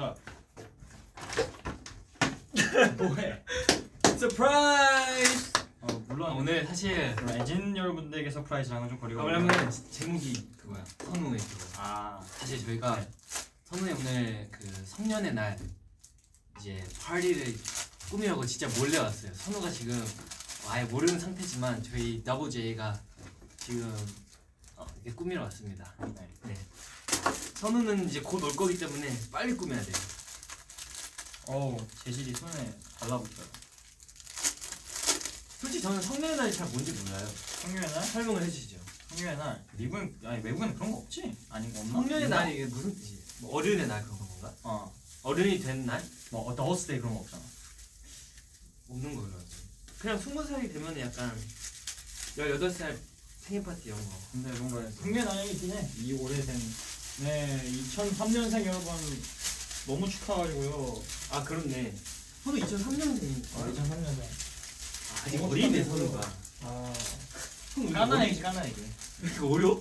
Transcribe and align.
up? 0.00 0.20
뭐해? 2.98 3.42
surprise! 4.18 5.52
어 5.82 5.86
물론 6.08 6.30
아, 6.30 6.34
오늘 6.34 6.66
사실 6.66 7.14
엔진 7.26 7.76
여러분들에게 7.76 8.30
surprise랑은 8.30 8.88
좀 8.88 8.98
거리가 8.98 9.22
아, 9.22 9.24
왜냐면 9.24 9.70
제목이 9.90 10.48
그거야 10.56 10.84
선우의 11.04 11.38
그거 11.38 11.64
아 11.76 12.20
사실 12.38 12.64
저희가 12.64 13.04
선우의 13.64 13.94
오늘 13.94 14.48
그 14.50 14.66
성년의 14.86 15.34
날 15.34 15.58
이제 16.58 16.82
파티를 17.02 17.54
꾸미려고 18.10 18.46
진짜 18.46 18.66
몰래 18.78 18.98
왔어요 18.98 19.34
선우가 19.34 19.70
지금 19.70 20.02
아예 20.68 20.84
모르는 20.84 21.18
상태지만 21.18 21.82
저희 21.82 22.22
나보제이가 22.24 22.98
지금 23.58 23.94
어, 24.76 24.86
이렇게 24.96 25.14
꾸미러 25.14 25.42
왔습니다 25.42 25.92
네. 26.00 26.33
네 27.64 27.70
선우는 27.70 28.08
이제 28.10 28.20
곧 28.20 28.42
올 28.44 28.54
거기 28.54 28.76
때문에 28.76 29.18
빨리 29.32 29.56
꾸며야 29.56 29.82
돼요 29.82 29.96
어우 31.46 31.78
재질이 32.04 32.34
손에 32.34 32.78
달라붙어요. 33.00 33.46
솔직히 35.62 35.82
저는 35.82 36.02
성년의 36.02 36.36
날이 36.36 36.52
잘 36.52 36.66
뭔지 36.68 36.92
몰라요 36.92 37.26
성년의 37.62 37.90
날? 37.90 38.02
설명을 38.04 38.42
해주시죠 38.42 38.76
성년의 39.08 39.38
날 39.38 39.64
미국은 39.78 40.14
아니 40.24 40.42
외국에는 40.44 40.74
그런 40.74 40.92
거 40.92 40.98
없지? 40.98 41.34
아니 41.48 41.66
없나? 41.68 41.92
성년의 41.92 42.24
있나? 42.24 42.36
날이 42.40 42.54
이게 42.54 42.66
무슨 42.66 42.94
뜻이에요? 42.94 43.20
뭐 43.38 43.54
어른의 43.56 43.86
날 43.86 44.02
그런 44.04 44.18
건가? 44.18 44.54
어. 44.62 44.94
어른이 45.22 45.58
된 45.60 45.86
날? 45.86 46.06
뭐 46.30 46.50
adult's 46.52 46.86
day 46.88 46.98
그런 46.98 47.14
거 47.14 47.20
없잖아. 47.20 47.42
없는 48.90 49.14
걸로 49.16 49.26
알고. 49.26 49.44
그냥 49.98 50.20
스무 50.20 50.44
살이 50.46 50.70
되면 50.70 51.00
약간 51.00 51.34
18살 52.36 52.98
생일 53.40 53.62
파티 53.62 53.84
이런 53.86 54.04
거 54.06 54.20
근데 54.32 54.50
뭔가 54.58 54.90
성년의 55.00 55.24
날이긴 55.24 55.70
해. 55.72 55.90
이 56.00 56.12
오래된 56.12 56.74
네 57.20 57.62
2003년생 57.94 58.64
여러분 58.66 58.92
너무 59.86 60.08
축하가지고요. 60.08 61.02
아 61.30 61.44
그렇네 61.44 61.94
선우 62.42 62.58
2003년생이니까 62.58 63.56
아 63.56 63.72
2003년생. 63.72 64.22
아직 65.26 65.36
너무 65.38 65.52
어리네 65.52 65.84
축하드리고요. 65.84 66.20
선우가 66.20 66.30
아 66.62 66.92
까나이지 67.92 68.40
까나이지. 68.42 68.92
이거 69.24 69.48
어려? 69.48 69.80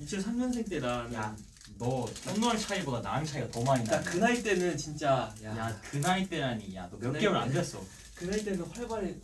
2003년생 0.00 0.68
때 0.68 0.78
나는 0.80 1.12
야. 1.14 1.36
너 1.78 2.06
선노랑 2.22 2.58
차이보다 2.58 3.00
나랑 3.00 3.24
차이가 3.26 3.50
더 3.50 3.62
많이 3.62 3.82
나. 3.84 3.96
나그 3.96 4.18
나이 4.18 4.42
때는 4.42 4.76
진짜 4.76 5.34
야, 5.42 5.56
야 5.56 5.80
그 5.90 5.96
나이 5.96 6.28
때라니 6.28 6.74
야너그몇 6.74 7.12
나이 7.12 7.20
개월 7.22 7.36
안 7.36 7.48
때. 7.48 7.54
됐어. 7.54 7.82
그 8.14 8.26
나이 8.26 8.44
때는 8.44 8.64
활발히 8.66 9.20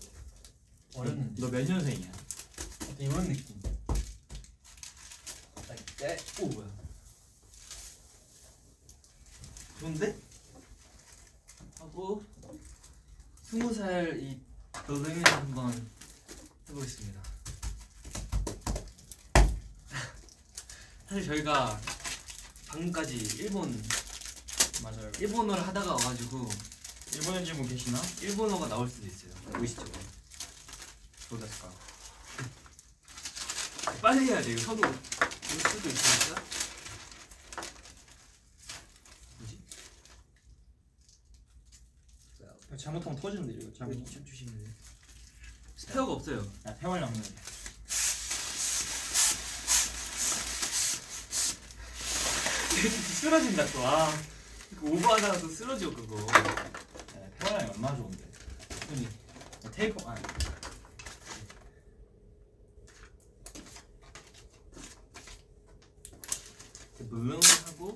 어렸는데 0.94 1.40
너 1.42 1.48
몇 1.50 1.62
년생이야? 1.68 2.08
약간 2.08 2.96
이런 2.98 3.28
느낌 3.28 3.60
네. 6.00 6.16
오 6.40 6.46
뭐야 6.46 6.66
좋은데? 9.78 10.18
하고 11.78 12.24
스무 13.42 13.72
살이 13.74 14.40
도전을 14.86 15.22
한번 15.30 15.90
해보겠습니다 16.68 17.20
사실 21.08 21.26
저희가 21.26 21.78
방금까지 22.68 23.16
일본 23.38 23.82
맞아요. 24.82 25.10
일본어를 25.18 25.66
하다가 25.66 25.92
와가지고 25.92 26.48
일본에 27.12 27.44
지금 27.44 27.66
계시나? 27.68 28.00
일본어가 28.22 28.68
나올 28.68 28.88
수도 28.88 29.06
있어요 29.06 29.32
보이시죠? 29.52 29.84
도됐을까? 31.28 31.70
빨리 34.00 34.30
해야 34.30 34.40
돼요 34.40 34.56
서로 34.58 34.80
올 34.88 35.29
수도 35.58 35.88
있으니까 35.88 36.42
뭐지? 39.38 39.58
잘못하면 42.78 43.20
터지는데 43.20 43.52
이거 43.54 43.72
잘못. 43.76 43.94
좀 44.10 44.24
조심해 44.24 44.52
스페어가 45.76 46.12
없어요 46.12 46.46
야 46.66 46.74
태월 46.76 47.00
남는. 47.00 47.22
쓰러진다 53.20 53.66
또아 53.66 54.12
이거 54.72 54.86
오버하다가 54.90 55.38
또 55.40 55.48
쓰러져 55.48 55.90
그거 55.94 56.16
야 56.16 57.30
태월이 57.38 57.64
얼마나 57.70 57.96
좋은데. 57.96 58.24
야, 59.66 59.70
테이프 59.70 59.96
아 60.06 60.14
니. 67.10 67.16
물렁하고 67.16 67.94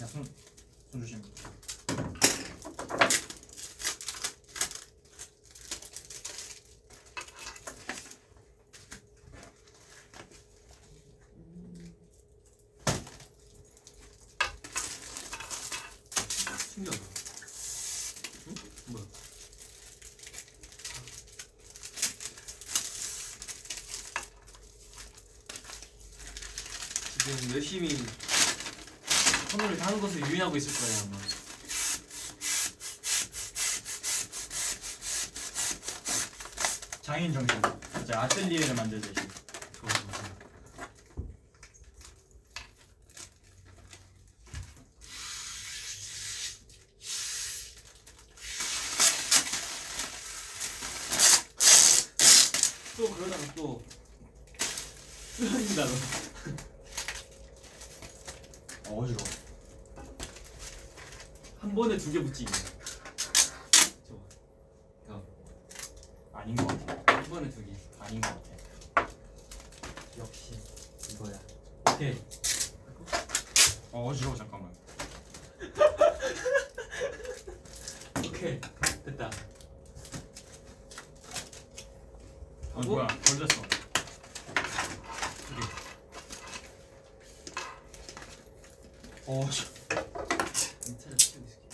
야손손 0.00 0.26
조심. 1.00 1.22
신기하다 16.74 16.98
응? 18.48 18.54
뭐야 18.86 19.04
지금 27.24 27.53
열심히 27.64 27.88
선물을 29.48 29.78
다 29.78 29.86
하는 29.86 29.98
것을 29.98 30.20
유인하고 30.20 30.54
있을 30.54 30.70
거예요 30.74 31.08
아마 31.08 31.18
장인 37.02 37.32
정신. 37.32 37.60
진짜 37.94 38.22
아틀리에를 38.22 38.74
만들듯이. 38.74 39.14
좋아 39.14 39.88
좋아 39.90 40.12
좋아 40.12 40.34
또 52.96 53.10
그러다가 53.10 53.54
또 53.54 53.82
쓰러진다 55.36 55.84
너 55.84 55.90
어, 58.90 59.02
어지러워. 59.02 59.24
한 61.58 61.74
번에 61.74 61.96
두 61.96 62.12
개 62.12 62.20
붙이기 62.22 62.52
저거 64.06 65.24
아닌 66.32 66.54
것 66.56 66.66
같아. 66.66 67.16
한 67.16 67.24
번에 67.24 67.50
두개 67.50 67.72
아닌 67.98 68.20
것 68.20 68.28
같아. 68.94 69.08
역시 70.18 70.52
이거야 71.10 71.40
오케이. 72.04 72.22
어, 73.92 74.08
어지러워 74.08 74.36
잠깐만. 74.36 74.70
오케이 78.18 78.60
됐다 79.04 79.30
어, 82.74 82.80
뭐야? 82.82 83.06
걸렸어. 83.06 83.62
어, 89.26 89.50
씨. 89.50 89.64
괜찮아 90.84 91.16
치우고 91.16 91.46
있을게 91.46 91.64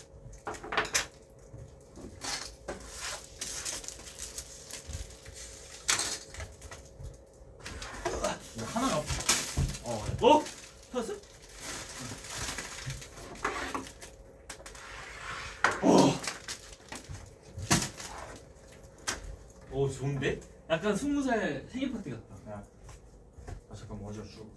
이거 8.56 8.66
하나가 8.66 8.98
없. 8.98 9.04
어, 9.84 10.04
어? 10.22 10.44
찾았어? 10.92 11.14
오 19.72 19.88
좋은데? 19.88 20.40
약간 20.80 20.96
스무 20.96 21.22
살 21.22 21.62
생일 21.70 21.92
파티 21.92 22.08
같다. 22.08 22.52
야. 22.52 22.64
아 23.68 23.74
잠깐만 23.74 24.08
어지러워. 24.08 24.50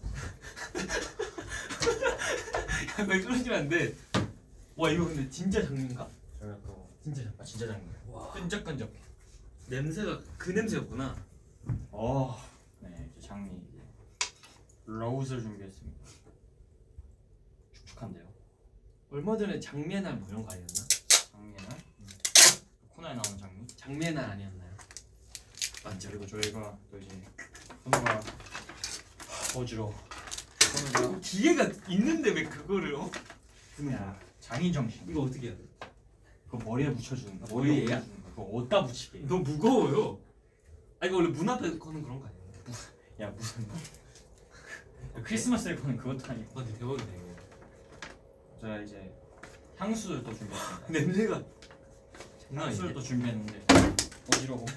약간 2.97 3.21
뚫어지면 3.21 3.59
안 3.59 3.67
돼. 3.67 3.93
와 4.77 4.89
이거 4.89 5.03
근데 5.05 5.29
진짜 5.29 5.61
장미인가? 5.61 6.09
저희가 6.39 6.57
또 6.65 6.89
진짜 7.03 7.23
장. 7.25 7.33
아, 7.37 7.43
진짜 7.43 7.67
장면. 7.67 7.93
와 8.07 8.31
끈적끈적. 8.31 8.89
냄새가 9.67 10.21
그 10.37 10.51
냄새였구나. 10.51 11.13
어, 11.91 12.41
네 12.79 13.11
이제 13.17 13.27
장미 13.27 13.51
이제 13.57 13.81
로우즈를 14.85 15.41
준비했습니다. 15.41 16.05
축축한데요. 17.73 18.23
얼마 19.11 19.35
전에 19.35 19.59
장미의 19.59 20.01
날뭐 20.01 20.25
이런 20.29 20.45
거 20.45 20.53
아니었나? 20.53 20.73
장미는 21.33 21.69
코나에 22.95 23.13
나오는 23.13 23.37
장미. 23.37 23.67
장미의 23.67 24.13
날 24.13 24.23
아니었나요? 24.31 24.63
맞죠. 25.83 26.09
그리고 26.09 26.25
저희가 26.25 26.77
또 26.89 26.97
이제 26.97 27.21
선우가 27.83 28.23
어지러워. 29.57 29.89
어, 29.91 31.19
기계가 31.43 31.69
있는데 31.89 32.31
왜 32.31 32.43
그거를 32.45 32.95
어? 32.95 33.11
야 33.91 34.17
장인 34.39 34.71
정신. 34.71 35.01
이거 35.09 35.23
어떻게 35.23 35.47
해야 35.49 35.57
돼? 35.57 35.63
그거 36.49 36.63
머리에 36.63 36.89
붙여주는 36.93 37.37
거. 37.41 37.53
머리에야? 37.53 37.75
머리에 37.75 37.85
붙여주는 37.99 38.23
거. 38.23 38.29
그거 38.29 38.43
어디다 38.57 38.85
붙이게. 38.85 39.19
너무 39.27 39.43
무거워요. 39.43 40.19
아 41.01 41.05
이거 41.05 41.17
원래 41.17 41.27
문 41.27 41.49
앞에 41.49 41.77
거는 41.77 42.01
그런 42.01 42.21
거 42.21 42.27
아니에요? 42.27 42.43
야 43.19 43.29
무슨 43.31 43.67
크리스마스에 45.21 45.75
거는 45.75 45.97
그것도 45.97 46.31
아니고. 46.31 46.61
아 46.61 46.63
근데 46.63 46.79
대박이네 46.79 47.11
이거. 47.17 47.35
제가 48.61 48.77
이제 48.79 49.13
향수를 49.75 50.23
또 50.23 50.33
준비했습니다. 50.33 50.87
냄새가 50.91 51.43
장난 52.39 52.67
향수를 52.67 52.89
아니네. 52.89 52.93
또 52.93 53.01
준비했는데 53.01 53.65
어지러워. 54.33 54.65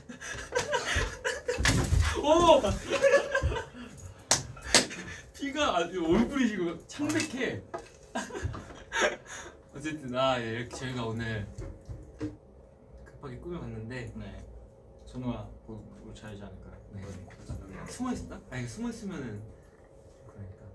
오! 2.27 2.61
피가 5.37 5.77
아주 5.77 6.03
얼굴이 6.03 6.49
지금 6.49 6.83
창백해. 6.89 7.63
어쨌든 9.75 10.17
아 10.17 10.41
예, 10.41 10.53
이렇게 10.61 10.75
저희가 10.75 11.05
오늘 11.05 11.47
급하게 13.05 13.37
꾸며봤는데 13.39 14.13
네. 14.17 14.47
선우가 15.05 15.51
그거 15.67 16.15
잘하지 16.15 16.43
않을까요? 16.43 16.77
네. 16.93 17.03
숨어 17.93 18.13
있었다? 18.13 18.41
아니 18.49 18.67
숨어 18.67 18.89
있으면은 18.89 19.43
그러니까. 20.27 20.67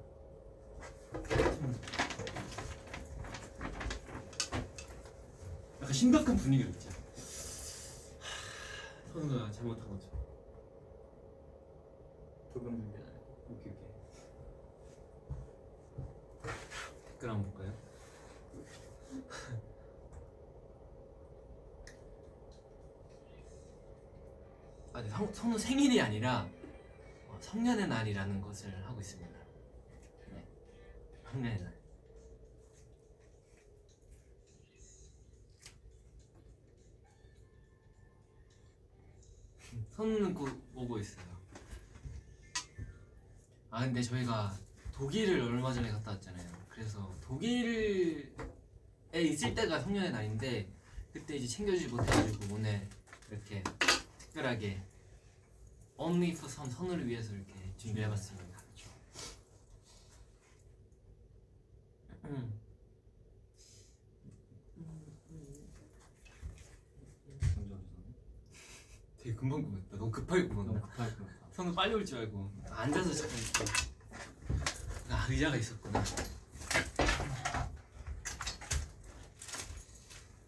약간 5.82 5.94
심각한 5.94 6.36
분위기로 6.36 6.70
있지. 6.70 6.90
선우가 9.14 9.52
잘못한 9.52 9.90
거죠. 9.90 10.08
조금 12.54 12.78
준비해. 12.78 13.04
오케이 13.50 13.74
오케이. 13.74 13.92
댓글 17.22 17.30
한번 17.30 17.52
볼까요? 17.52 17.72
아, 24.94 25.02
네, 25.02 25.10
성, 25.10 25.32
성우 25.32 25.58
생일이 25.58 26.02
아니라 26.02 26.50
어, 27.28 27.38
성년의 27.40 27.88
날이라는 27.88 28.42
것을 28.42 28.86
하고 28.88 29.00
있습니다. 29.00 29.32
네, 30.32 30.46
성년의 31.32 31.62
날. 31.62 31.80
꼭 40.34 40.50
오고 40.74 40.98
있어요. 40.98 41.30
아 43.70 43.86
근데 43.86 44.02
저희가 44.02 44.58
독일을 44.92 45.42
얼마 45.42 45.72
전에 45.72 45.92
갔다 45.92 46.10
왔잖아요. 46.12 46.61
그래서 46.72 47.14
독일에 47.22 48.32
있을 49.14 49.54
때가 49.54 49.80
성년의 49.80 50.12
날인데 50.12 50.72
그때 51.14 51.36
이제 51.36 51.48
챙겨주지 51.48 51.88
못해가지고 51.90 52.56
오늘 52.56 52.88
이렇게 53.30 53.62
특별하게 54.18 54.82
Only 55.98 56.32
for 56.32 56.50
Some 56.50 56.72
선우를 56.72 57.08
위해서 57.08 57.34
이렇게 57.34 57.54
준비해봤습니다. 57.78 58.52
음. 62.26 62.60
먼저 67.56 67.76
되게 69.18 69.36
금방 69.36 69.62
꾸몄다. 69.64 69.98
너무 69.98 70.12
급하게 70.12 70.44
너무 70.44 70.66
꾸몄다. 70.66 70.88
급하게 70.88 71.16
끊었다. 71.16 71.48
선우 71.52 71.74
빨리 71.74 71.94
올 71.94 72.06
줄 72.06 72.20
알고 72.20 72.52
앉아서 72.70 73.14
잠깐 73.14 73.66
아 75.10 75.28
의자가 75.30 75.58
있었구나. 75.58 76.02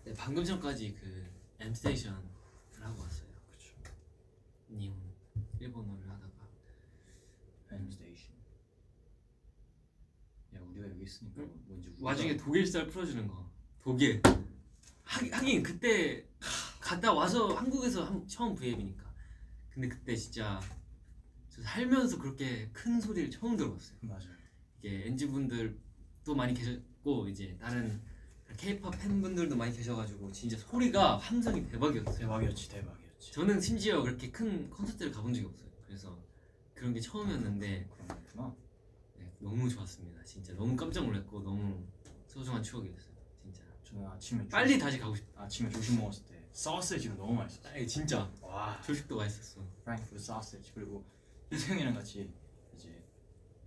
네, 0.03 0.13
방금 0.13 0.43
전까지 0.43 0.93
그 0.99 1.25
엠스테이션을 1.59 2.17
하고 2.79 3.01
왔어요. 3.01 3.27
그렇죠. 3.47 3.73
니혼 4.69 4.97
일본어를 5.59 6.09
하다가 6.09 6.47
엠스테이션. 7.71 8.33
야 10.55 10.59
우리가 10.61 10.89
여기 10.89 11.03
있으니까 11.03 11.41
응? 11.41 11.63
뭔지 11.67 11.89
우리가- 11.89 12.03
와중에 12.03 12.35
독일 12.37 12.65
쌀 12.67 12.87
풀어주는 12.87 13.27
거. 13.27 13.49
독일. 13.81 14.21
하긴, 15.03 15.33
하긴 15.33 15.63
그때 15.63 16.27
갔다 16.79 17.13
와서 17.13 17.53
한국에서 17.55 18.03
한- 18.05 18.27
처음 18.27 18.55
V앱이니까. 18.55 19.03
근데 19.69 19.87
그때 19.87 20.15
진짜 20.15 20.59
저 21.49 21.61
살면서 21.61 22.17
그렇게 22.19 22.69
큰 22.73 22.99
소리를 22.99 23.29
처음 23.31 23.55
들어봤어요. 23.55 23.97
맞아요. 24.01 24.33
이게 24.79 25.07
엔지 25.07 25.27
분들도 25.27 26.35
많이 26.35 26.53
계셨고 26.53 27.29
이제 27.29 27.57
다른 27.59 28.01
K-pop 28.57 28.97
팬분들도 28.97 29.55
많이 29.55 29.75
계셔가지고 29.75 30.31
진짜 30.31 30.57
소리가 30.57 31.17
함성이 31.17 31.65
대박이었어요. 31.67 32.17
대박이었지 32.17 32.69
대박이었지. 32.69 33.31
저는 33.31 33.59
심지어 33.61 34.01
그렇게 34.01 34.31
큰 34.31 34.69
콘서트를 34.69 35.11
가본 35.11 35.33
적이 35.33 35.47
없어요. 35.47 35.69
그래서 35.85 36.17
그런 36.73 36.93
게 36.93 36.99
처음이었는데 36.99 37.87
그런 37.91 38.07
거구나. 38.07 38.55
네, 39.17 39.31
너무 39.39 39.69
좋았습니다. 39.69 40.23
진짜 40.23 40.53
너무 40.53 40.75
깜짝 40.75 41.05
놀랐고 41.05 41.41
너무 41.41 41.83
소중한 42.27 42.61
추억이었어요. 42.63 43.13
진짜 43.41 43.61
저는 43.83 44.07
아침에 44.07 44.47
빨리 44.47 44.77
다시 44.77 44.99
가고 44.99 45.15
싶다. 45.15 45.43
아침에 45.43 45.69
조식 45.69 45.97
먹었을 45.99 46.23
때 46.25 46.33
소시지가 46.51 47.15
너무 47.15 47.33
맛있었어. 47.35 47.69
아니 47.69 47.87
진짜 47.87 48.31
와. 48.41 48.79
조식도 48.81 49.15
맛있었어. 49.17 49.61
프랑크푸르트 49.83 50.23
소시지 50.23 50.71
그리고 50.73 51.03
희승이랑 51.51 51.93
같이 51.93 52.31
이제 52.75 53.03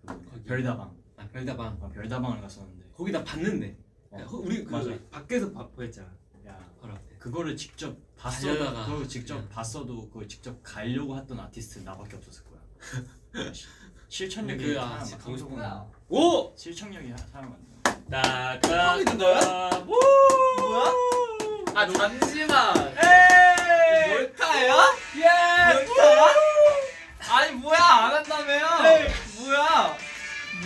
그 0.07 0.25
거기. 0.25 0.45
별다방 0.45 0.97
아 1.17 1.29
별다방 1.29 1.79
아, 1.81 1.89
별다방을 1.89 2.41
갔었는데 2.41 2.91
거기 2.93 3.13
다 3.13 3.25
봤는데 3.25 3.77
어, 3.79 3.86
우리 4.25 4.65
그 4.65 4.73
맞아. 4.73 4.91
밖에서 5.11 5.53
봐- 5.53 5.69
보였잖아. 5.69 6.07
야 6.47 6.59
바로 6.81 6.95
앞에. 6.95 7.17
그거를 7.19 7.57
직접 7.57 7.97
봤어도 8.17 8.47
달려다가 8.59 8.87
그걸 8.87 9.09
직접 9.09 9.35
그냥. 9.35 9.49
봤어도 9.51 10.09
그걸 10.09 10.29
직접 10.29 10.59
가려고 10.63 11.17
했던 11.17 11.39
아티스트 11.41 11.81
나밖에 11.81 12.17
없었을 12.17 12.43
거야. 12.45 12.61
시- 13.53 13.67
실천력이 14.09 14.59
근데 14.63 14.75
그, 14.75 14.81
아, 14.81 15.05
사람 15.05 15.91
오! 16.09 16.55
실천력이 16.57 17.11
하- 17.11 17.17
사람 17.17 17.53
안 17.85 18.07
따따. 18.09 18.93
형이 18.93 19.05
든 19.05 19.19
거야? 19.19 19.69
오! 19.87 19.95
뭐야? 20.61 20.93
아 21.75 21.87
잠시만 21.87 22.77
에이! 22.97 24.09
몰카야? 24.09 24.77
예! 25.17 25.75
몰카야? 25.75 26.27
아니 27.29 27.53
뭐야 27.57 27.79
안 27.79 28.15
한다며요? 28.15 28.67
에이. 28.87 29.09
뭐야? 29.41 29.97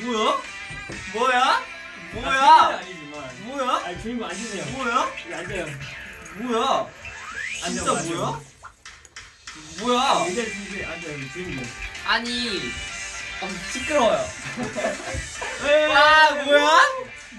뭐야? 0.03 0.41
뭐야? 1.15 1.43
아, 1.43 1.63
뭐야? 2.13 2.81
뭐야? 3.45 3.83
아니 3.85 4.03
주인공 4.03 4.29
앉으세요. 4.29 4.65
뭐야? 4.77 5.13
여기 5.25 5.35
앉아요. 5.35 5.67
뭐야? 6.37 6.87
진짜 7.65 7.91
앉아, 7.93 8.03
뭐야? 8.15 8.41
뭐야? 9.81 10.25
의자에 10.27 10.45
주인공 10.47 10.91
앉아요. 10.91 11.33
주인공. 11.33 11.65
아니 12.07 12.73
아, 13.43 13.49
시끄러워요 13.73 14.25
에이! 15.67 15.93
아 15.93 16.31
뭐야? 16.45 16.81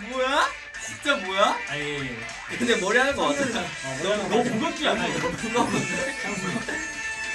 뭐야? 0.09 0.49
진짜 0.85 1.15
뭐야? 1.17 1.57
아니. 1.69 2.17
근데 2.57 2.75
머리 2.77 2.97
하는 2.97 3.15
거 3.15 3.27
같아 3.27 3.45
너무 4.03 4.29
너무 4.29 4.43
무겁지 4.43 4.87
않아 4.87 5.07
이거? 5.07 5.29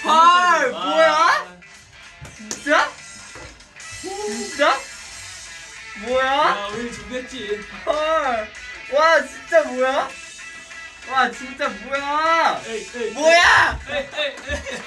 헐 0.05 0.71
뭐야? 0.71 1.57
진짜? 2.37 2.91
진짜? 4.01 4.79
뭐야? 6.03 6.27
야, 6.27 6.69
우리 6.73 6.93
준비했지. 6.93 7.61
헐! 7.87 7.95
와 8.93 9.23
진짜 9.27 9.63
뭐야? 9.65 10.09
와 11.11 11.31
진짜 11.31 11.69
뭐야? 11.69 12.63
에이, 12.67 12.87
에이. 12.97 13.11
뭐야? 13.13 13.81
에이, 13.91 14.09
에이, 14.17 14.37
에이. 14.49 14.81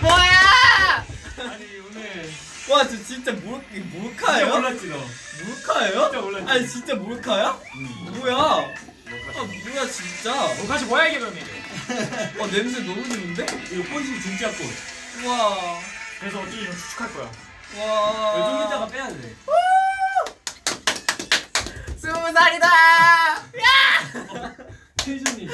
뭐야? 0.00 1.04
아니 1.38 1.78
오늘 1.80 2.32
와 2.68 2.84
저 2.84 2.96
진짜 3.04 3.32
몰 3.32 3.60
진짜 3.72 3.86
몰카예요? 3.98 4.46
몰랐지 4.48 4.86
너. 4.88 4.96
몰카예요? 5.44 6.02
진짜 6.04 6.20
몰랐지. 6.20 6.50
아니 6.50 6.68
진짜 6.68 6.94
몰카야? 6.94 7.60
뭐야? 8.14 8.34
아 8.36 9.42
뭐야 9.42 9.86
진짜? 9.88 10.32
목까지 10.58 10.84
뭐야 10.86 11.06
이게 11.08 11.18
그러면? 11.18 11.44
와 12.38 12.46
냄새 12.46 12.80
너무 12.80 13.06
좋은데? 13.08 13.46
이거 13.70 13.92
꽃이 13.92 14.20
진짜 14.20 14.48
꽃. 14.50 15.26
와. 15.26 15.80
그래서 16.20 16.40
어찌 16.40 16.64
좀 16.64 16.72
추측할 16.76 17.12
거야. 17.12 17.30
와. 17.78 18.50
좀 18.50 18.66
이따가 18.66 18.86
빼야 18.86 19.08
돼. 19.08 19.34
스무 21.96 22.32
살이다. 22.32 22.66
텐션이. 24.96 25.48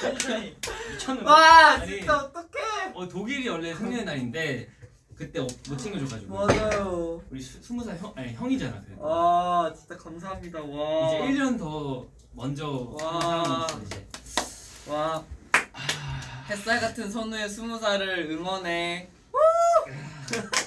텐션이 0.00 0.56
미쳤는데. 0.92 1.30
와. 1.30 1.84
진짜 1.84 2.16
어떡해? 2.18 2.92
어 2.94 3.08
독일이 3.08 3.48
원래 3.48 3.74
성년의 3.74 4.04
날인데 4.04 4.68
그때 5.16 5.40
어- 5.40 5.46
못 5.68 5.76
챙겨줘가지고. 5.76 6.34
맞아요. 6.46 7.22
우리 7.30 7.40
스- 7.40 7.62
스무 7.62 7.82
살 7.84 7.96
형, 7.98 8.12
아니 8.16 8.32
형이잖아. 8.34 8.82
그래도. 8.84 9.02
와 9.02 9.72
진짜 9.74 9.96
감사합니다. 9.96 10.58
와. 10.60 11.08
이제 11.08 11.18
1년 11.32 11.58
더 11.58 12.04
먼저 12.32 12.68
와. 13.00 13.66
이제. 13.84 14.06
와 14.88 15.22
햇살 16.48 16.80
같은 16.80 17.10
선우의 17.10 17.48
스무 17.48 17.78
살을 17.78 18.30
응원해. 18.30 19.08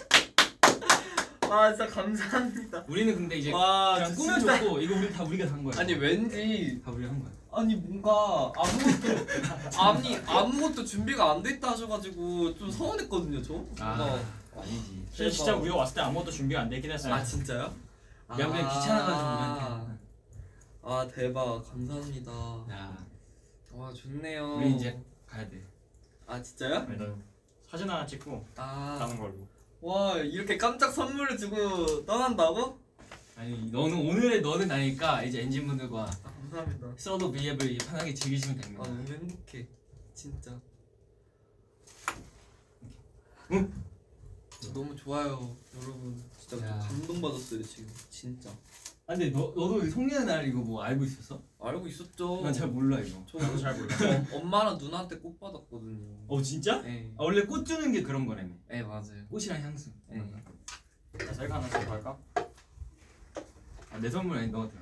아 1.51 1.69
진짜 1.75 1.87
감사합니다. 1.87 2.83
우리는 2.87 3.15
근데 3.15 3.37
이제 3.37 3.51
와 3.51 3.95
그냥 3.95 4.15
진짜- 4.15 4.33
꾸며줬고 4.39 4.79
이거 4.81 4.95
우리 4.95 5.11
다 5.11 5.23
우리가 5.23 5.47
산 5.47 5.63
거야. 5.63 5.73
아니 5.79 5.93
왠지 5.93 6.81
다 6.83 6.91
우리가 6.91 7.11
한 7.11 7.19
거야. 7.19 7.31
아니 7.51 7.75
뭔가 7.75 8.51
아무것도 8.55 9.81
아니 9.81 10.15
아무것도 10.25 10.85
준비가 10.85 11.31
안 11.31 11.41
돼 11.43 11.51
있다 11.51 11.71
하셔가지고 11.71 12.55
좀 12.57 12.69
서운했거든요 12.71 13.41
저. 13.41 13.53
뭔가- 13.53 14.19
아니지. 14.55 15.05
진짜, 15.13 15.29
진짜 15.31 15.55
우리가 15.55 15.75
왔을 15.77 15.95
때 15.95 16.01
아무것도 16.01 16.31
준비가 16.31 16.61
안 16.61 16.69
되긴 16.69 16.91
했어요. 16.91 17.13
아 17.13 17.23
진짜요? 17.23 17.73
내가 18.37 18.49
그냥 18.49 18.67
귀찮아가지고 18.69 19.27
아, 19.27 19.75
우리한테. 19.75 19.99
아 20.83 21.07
대박 21.13 21.63
감사합니다. 21.69 22.31
야, 22.71 22.97
와 23.73 23.91
좋네요. 23.93 24.57
우리 24.57 24.75
이제 24.75 24.99
가야 25.27 25.47
돼. 25.49 25.63
아 26.27 26.41
진짜요? 26.41 26.85
네, 26.87 26.95
너 26.97 27.15
사진 27.69 27.89
하나 27.89 28.05
찍고 28.05 28.45
아. 28.57 28.97
가는 28.99 29.17
걸로. 29.17 29.33
와 29.81 30.17
이렇게 30.17 30.57
깜짝 30.57 30.91
선물을 30.91 31.37
주고 31.37 32.05
떠난다고? 32.05 32.77
아니 33.35 33.71
너는 33.71 33.97
오늘의 33.97 34.41
너는 34.41 34.67
나니까 34.67 35.23
이제 35.23 35.41
엔진분들과 35.41 36.03
아 36.03 36.31
감사합니다. 36.33 36.87
서도 36.97 37.31
비앱을 37.31 37.77
편하게 37.77 38.13
즐기시면 38.13 38.57
아 38.57 38.61
됩니다. 38.61 38.83
너무 38.83 39.07
행복해 39.07 39.67
진짜. 40.13 40.59
응? 43.51 43.71
저 44.61 44.73
너무 44.73 44.93
좋아요 44.95 45.55
여러분 45.75 46.21
진짜 46.37 46.67
야. 46.67 46.77
감동받았어요 46.79 47.63
지금 47.63 47.87
진짜 48.09 48.49
아 49.09 49.13
근데 49.13 49.31
너 49.31 49.39
너도 49.55 49.89
송년의 49.89 50.27
날 50.27 50.47
이거 50.47 50.59
뭐 50.59 50.83
알고 50.83 51.03
있었어? 51.03 51.41
알고 51.59 51.87
있었죠. 51.87 52.41
난 52.43 52.53
잘 52.53 52.67
몰라 52.67 52.99
이거. 52.99 53.25
저 53.27 53.39
나도 53.39 53.57
잘 53.57 53.73
몰라. 53.75 53.97
저 53.97 54.05
엄마랑 54.37 54.77
누나한테 54.77 55.17
꽃 55.17 55.39
받았거든요. 55.39 56.25
어 56.27 56.39
진짜? 56.43 56.79
네. 56.83 57.11
아, 57.17 57.23
원래 57.23 57.41
꽃 57.43 57.65
주는 57.65 57.91
게 57.91 58.03
그런 58.03 58.27
거라며. 58.27 58.53
네 58.67 58.83
맞아요. 58.83 59.25
꽃이랑 59.29 59.63
향수. 59.63 59.89
네. 60.09 60.23
자, 61.25 61.33
셀카 61.33 61.55
하나 61.55 61.67
찍고 61.67 61.91
할까? 61.91 62.19
아, 63.91 63.97
내 63.97 64.11
선물 64.11 64.37
아닌 64.37 64.51
것 64.51 64.61
같아. 64.71 64.79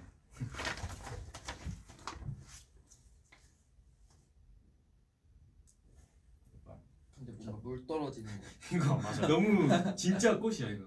근데 7.15 7.31
뭔가 7.31 7.57
물 7.63 7.86
떨어지는 7.88 8.29
거. 8.39 8.43
이거 8.75 8.93
아, 8.93 8.98
맞아. 8.98 9.27
너무 9.27 9.67
진짜 9.96 10.38
꽃이야 10.38 10.69
이거. 10.69 10.86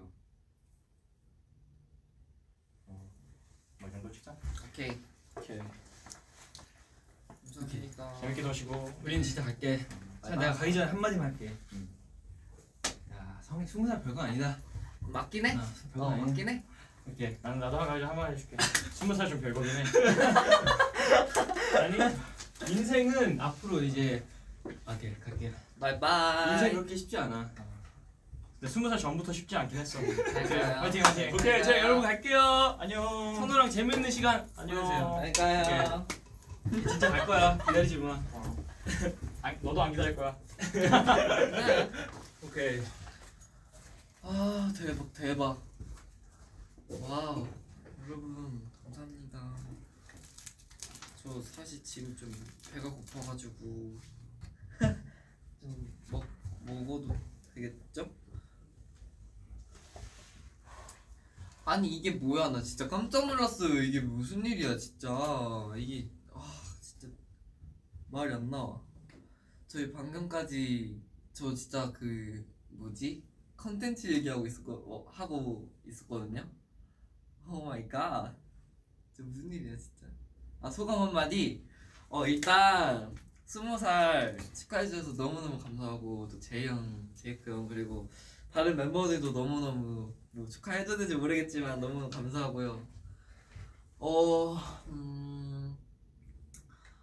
뭐 2.87 3.87
이 3.87 3.91
정도 3.91 4.11
찍자. 4.11 4.35
오케이. 4.71 4.97
오케이. 5.37 5.59
감사합니다. 7.55 8.17
재밌게 8.21 8.41
노시고. 8.41 8.93
우리는 9.03 9.23
진짜 9.23 9.43
갈게. 9.43 9.85
자, 10.23 10.29
내가 10.35 10.53
가기 10.53 10.73
전에 10.73 10.85
한 10.85 10.99
마디만 11.01 11.25
할게. 11.27 11.53
야, 13.13 13.39
성이 13.41 13.67
스무 13.67 13.87
살 13.87 14.01
별거 14.01 14.21
아니다. 14.21 14.57
맞긴 15.01 15.45
해. 15.45 15.51
아, 15.57 15.67
별거 15.93 16.05
어 16.07 16.11
아니야. 16.11 16.25
맞긴 16.25 16.49
해. 16.49 16.63
오케이. 17.07 17.37
나는 17.41 17.59
나도 17.59 17.77
가기 17.77 17.89
전에 17.99 18.05
한번 18.05 18.31
해줄게. 18.31 18.57
스무 18.93 19.13
살 19.13 19.27
좀 19.29 19.41
별거긴 19.41 19.69
해. 19.75 19.83
아니 21.77 21.97
인생은 22.71 23.41
앞으로 23.41 23.81
이제 23.83 24.23
아, 24.85 24.93
오케이 24.93 25.13
갈게. 25.19 25.45
인생 25.47 25.55
바이바이. 25.79 26.71
그렇게 26.71 26.95
쉽지 26.95 27.17
않아. 27.17 27.49
근데 28.61 28.71
스무 28.73 28.87
살 28.89 28.99
전부터 28.99 29.33
쉽지 29.33 29.57
않긴 29.57 29.79
했어. 29.79 29.97
잘 29.99 30.47
가요. 30.47 30.79
화이팅 30.81 31.03
화이팅. 31.03 31.33
오케이, 31.33 31.63
자 31.63 31.79
여러분 31.79 32.03
갈게요. 32.03 32.77
안녕. 32.79 33.35
선우랑 33.35 33.71
재밌는 33.71 34.11
시간 34.11 34.47
안녕. 34.55 34.75
보내세요. 34.83 35.33
잘 35.33 35.63
가요. 35.63 36.07
진짜 36.87 37.09
갈 37.09 37.25
거야. 37.25 37.57
기다리지 37.57 37.97
마. 37.97 38.21
아, 39.41 39.51
너도 39.61 39.81
안 39.81 39.89
기다릴 39.89 40.15
거야. 40.15 40.37
네. 40.73 41.91
오케이. 42.43 42.83
아 44.21 44.71
대박 44.77 45.11
대박. 45.13 45.57
와우 46.87 47.47
여러분 48.05 48.61
감사합니다. 48.83 49.39
저 51.23 51.41
사실 51.41 51.83
지금 51.83 52.15
좀 52.15 52.31
배가 52.71 52.87
고파가지고 52.91 53.97
좀 55.59 55.91
먹 56.11 56.23
먹어도 56.63 57.15
되겠죠? 57.55 58.07
아니 61.63 61.95
이게 61.95 62.11
뭐야? 62.11 62.49
나 62.49 62.61
진짜 62.61 62.87
깜짝 62.87 63.27
놀랐어요. 63.27 63.81
이게 63.81 63.99
무슨 64.01 64.43
일이야 64.45 64.77
진짜. 64.77 65.09
이게 65.77 66.09
아 66.33 66.41
진짜 66.81 67.07
말이 68.09 68.33
안 68.33 68.49
나와. 68.49 68.81
저희 69.67 69.91
방금까지 69.91 70.99
저 71.33 71.53
진짜 71.53 71.91
그 71.91 72.45
뭐지? 72.69 73.23
컨텐츠 73.57 74.07
얘기하고 74.11 74.47
있었거 74.47 74.73
어, 74.73 75.05
하고 75.11 75.71
있었거든요. 75.85 76.49
oh 77.47 77.65
my 77.65 77.87
god. 77.87 78.35
진짜 79.13 79.29
무슨 79.29 79.51
일이야 79.51 79.77
진짜. 79.77 80.07
아 80.61 80.69
소감 80.69 81.01
한마디. 81.01 81.63
어 82.09 82.25
일단 82.25 83.15
스무 83.45 83.77
살 83.77 84.37
축하해 84.53 84.87
주셔서 84.87 85.13
너무너무 85.13 85.59
감사하고 85.59 86.27
또 86.27 86.39
형, 86.65 87.09
제이크 87.15 87.51
형 87.51 87.67
그리고 87.67 88.09
다른 88.51 88.75
멤버들도 88.75 89.31
너무너무 89.31 90.13
뭐 90.33 90.47
축하해 90.47 90.85
줬는지 90.85 91.15
모르겠지만 91.15 91.81
너무 91.81 92.09
감사하고요. 92.09 92.87
어, 93.99 94.55
음, 94.87 95.77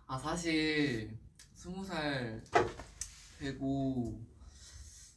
아 0.07 0.19
사실 0.19 1.15
스무 1.55 1.85
살 1.85 2.43
되고 3.39 4.19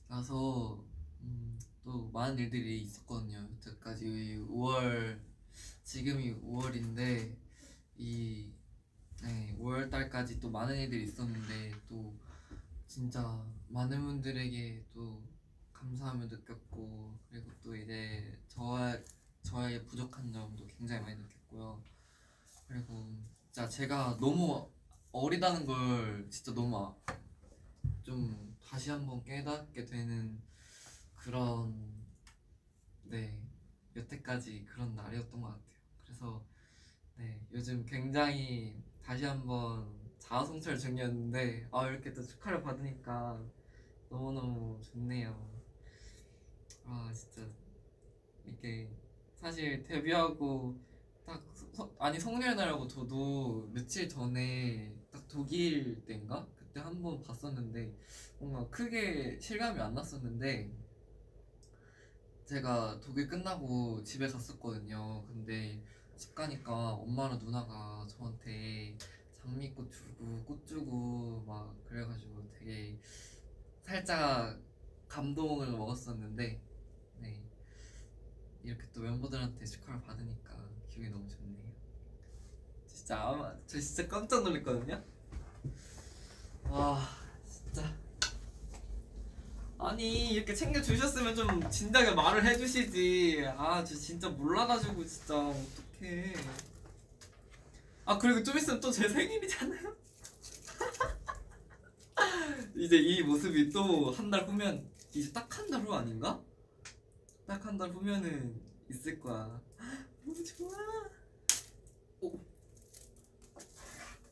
나서 0.10 0.84
음, 1.22 1.58
또 1.86 2.10
많은 2.12 2.38
일들이 2.38 2.82
있었거든요. 2.82 3.48
여태까지 3.66 4.46
5월 4.50 5.18
지금이 5.86 6.36
5월인데 6.42 7.34
이 7.98 8.52
네, 9.22 9.56
5월 9.58 9.90
달까지 9.90 10.42
또 10.42 10.50
많은 10.50 10.78
일들이 10.78 11.04
있었는데 11.04 11.72
또 11.88 12.14
진짜 12.88 13.42
많은 13.70 14.04
분들에게 14.06 14.84
또 14.94 15.24
감사함을 15.82 16.28
느꼈고 16.30 17.18
그리고 17.30 17.50
또 17.64 17.76
이제 17.76 18.40
저와 18.48 18.96
저의 19.42 19.84
부족한 19.86 20.32
점도 20.32 20.68
굉장히 20.68 21.02
많이 21.02 21.16
느꼈고요. 21.16 21.82
그리고 22.68 23.10
진짜 23.46 23.68
제가 23.68 24.18
너무 24.20 24.70
어리다는 25.12 25.66
걸 25.66 26.28
진짜 26.30 26.54
너무 26.54 26.78
아- 26.78 26.96
좀 28.04 28.56
다시 28.64 28.92
한번 28.92 29.24
깨닫게 29.24 29.86
되는 29.86 30.40
그런 31.16 31.92
네 33.04 33.42
여태까지 33.96 34.66
그런 34.66 34.96
날이었던 34.96 35.42
것 35.42 35.48
같아요. 35.48 35.66
그래서 36.06 36.46
네 37.18 37.42
요즘 37.52 37.84
굉장히 37.88 38.82
다시 39.04 39.26
한번 39.26 40.00
자아성찰 40.20 40.78
중이었는데 40.78 41.70
아 41.72 41.88
이렇게 41.90 42.14
또 42.14 42.22
축하를 42.22 42.62
받으니까 42.62 43.44
너무너무 44.10 44.80
좋네요. 44.84 45.61
아 46.86 47.12
진짜 47.14 47.48
이게 48.46 48.90
사실 49.36 49.84
데뷔하고 49.84 50.76
딱 51.26 51.44
서- 51.74 51.92
아니 52.00 52.20
성년의 52.20 52.56
날하고 52.56 52.88
저도 52.88 53.70
며칠 53.74 54.10
전에 54.10 54.96
딱 55.12 55.28
독일 55.28 56.04
때인가 56.06 56.48
그때 56.58 56.80
한 56.82 57.02
번 57.02 57.22
봤었는데 57.24 57.94
뭔가 58.40 58.68
크게 58.70 59.40
실감이 59.40 59.80
안 59.80 59.94
났었는데 59.94 60.72
제가 62.46 63.00
독일 63.02 63.28
끝나고 63.28 64.04
집에 64.04 64.28
갔었거든요. 64.28 65.26
근데 65.28 65.82
집 66.16 66.36
가니까 66.36 66.94
엄마랑 66.94 67.40
누나가 67.40 68.06
저한테 68.10 68.96
장미꽃 69.42 69.92
주고 69.92 70.44
꽃 70.46 70.66
주고 70.68 71.44
막 71.48 71.76
그래가지고 71.86 72.48
되게 72.52 73.00
살짝 73.82 74.60
감동을 75.08 75.72
먹었었는데 75.72 76.44
네 76.46 76.62
이렇게 78.64 78.84
또 78.94 79.02
멤버들한테 79.02 79.66
축하를 79.66 80.02
받으니까 80.02 80.56
기분이 80.90 81.10
너무 81.10 81.28
좋네요. 81.28 81.72
진짜 82.88 83.22
아마 83.22 83.54
저 83.68 83.80
진짜 83.80 84.08
깜짝 84.08 84.44
놀랐거든요. 84.44 85.04
와 86.70 87.02
진짜 87.50 87.94
아니 89.80 90.34
이렇게 90.34 90.54
챙겨 90.54 90.82
주셨으면 90.82 91.36
좀 91.36 91.70
진작에 91.70 92.12
말을 92.14 92.46
해주시지. 92.46 93.46
아 93.58 93.84
저 93.84 93.96
진짜 93.96 94.30
몰라가지고 94.30 95.06
진짜 95.06 95.38
어떡해. 95.50 96.34
아 98.06 98.18
그리고 98.18 98.44
좀 98.44 98.58
있으면 98.58 98.80
또 98.80 98.92
제 98.92 99.08
생일이잖아요. 99.10 99.96
이제 102.76 102.98
이 102.98 103.24
모습이 103.24 103.70
또 103.72 104.12
한 104.12 104.30
달 104.30 104.48
후면 104.48 104.88
이제 105.14 105.32
딱 105.34 105.50
한 105.58 105.68
달 105.70 105.82
후 105.82 105.94
아닌가? 105.94 106.40
딱 107.52 107.66
한 107.66 107.78
달 107.78 107.90
후면은 107.90 108.62
있을 108.90 109.20
거야. 109.20 109.62
너무 110.24 110.42
좋아. 110.42 110.70
오. 112.22 112.40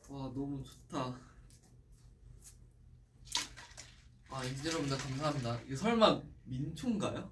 와 0.08 0.22
너무 0.32 0.64
좋다. 0.64 1.20
아 4.30 4.44
인지 4.46 4.66
여러분들 4.68 4.96
감사합니다. 4.96 5.60
이거 5.66 5.76
설마 5.76 6.22
민초인가요? 6.44 7.30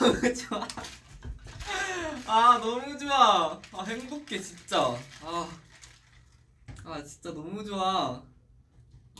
너무 0.00 0.34
좋아. 0.34 0.66
아 2.26 2.58
너무 2.58 2.98
좋아. 2.98 3.62
아 3.72 3.84
행복해 3.84 4.40
진짜. 4.40 4.92
아, 5.22 5.58
아 6.82 7.04
진짜 7.04 7.32
너무 7.32 7.64
좋아. 7.64 8.26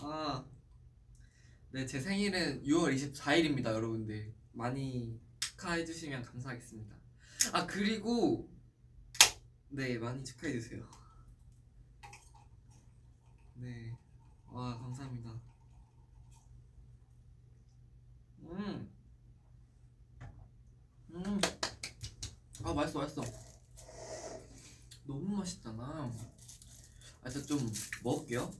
아, 0.00 0.44
네제 1.70 2.00
생일은 2.00 2.64
6월 2.64 2.92
24일입니다, 2.96 3.66
여러분들 3.66 4.39
많이 4.52 5.20
축하해 5.40 5.84
주시면 5.84 6.22
감사하겠습니다. 6.22 6.96
아 7.52 7.66
그리고 7.66 8.48
네 9.68 9.98
많이 9.98 10.24
축하해 10.24 10.52
주세요. 10.54 10.88
네, 13.54 13.94
와 14.48 14.78
감사합니다. 14.78 15.40
음. 18.40 18.90
음. 21.10 21.40
아 22.64 22.72
맛있어 22.74 22.98
맛있어. 23.00 23.22
너무 25.04 25.36
맛있잖아. 25.36 26.12
아 27.22 27.26
일단 27.26 27.42
좀 27.46 27.72
먹을게요. 28.02 28.50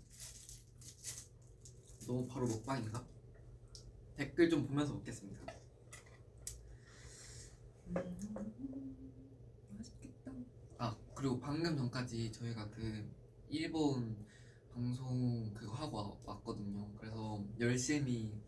너무 2.06 2.26
바로 2.26 2.46
먹방인가? 2.46 3.06
댓글 4.16 4.50
좀 4.50 4.66
보면서 4.66 4.92
먹겠습니다. 4.94 5.54
아 10.78 10.96
그리고 11.14 11.38
방금 11.40 11.76
전까지 11.76 12.30
저희가 12.32 12.68
그 12.70 13.10
일본 13.48 14.16
방송 14.72 15.52
그거 15.54 15.72
하고 15.74 15.96
와- 15.96 16.16
왔거든요. 16.24 16.88
그래서 16.98 17.42
열심히 17.58 18.40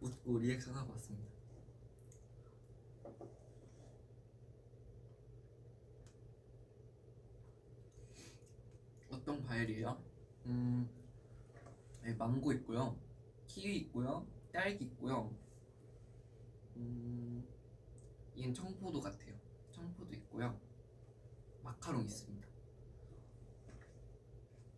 웃고 0.00 0.38
리액션 0.38 0.74
하고 0.74 0.92
왔습니다. 0.92 1.28
어떤 9.10 9.42
과일이에요? 9.44 10.02
음, 10.46 10.88
네, 12.02 12.14
망고 12.14 12.52
있고요, 12.52 12.96
키위 13.46 13.76
있고요, 13.78 14.26
딸기 14.52 14.84
있고요. 14.84 15.34
음, 16.76 17.44
이건 18.38 18.54
청포도 18.54 19.00
같아요. 19.00 19.34
청포도 19.72 20.14
있고요, 20.14 20.56
마카롱 21.64 22.04
있습니다. 22.04 22.46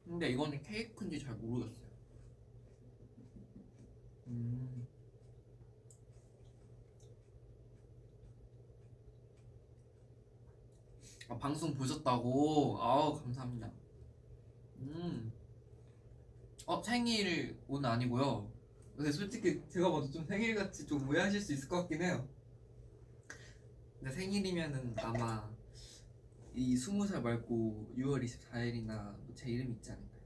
근데 0.05 0.31
이거는 0.31 0.63
케이크인지 0.63 1.21
잘 1.21 1.35
모르겠어요. 1.35 1.91
음. 4.29 4.87
아, 11.29 11.37
방송 11.39 11.75
보셨다고? 11.75 12.79
아우 12.81 13.15
감사합니다. 13.15 13.71
음. 14.79 15.33
어 16.67 16.83
생일 16.83 17.61
오늘 17.69 17.91
아니고요. 17.91 18.51
근데 18.97 19.13
솔직히 19.13 19.63
제가 19.69 19.93
봐도 19.93 20.11
좀 20.11 20.25
생일 20.25 20.55
같이 20.55 20.87
좀 20.87 21.07
오해하실 21.09 21.41
수 21.41 21.53
있을 21.53 21.69
것 21.69 21.77
같긴 21.83 22.03
해요. 22.03 22.27
근데 24.01 24.11
생일이면은 24.15 24.95
아마 24.99 25.51
이 26.55 26.77
스무 26.77 27.07
살 27.07 27.23
말고 27.23 27.93
6월 27.97 28.25
24일이나 28.25 29.15
제 29.35 29.51
이름 29.51 29.73
있지 29.73 29.93
않을까요? 29.93 30.21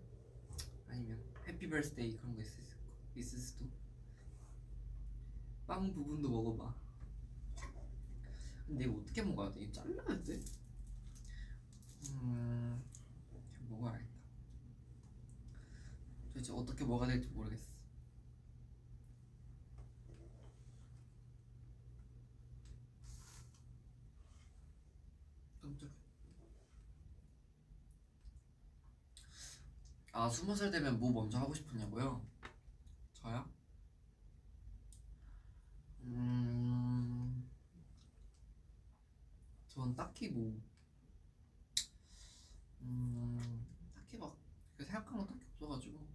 아니면 0.89 1.23
해피 1.47 1.69
버스데이 1.69 2.17
그런 2.17 2.35
거 2.37 2.41
있을, 2.43 2.63
수- 2.63 2.77
있을 3.17 3.39
수도. 3.39 3.67
빵 5.67 5.93
부분도 5.93 6.29
먹어봐. 6.31 6.75
근데 8.67 8.85
이거 8.85 8.95
어떻게 9.01 9.23
먹어야 9.23 9.51
돼? 9.53 9.61
이거 9.63 9.73
잘라야 9.73 10.23
돼? 10.23 10.41
음, 12.13 12.83
좀 13.53 13.69
먹어야겠다. 13.71 14.15
도대체 16.29 16.53
어떻게 16.53 16.85
먹어야 16.85 17.09
될지 17.09 17.29
모르겠어. 17.29 17.74
아, 30.17 30.31
스무 30.31 30.55
살 30.55 30.71
되면 30.71 30.99
뭐 31.01 31.11
먼저 31.11 31.39
하고 31.39 31.53
싶었냐고요? 31.53 32.25
저요? 33.15 33.51
음, 36.03 37.51
전 39.69 39.97
딱히 39.97 40.29
뭐, 40.29 40.63
음, 42.81 43.67
딱히 43.93 44.17
막 44.17 44.39
생각한 44.79 45.19
건 45.19 45.27
딱히 45.27 45.45
없어가지고. 45.51 46.07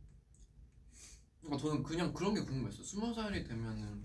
그러니까 1.42 1.62
저는 1.62 1.84
그냥 1.84 2.14
그런 2.14 2.34
게 2.34 2.42
궁금했어요. 2.42 2.84
스무 2.84 3.14
살이 3.14 3.44
되면은 3.44 4.02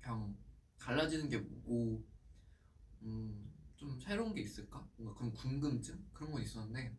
그냥 0.00 0.36
달라지는 0.78 1.28
게 1.28 1.38
뭐고, 1.38 2.04
음, 3.02 3.49
좀 3.80 3.98
새로운 3.98 4.32
게 4.32 4.42
있을까? 4.42 4.86
뭔가 4.96 5.18
그런 5.18 5.32
궁금증 5.34 6.06
그런 6.12 6.30
건 6.30 6.42
있었는데 6.42 6.94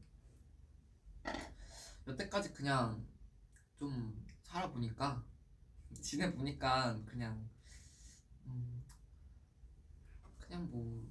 여태까지 2.07 2.53
그냥 2.53 3.05
좀 3.77 4.25
살아보니까 4.43 5.25
지내보니까 6.01 7.01
그냥 7.05 7.49
음, 8.47 8.83
그냥 10.39 10.69
뭐 10.69 11.09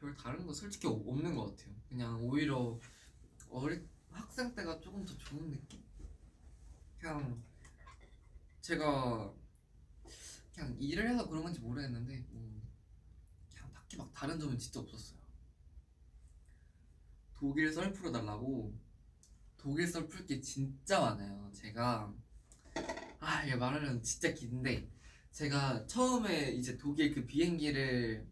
별 0.00 0.14
다른 0.16 0.46
거 0.46 0.52
솔직히 0.52 0.86
없- 0.86 1.06
없는 1.08 1.34
것 1.34 1.56
같아요. 1.56 1.74
그냥 1.88 2.20
오히려 2.22 2.78
어릴 3.50 3.88
학생 4.10 4.54
때가 4.54 4.80
조금 4.80 5.04
더 5.04 5.16
좋은 5.18 5.50
느낌? 5.50 5.82
그냥 6.98 7.42
제가 8.60 9.34
그냥 10.54 10.76
일을 10.78 11.08
해서 11.10 11.28
그런 11.28 11.42
건지 11.42 11.60
모르겠는데 11.60 12.24
뭐 12.30 12.53
막 13.96 14.12
다른 14.12 14.38
점은 14.38 14.58
진짜 14.58 14.80
없었어요. 14.80 15.18
독일 17.34 17.72
썰 17.72 17.92
풀어달라고 17.92 18.74
독일 19.56 19.86
썰 19.86 20.08
풀 20.08 20.26
게 20.26 20.40
진짜 20.40 21.00
많아요. 21.00 21.50
제가 21.52 22.12
아 23.20 23.44
이게 23.44 23.56
말하면 23.56 24.02
진짜 24.02 24.32
긴데 24.34 24.88
제가 25.32 25.86
처음에 25.86 26.52
이제 26.52 26.76
독일 26.76 27.12
그 27.12 27.26
비행기를 27.26 28.26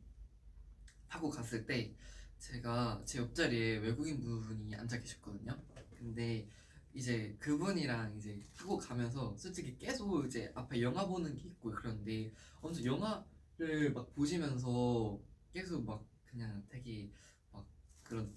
타고 1.09 1.31
갔을 1.31 1.67
때 1.67 1.95
제가 2.39 3.03
제 3.05 3.19
옆자리에 3.19 3.79
외국인 3.79 4.21
분이 4.21 4.75
앉아 4.75 4.99
계셨거든요. 5.01 5.57
근데 5.97 6.49
이제 6.95 7.37
그분이랑 7.39 8.17
이제 8.17 8.43
타고 8.55 8.77
가면서 8.77 9.37
솔직히 9.37 9.77
계속 9.79 10.27
이제 10.27 10.51
앞에 10.55 10.83
영화 10.83 11.07
보는 11.07 11.35
게 11.37 11.43
있고 11.49 11.71
그런데 11.71 12.33
엄청 12.61 12.85
영화를 12.85 13.93
막 13.95 14.13
보시면서 14.15 15.19
계속 15.53 15.85
막 15.85 16.05
그냥 16.27 16.65
되게 16.69 17.11
막 17.53 17.67
그런 18.03 18.35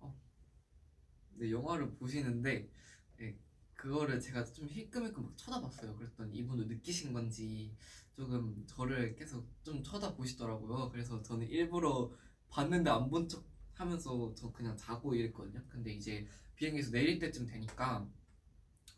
어, 0.00 0.14
네, 1.36 1.50
영화를 1.50 1.94
보시는데 1.94 2.68
네, 3.18 3.38
그거를 3.74 4.20
제가 4.20 4.44
좀 4.44 4.68
힐끔힐끔 4.68 5.24
막 5.24 5.36
쳐다봤어요. 5.36 5.96
그랬더니 5.96 6.36
이분도 6.38 6.64
느끼신 6.64 7.12
건지 7.12 7.74
조금 8.14 8.64
저를 8.66 9.14
계속 9.16 9.46
좀 9.62 9.82
쳐다보시더라고요. 9.82 10.90
그래서 10.90 11.22
저는 11.22 11.46
일부러 11.48 12.10
봤는데 12.50 12.90
안 12.90 13.08
본 13.10 13.28
척 13.28 13.44
하면서 13.74 14.34
저 14.36 14.52
그냥 14.52 14.76
자고 14.76 15.14
이랬거든요. 15.14 15.62
근데 15.68 15.92
이제 15.94 16.26
비행기에서 16.56 16.90
내릴 16.90 17.18
때쯤 17.18 17.46
되니까 17.46 18.06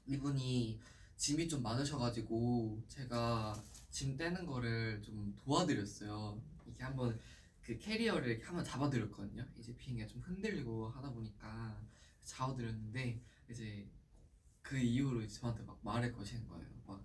이분이 0.07 0.81
짐이 1.17 1.49
좀 1.49 1.63
많으셔가지고 1.63 2.83
제가 2.89 3.55
짐 3.91 4.17
떼는 4.17 4.47
거를 4.47 5.01
좀 5.03 5.37
도와드렸어요. 5.45 6.43
이게 6.67 6.83
한번 6.83 7.19
그 7.63 7.79
캐리어를 7.79 8.29
이렇게 8.29 8.45
한번 8.45 8.65
잡아드렸거든요. 8.65 9.47
이제 9.57 9.75
비행기가 9.77 10.09
좀 10.09 10.21
흔들리고 10.23 10.89
하다 10.89 11.13
보니까 11.13 11.81
잡아드렸는데 12.25 13.23
이제 13.49 13.89
그 14.63 14.77
이후로 14.77 15.23
이제 15.23 15.39
저한테 15.39 15.63
막 15.63 15.79
말을 15.83 16.13
거시는 16.13 16.47
거예요. 16.49 16.69
막 16.87 17.05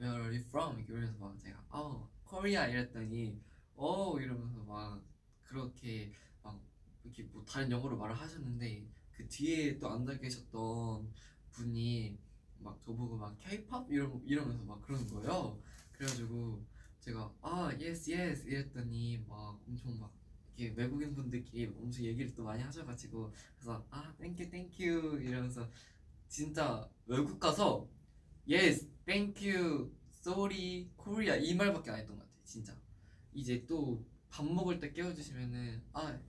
Where 0.00 0.22
are 0.22 0.36
you 0.36 0.46
from? 0.46 0.80
이러면서 0.80 1.18
막 1.18 1.38
제가 1.38 1.62
어 1.70 2.08
코리아 2.24 2.66
이랬더니 2.66 3.42
어 3.74 4.18
이러면서 4.18 4.62
막 4.64 5.02
그렇게 5.42 6.12
막 6.42 6.60
이렇게 7.04 7.24
뭐 7.24 7.44
다른 7.44 7.70
영어로 7.70 7.96
말을 7.96 8.14
하셨는데 8.14 8.88
그 9.10 9.28
뒤에 9.28 9.78
또 9.78 9.90
앉아 9.90 10.18
계셨던 10.18 11.12
분이 11.50 12.18
막 12.60 12.80
저보고 12.80 13.16
막 13.16 13.36
K-pop 13.40 13.92
이러 13.92 14.20
이러면서 14.24 14.62
막 14.64 14.80
그러는 14.82 15.06
거예요. 15.08 15.60
그래가지고 15.92 16.64
제가 17.08 17.32
아 17.40 17.72
yes 17.80 18.12
yes 18.12 18.46
이랬더니 18.46 19.24
막 19.26 19.58
엄청 19.66 19.98
막 19.98 20.12
이렇게 20.56 20.74
외국인 20.78 21.14
분들끼리 21.14 21.72
엄청 21.78 22.04
얘기를 22.04 22.34
또 22.34 22.44
많이 22.44 22.62
하셔가지고 22.62 23.32
그래서 23.56 23.86
아 23.90 24.14
thank 24.18 24.50
you 24.50 24.68
thank 24.68 24.99
you 24.99 25.18
이러면서 25.22 25.66
진짜 26.28 26.86
외국 27.06 27.40
가서 27.40 27.88
yes 28.46 28.86
thank 29.06 29.50
you 29.50 29.90
sorry 30.12 30.90
korea 30.98 31.42
이 31.42 31.54
말밖에 31.54 31.90
안 31.90 31.98
했던 32.00 32.16
것 32.16 32.22
같아요 32.22 32.44
진짜. 32.44 32.76
이제 33.32 33.64
또 33.66 34.04
밥 34.30 34.44
먹을 34.46 34.78
때 34.78 34.92
깨워주시면은 34.92 35.82
아 35.94 36.20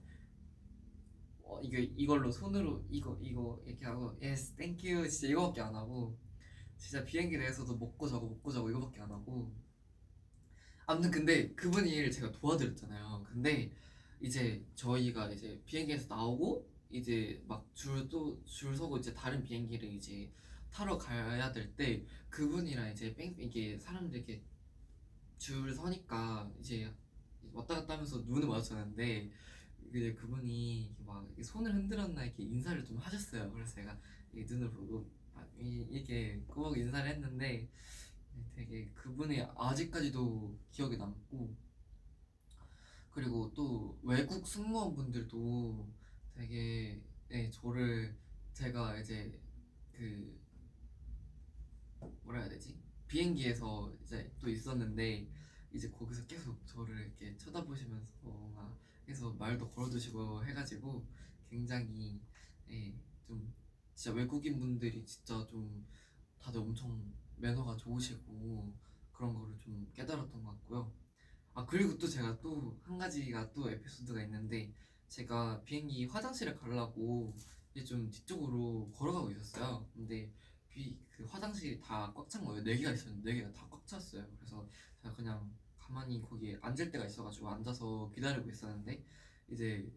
어, 1.42 1.60
이거 1.62 1.78
이걸로 1.78 2.30
손으로 2.30 2.84
이거 2.88 3.18
이거 3.20 3.60
이렇게 3.66 3.84
하고 3.84 4.16
yes 4.22 4.54
thank 4.56 4.90
you 4.90 5.08
진짜 5.08 5.28
이거밖에 5.28 5.60
안 5.60 5.74
하고 5.74 6.16
진짜 6.76 7.04
비행기 7.04 7.36
내에서도 7.36 7.76
먹고 7.76 8.08
자고 8.08 8.28
먹고 8.30 8.50
자고 8.50 8.70
이거밖에 8.70 9.00
안 9.02 9.10
하고 9.10 9.52
아무튼 10.90 11.10
근데 11.12 11.48
그분 11.54 11.86
일 11.86 12.10
제가 12.10 12.32
도와드렸잖아요 12.32 13.24
근데 13.30 13.70
이제 14.20 14.64
저희가 14.74 15.30
이제 15.30 15.60
비행기에서 15.64 16.12
나오고 16.14 16.68
이제 16.90 17.40
막 17.46 17.64
줄 17.74 18.08
또 18.08 18.42
줄 18.44 18.76
서고 18.76 18.98
이제 18.98 19.14
다른 19.14 19.42
비행기를 19.44 19.88
이제 19.94 20.28
타러 20.72 20.98
가야 20.98 21.52
될 21.52 21.74
때 21.76 22.04
그분이랑 22.28 22.90
이제 22.90 23.14
뺑 23.14 23.34
이게 23.38 23.78
사람들 23.78 24.18
이렇게 24.18 24.42
줄 25.38 25.72
서니까 25.72 26.50
이제 26.58 26.92
왔다 27.52 27.74
갔다 27.76 27.94
하면서 27.94 28.18
눈을 28.18 28.48
마주쳤는데 28.48 29.30
이제 29.88 30.12
그분이 30.14 30.94
막 31.06 31.28
손을 31.40 31.72
흔들었나 31.72 32.24
이렇게 32.24 32.42
인사를 32.42 32.84
좀 32.84 32.98
하셨어요. 32.98 33.50
그래서 33.52 33.74
제가 33.76 33.98
이 34.34 34.42
눈을 34.44 34.70
보고 34.70 35.08
이렇게 35.58 36.40
꼭 36.46 36.76
인사를 36.76 37.08
했는데 37.10 37.68
되게 38.54 38.90
그분이 38.94 39.40
아직까지도 39.56 40.58
기억에 40.70 40.96
남고 40.96 41.56
그리고 43.10 43.52
또 43.54 43.98
외국 44.02 44.46
승무원분들도 44.46 45.92
되게 46.34 47.02
네, 47.28 47.50
저를 47.50 48.16
제가 48.52 48.98
이제 48.98 49.40
그 49.92 50.40
뭐라 52.22 52.40
해야 52.40 52.48
되지? 52.48 52.78
비행기에서 53.06 53.92
이제 54.02 54.32
또 54.38 54.48
있었는데 54.48 55.28
이제 55.72 55.90
거기서 55.90 56.26
계속 56.26 56.64
저를 56.66 56.98
이렇게 57.00 57.36
쳐다보시면서 57.36 58.52
막 58.54 58.78
계속 59.04 59.36
말도 59.36 59.68
걸어두시고 59.70 60.44
해가지고 60.44 61.04
굉장히 61.48 62.20
예, 62.68 62.94
좀 63.26 63.52
진짜 63.94 64.16
외국인 64.16 64.58
분들이 64.58 65.04
진짜 65.04 65.44
좀 65.46 65.86
다들 66.38 66.60
엄청 66.60 67.12
매너가 67.40 67.76
좋으시고 67.76 68.74
그런 69.12 69.34
거를 69.34 69.58
좀 69.58 69.90
깨달았던 69.94 70.42
것 70.44 70.50
같고요. 70.52 70.92
아 71.54 71.64
그리고 71.66 71.96
또 71.98 72.08
제가 72.08 72.40
또 72.40 72.78
한 72.84 72.98
가지가 72.98 73.52
또 73.52 73.70
에피소드가 73.70 74.22
있는데 74.24 74.72
제가 75.08 75.62
비행기 75.64 76.06
화장실에 76.06 76.54
가려고 76.54 77.34
이제 77.74 77.84
좀 77.84 78.08
뒤쪽으로 78.10 78.90
걸어가고 78.94 79.30
있었어요. 79.32 79.88
근데 79.94 80.32
비, 80.68 80.98
그 81.10 81.24
화장실이 81.24 81.80
다 81.80 82.12
꽉 82.14 82.28
찬 82.28 82.44
거예요. 82.44 82.62
네 82.62 82.76
개가 82.76 82.92
있었는데 82.92 83.32
네 83.32 83.38
개가 83.40 83.52
다 83.52 83.68
꽉 83.70 83.86
찼어요. 83.86 84.24
그래서 84.38 84.66
제가 85.02 85.14
그냥 85.14 85.52
가만히 85.78 86.20
거기에 86.22 86.58
앉을 86.62 86.90
때가 86.92 87.04
있어가지고 87.06 87.48
앉아서 87.50 88.10
기다리고 88.14 88.48
있었는데 88.50 89.04
이제 89.50 89.90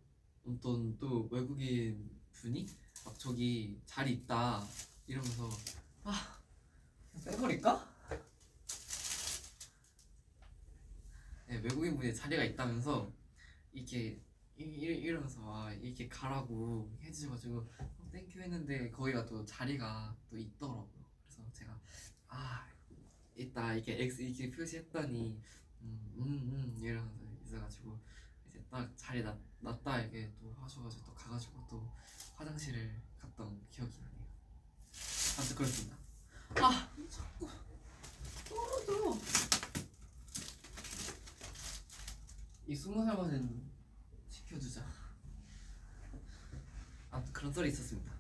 어떤 0.46 0.98
또 0.98 1.28
외국인 1.32 2.10
분이 2.32 2.66
막 3.06 3.18
저기 3.20 3.80
자리 3.86 4.14
있다 4.14 4.66
이러면서 5.08 5.50
아 6.04 6.40
그냥 7.12 7.24
빼버릴까? 7.26 7.94
분이 12.04 12.14
자리가 12.14 12.44
있다면서 12.44 13.10
이렇게 13.72 14.22
이- 14.58 14.64
이- 14.64 15.02
이러면서 15.04 15.40
아, 15.46 15.72
이렇게 15.74 16.08
가라고 16.10 16.92
해주셔가지고 17.02 17.58
어, 17.80 18.10
thank 18.12 18.31
you 18.31 18.42
했는데 18.42 18.92
거기가 18.92 19.26
또 19.26 19.44
자리가 19.46 20.16
또 20.30 20.38
있더라고요. 20.38 21.06
그래서 21.24 21.50
제가 21.54 21.80
아 22.28 22.68
있다 23.36 23.74
이렇게 23.76 24.04
X 24.04 24.22
이렇게 24.22 24.52
표시했더니 24.52 25.42
음음 25.82 26.12
음 26.18 26.22
음, 26.22 26.76
음, 26.76 26.84
이러면서 26.84 27.24
있어가지고 27.42 27.98
이제 28.50 28.64
딱 28.70 28.92
자리 28.98 29.24
났, 29.24 29.40
났다 29.62 30.02
이렇게 30.02 30.30
또 30.42 30.54
하셔가지고 30.60 31.06
또 31.06 31.14
가가지고 31.16 31.68
또 31.70 31.90
화장실을 32.36 33.02
갔던 33.22 33.66
기억이 33.70 33.98
나네요. 34.02 34.28
아무튼 35.38 35.56
그렇습니다. 35.56 35.98
아 36.56 36.94
자꾸 37.10 37.50
떨어져. 38.48 39.63
이 42.66 42.74
스무 42.74 43.04
살만은 43.04 43.62
지켜주자. 44.30 44.86
아무튼 47.12 47.34
그런 47.34 47.52
썰이 47.52 47.68
있었습니다. 47.68 48.14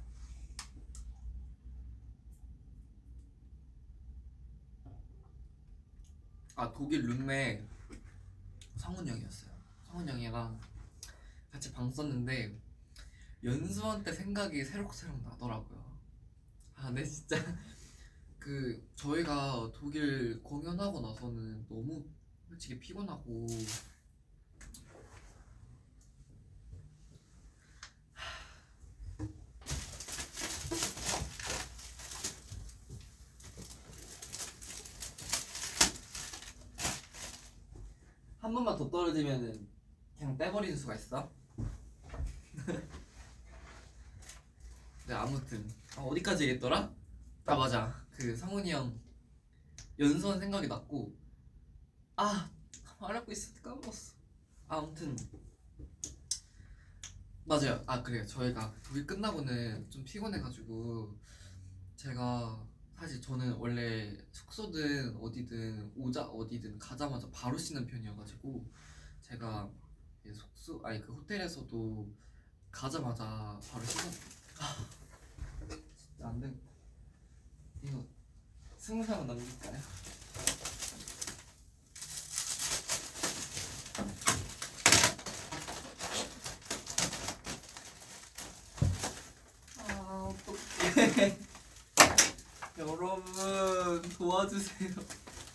아 6.55 6.71
독일 6.73 7.07
룸메 7.07 7.65
성훈 8.75 9.07
형이었어요. 9.07 9.51
성훈 9.83 10.09
형이랑 10.09 10.59
같이 11.49 11.71
방 11.71 11.89
썼는데 11.89 12.59
연수원 13.45 14.03
때 14.03 14.11
생각이 14.11 14.63
새록새록 14.65 15.23
나더라고요. 15.23 15.83
아, 16.75 16.91
네 16.91 17.03
진짜 17.05 17.37
그 18.37 18.85
저희가 18.95 19.71
독일 19.73 20.43
공연하고 20.43 20.99
나서는 20.99 21.65
너무 21.69 22.05
솔직히 22.49 22.77
피곤하고 22.77 23.47
한 38.43 38.53
번만 38.53 38.77
더 38.77 38.89
떨어지면은 39.13 39.69
그냥 40.17 40.35
빼버리는 40.37 40.75
수가 40.75 40.95
있어. 40.95 41.31
네 45.07 45.13
아무튼. 45.13 45.69
아, 45.95 46.01
어디까지 46.01 46.43
얘기했더라? 46.43 46.91
아 47.45 47.55
맞아. 47.55 48.03
그 48.11 48.35
상훈이 48.35 48.71
형 48.71 48.99
연수원 49.99 50.39
생각이 50.39 50.67
났고. 50.67 51.15
아 52.15 52.49
말하고 52.99 53.31
때 53.53 53.61
까먹었어. 53.61 54.15
아무튼. 54.67 55.15
맞아요. 57.45 57.83
아 57.85 58.01
그래요. 58.01 58.25
저희가 58.25 58.73
독일 58.81 59.05
끝나고는 59.05 59.89
좀 59.91 60.03
피곤해가지고 60.03 61.15
제가 61.97 62.67
사실 62.97 63.21
저는 63.21 63.53
원래 63.53 64.17
숙소든 64.31 65.17
어디든 65.17 65.91
오자 65.95 66.23
어디든 66.23 66.79
가자마자 66.79 67.29
바로 67.31 67.57
씻는 67.57 67.85
편이어가지고 67.85 68.65
제가 69.33 69.67
숙소 70.31 70.79
아니 70.83 71.01
그 71.01 71.11
호텔에서도 71.11 72.07
가자마자 72.71 73.59
바로 73.71 73.83
씻는 73.83 74.11
아 74.59 74.85
진짜 75.97 76.27
안 76.27 76.39
되겠다 76.39 76.61
이거 77.81 78.05
스무 78.77 79.03
살만 79.03 79.25
남길까요? 79.25 79.79
아 89.79 90.33
여러분 92.77 94.01
도와주세요. 94.15 94.91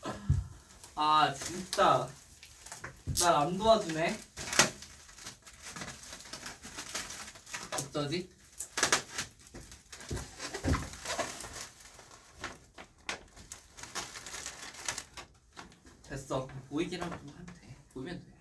아 0.97 1.33
진짜 1.33 2.09
날 3.21 3.35
안 3.37 3.59
도와주네. 3.59 4.17
어쩌지? 7.75 8.29
됐어. 16.09 16.47
보이기라도 16.69 17.15
하면 17.15 17.47
돼 17.47 17.77
보이면 17.93 18.25
돼. 18.25 18.33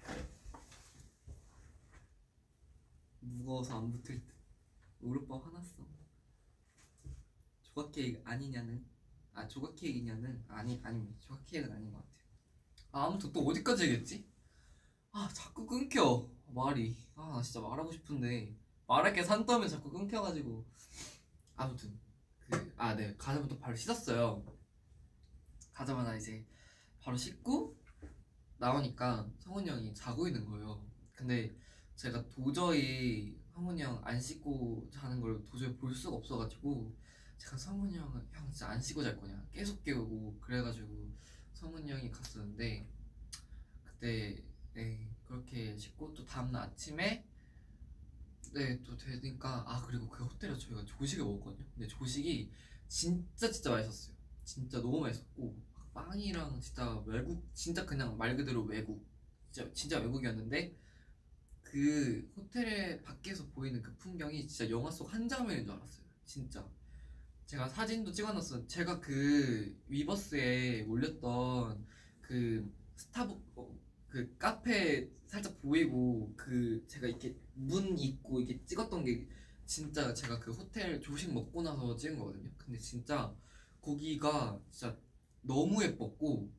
무거워서 3.19 3.77
안 3.77 3.91
붙을 3.91 4.23
듯. 4.25 4.33
우리 5.01 5.19
오빠 5.19 5.37
화났어. 5.37 5.85
조각 7.63 7.91
케이크 7.91 8.21
아니냐는 8.25 8.85
아 9.33 9.47
조각 9.47 9.75
케이크냐는 9.75 10.43
아니 10.47 10.79
아닙니다. 10.83 11.17
조각 11.21 11.45
케이크는 11.45 11.75
아닌 11.75 11.91
것 11.91 11.97
같아요. 11.99 12.17
아, 12.91 13.05
아무튼 13.05 13.31
또 13.33 13.41
어디까지 13.41 13.83
얘기했지? 13.83 14.25
아 15.17 15.27
자꾸 15.33 15.65
끊겨. 15.65 16.29
말이. 16.53 16.95
아 17.15 17.29
나 17.33 17.41
진짜 17.41 17.59
말하고 17.59 17.91
싶은데. 17.91 18.55
말할 18.87 19.13
게. 19.13 19.23
산더면 19.23 19.67
자꾸 19.67 19.89
끊겨가지고. 19.91 20.63
아무튼. 21.55 21.99
그 22.39 22.73
아 22.77 22.95
네. 22.95 23.15
가자마자 23.17 23.57
바로 23.57 23.75
씻었어요. 23.75 24.45
가자마자 25.73 26.15
이제 26.15 26.45
바로 27.01 27.17
씻고 27.17 27.75
나오니까 28.57 29.27
성훈이 29.39 29.67
형이 29.67 29.93
자고 29.95 30.27
있는 30.27 30.45
거예요. 30.45 30.85
근데 31.13 31.55
제가 31.95 32.23
도저히 32.29 33.41
성훈이 33.55 33.81
형 33.81 33.99
안 34.05 34.21
씻고 34.21 34.87
자는 34.93 35.19
걸 35.19 35.43
도저히 35.45 35.75
볼 35.77 35.93
수가 35.95 36.15
없어가지고 36.17 36.95
제가 37.39 37.57
성훈이 37.57 37.97
형은 37.97 38.27
형 38.33 38.51
진짜 38.51 38.69
안 38.69 38.79
씻고 38.79 39.01
잘 39.03 39.17
거냐? 39.19 39.47
계속 39.51 39.83
깨우고 39.83 40.39
그래가지고 40.41 41.11
성훈이 41.53 41.91
형이 41.91 42.11
갔었는데 42.11 42.87
그때 43.83 44.43
네 44.77 45.09
그렇게 45.25 45.77
씻고 45.77 46.13
또 46.13 46.23
다음날 46.25 46.63
아침에 46.63 47.25
네 48.53 48.81
또 48.83 48.95
되니까 48.97 49.63
아 49.67 49.81
그리고 49.85 50.07
그 50.09 50.23
호텔에서 50.23 50.57
저희가 50.59 50.83
조식을 50.85 51.23
먹었거든요. 51.25 51.65
근데 51.73 51.87
조식이 51.87 52.49
진짜 52.87 53.51
진짜 53.51 53.71
맛있었어요. 53.71 54.15
진짜 54.43 54.79
너무 54.81 55.01
맛있었고 55.01 55.55
빵이랑 55.93 56.59
진짜 56.61 56.97
외국 57.05 57.45
진짜 57.53 57.85
그냥 57.85 58.17
말 58.17 58.35
그대로 58.37 58.63
외국 58.63 59.05
진짜 59.51 59.71
진짜 59.73 59.99
외국이었는데 59.99 60.75
그 61.63 62.31
호텔의 62.37 63.03
밖에서 63.03 63.47
보이는 63.49 63.81
그 63.83 63.95
풍경이 63.97 64.47
진짜 64.47 64.69
영화 64.71 64.91
속 64.91 65.13
한 65.13 65.27
장면인 65.29 65.65
줄 65.65 65.73
알았어요. 65.75 66.05
진짜. 66.25 66.67
제가 67.47 67.69
사진도 67.69 68.11
찍어놨어요 68.11 68.67
제가 68.67 68.99
그 68.99 69.75
위버스에 69.87 70.83
올렸던 70.83 71.85
그 72.21 72.73
스타벅 72.95 73.41
어, 73.55 73.76
그 74.07 74.35
카페 74.37 75.09
살짝 75.25 75.59
보이고 75.61 76.33
그 76.35 76.83
제가 76.87 77.07
이렇게 77.07 77.35
문 77.53 77.97
있고 77.97 78.39
이렇게 78.39 78.63
찍었던 78.65 79.03
게 79.03 79.27
진짜 79.65 80.13
제가 80.13 80.39
그 80.39 80.51
호텔 80.51 80.99
조식 81.01 81.33
먹고 81.33 81.61
나서 81.61 81.95
찍은 81.95 82.17
거거든요. 82.17 82.49
근데 82.57 82.79
진짜 82.79 83.35
거기가 83.81 84.59
진짜 84.71 84.97
너무 85.41 85.83
예뻤고 85.83 86.49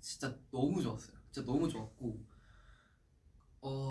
진짜 0.00 0.38
너무 0.50 0.82
좋았어요. 0.82 1.16
진짜 1.30 1.46
너무 1.46 1.68
좋았고 1.68 2.24
어 3.60 3.88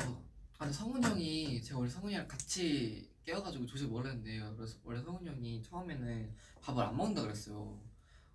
아니 0.58 0.74
성훈 0.74 1.04
형이 1.04 1.62
제가 1.62 1.80
원래 1.80 1.90
성훈이랑 1.90 2.28
같이 2.28 3.10
깨워가지고 3.24 3.68
조식 3.68 3.88
먹으려 3.88 4.10
했는데 4.10 4.40
그래서 4.56 4.80
원래 4.84 5.02
성훈 5.04 5.26
형이 5.26 5.62
처음에는 5.62 6.36
밥을 6.62 6.84
안 6.84 6.98
먹는다 6.98 7.22
그랬어요. 7.22 7.80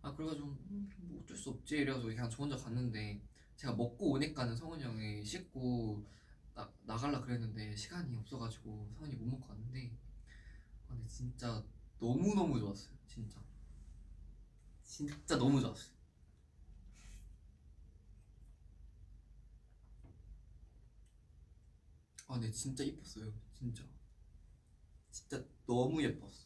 아 0.01 0.15
그래가지고 0.15 0.47
음, 0.71 0.91
뭐 0.99 1.21
어쩔 1.21 1.37
수 1.37 1.51
없지 1.51 1.79
이래가지고 1.79 2.11
그냥 2.11 2.31
저 2.31 2.43
혼자 2.43 2.57
갔는데 2.57 3.21
제가 3.57 3.75
먹고 3.75 4.13
오니까는 4.13 4.57
성훈이 4.57 4.83
형이 4.83 5.25
씻고 5.25 6.07
나, 6.55 6.73
나갈라 6.83 7.21
그랬는데 7.21 7.75
시간이 7.77 8.17
없어가지고 8.17 8.91
성훈이 8.95 9.17
못 9.17 9.27
먹고 9.27 9.49
왔는데 9.49 9.97
아, 10.89 10.95
근데 10.95 11.07
진짜 11.09 11.65
너무너무 11.99 12.59
좋았어요 12.59 12.95
진짜. 13.07 13.41
진짜 14.83 15.37
너무 15.37 15.61
좋았어요. 15.61 15.95
아 22.27 22.35
근데 22.35 22.51
진짜 22.51 22.85
이뻤어요 22.85 23.33
진짜. 23.55 23.85
진짜 25.11 25.45
너무 25.67 26.03
예뻤어. 26.03 26.45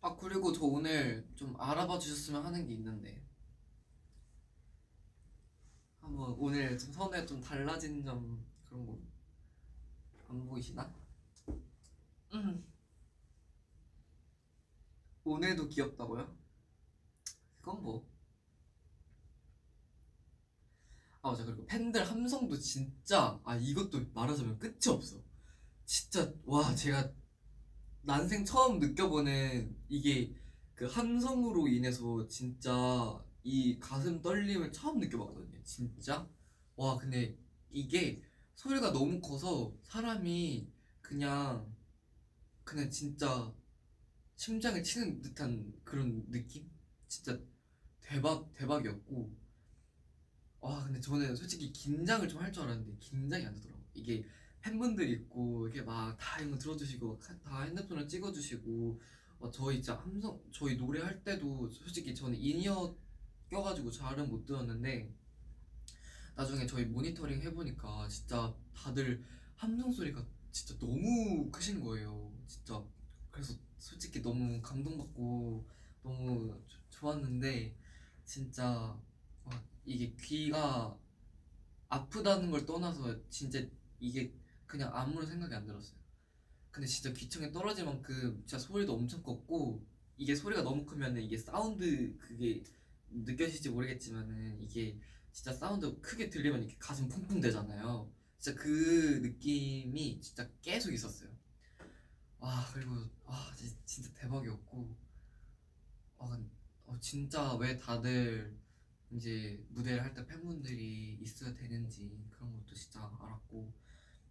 아 0.00 0.16
그리고 0.16 0.52
저 0.52 0.64
오늘 0.64 1.28
좀 1.34 1.58
알아봐 1.60 1.98
주셨으면 1.98 2.44
하는 2.44 2.66
게 2.66 2.74
있는데 2.74 3.27
한번 6.08 6.34
오늘 6.38 6.78
좀 6.78 6.92
선에 6.92 7.24
좀 7.26 7.40
달라진 7.40 8.02
점 8.04 8.44
그런 8.64 8.86
거 8.86 8.98
안 10.28 10.46
보이시나? 10.46 10.94
음. 12.34 12.64
오늘도 15.22 15.68
귀엽다고요? 15.68 16.36
그건 17.60 17.82
뭐. 17.82 18.08
아 21.22 21.30
맞아 21.30 21.44
그리고 21.44 21.64
팬들 21.66 22.08
함성도 22.08 22.58
진짜 22.58 23.38
아 23.44 23.56
이것도 23.56 24.00
말하자면 24.14 24.58
끝이 24.58 24.88
없어. 24.88 25.20
진짜 25.84 26.32
와 26.44 26.74
제가 26.74 27.12
난생 28.02 28.44
처음 28.44 28.78
느껴보는 28.80 29.76
이게 29.88 30.34
그 30.74 30.86
함성으로 30.86 31.68
인해서 31.68 32.26
진짜 32.28 33.22
이 33.44 33.78
가슴 33.78 34.20
떨림을 34.22 34.72
처음 34.72 35.00
느껴봤거든요. 35.00 35.62
진짜 35.64 36.28
와 36.76 36.96
근데 36.98 37.36
이게 37.70 38.22
소리가 38.54 38.92
너무 38.92 39.20
커서 39.20 39.74
사람이 39.84 40.70
그냥 41.00 41.74
그냥 42.64 42.90
진짜 42.90 43.52
심장을 44.36 44.82
치는 44.82 45.22
듯한 45.22 45.72
그런 45.84 46.24
느낌? 46.30 46.70
진짜 47.08 47.40
대박 48.02 48.52
대박이었고 48.54 49.32
와 50.60 50.84
근데 50.84 51.00
저는 51.00 51.34
솔직히 51.36 51.72
긴장을 51.72 52.26
좀 52.28 52.40
할 52.42 52.52
줄 52.52 52.62
알았는데 52.64 52.96
긴장이 53.00 53.44
안 53.46 53.54
되더라고 53.54 53.82
이게 53.94 54.24
팬분들 54.60 55.08
있고 55.10 55.66
이렇게 55.68 55.82
막 55.82 56.16
다 56.18 56.40
이거 56.40 56.56
들어주시고 56.58 57.18
카- 57.18 57.38
다 57.40 57.62
핸드폰을 57.62 58.06
찍어주시고 58.08 59.00
어, 59.40 59.50
저희 59.50 59.76
진짜 59.76 59.96
함성 60.00 60.40
저희 60.52 60.76
노래할 60.76 61.22
때도 61.24 61.68
솔직히 61.70 62.14
저는 62.14 62.36
in-ear 62.38 62.96
껴가지고 63.50 63.90
잘은 63.90 64.28
못 64.30 64.46
들었는데 64.46 65.12
나중에 66.36 66.66
저희 66.66 66.84
모니터링 66.84 67.40
해보니까 67.42 68.08
진짜 68.08 68.54
다들 68.74 69.24
함성 69.56 69.90
소리가 69.92 70.24
진짜 70.52 70.78
너무 70.78 71.50
크신 71.50 71.80
거예요. 71.80 72.32
진짜 72.46 72.82
그래서 73.30 73.54
솔직히 73.78 74.22
너무 74.22 74.60
감동받고 74.62 75.66
너무 76.02 76.54
조- 76.68 76.78
좋았는데 76.90 77.74
진짜 78.24 78.64
와, 79.44 79.62
이게 79.84 80.14
귀가 80.20 80.96
아프다는 81.88 82.50
걸 82.50 82.66
떠나서 82.66 83.16
진짜 83.30 83.60
이게 84.00 84.32
그냥 84.66 84.90
아무런 84.94 85.26
생각이 85.26 85.54
안 85.54 85.66
들었어요. 85.66 85.98
근데 86.70 86.86
진짜 86.86 87.12
귀청에 87.12 87.50
떨어질 87.52 87.84
만큼 87.84 88.36
진짜 88.46 88.58
소리도 88.58 88.94
엄청 88.94 89.22
컸고 89.22 89.84
이게 90.16 90.34
소리가 90.34 90.62
너무 90.62 90.84
크면은 90.86 91.22
이게 91.22 91.36
사운드 91.36 92.16
그게 92.18 92.62
느껴질지 93.10 93.70
모르겠지만은 93.70 94.60
이게 94.62 94.98
진짜 95.32 95.52
사운드 95.52 96.00
크게 96.00 96.30
들리면 96.30 96.60
이렇게 96.62 96.76
가슴 96.78 97.08
쿵쿵 97.08 97.40
되잖아요. 97.40 98.10
진짜 98.38 98.60
그 98.60 99.20
느낌이 99.22 100.20
진짜 100.20 100.48
계속 100.62 100.92
있었어요. 100.92 101.30
와 102.40 102.66
그리고 102.72 102.96
와 103.24 103.54
진- 103.54 103.76
진짜 103.84 104.10
대박이었고 104.14 104.96
아 106.18 106.26
근- 106.28 106.50
어, 106.86 106.98
진짜 107.00 107.54
왜 107.56 107.76
다들 107.76 108.56
이제 109.10 109.64
무대를 109.70 110.02
할 110.04 110.14
때 110.14 110.26
팬분들이 110.26 111.18
있어야 111.20 111.54
되는지 111.54 112.26
그런 112.30 112.52
것도 112.52 112.74
진짜 112.74 113.00
알았고 113.20 113.72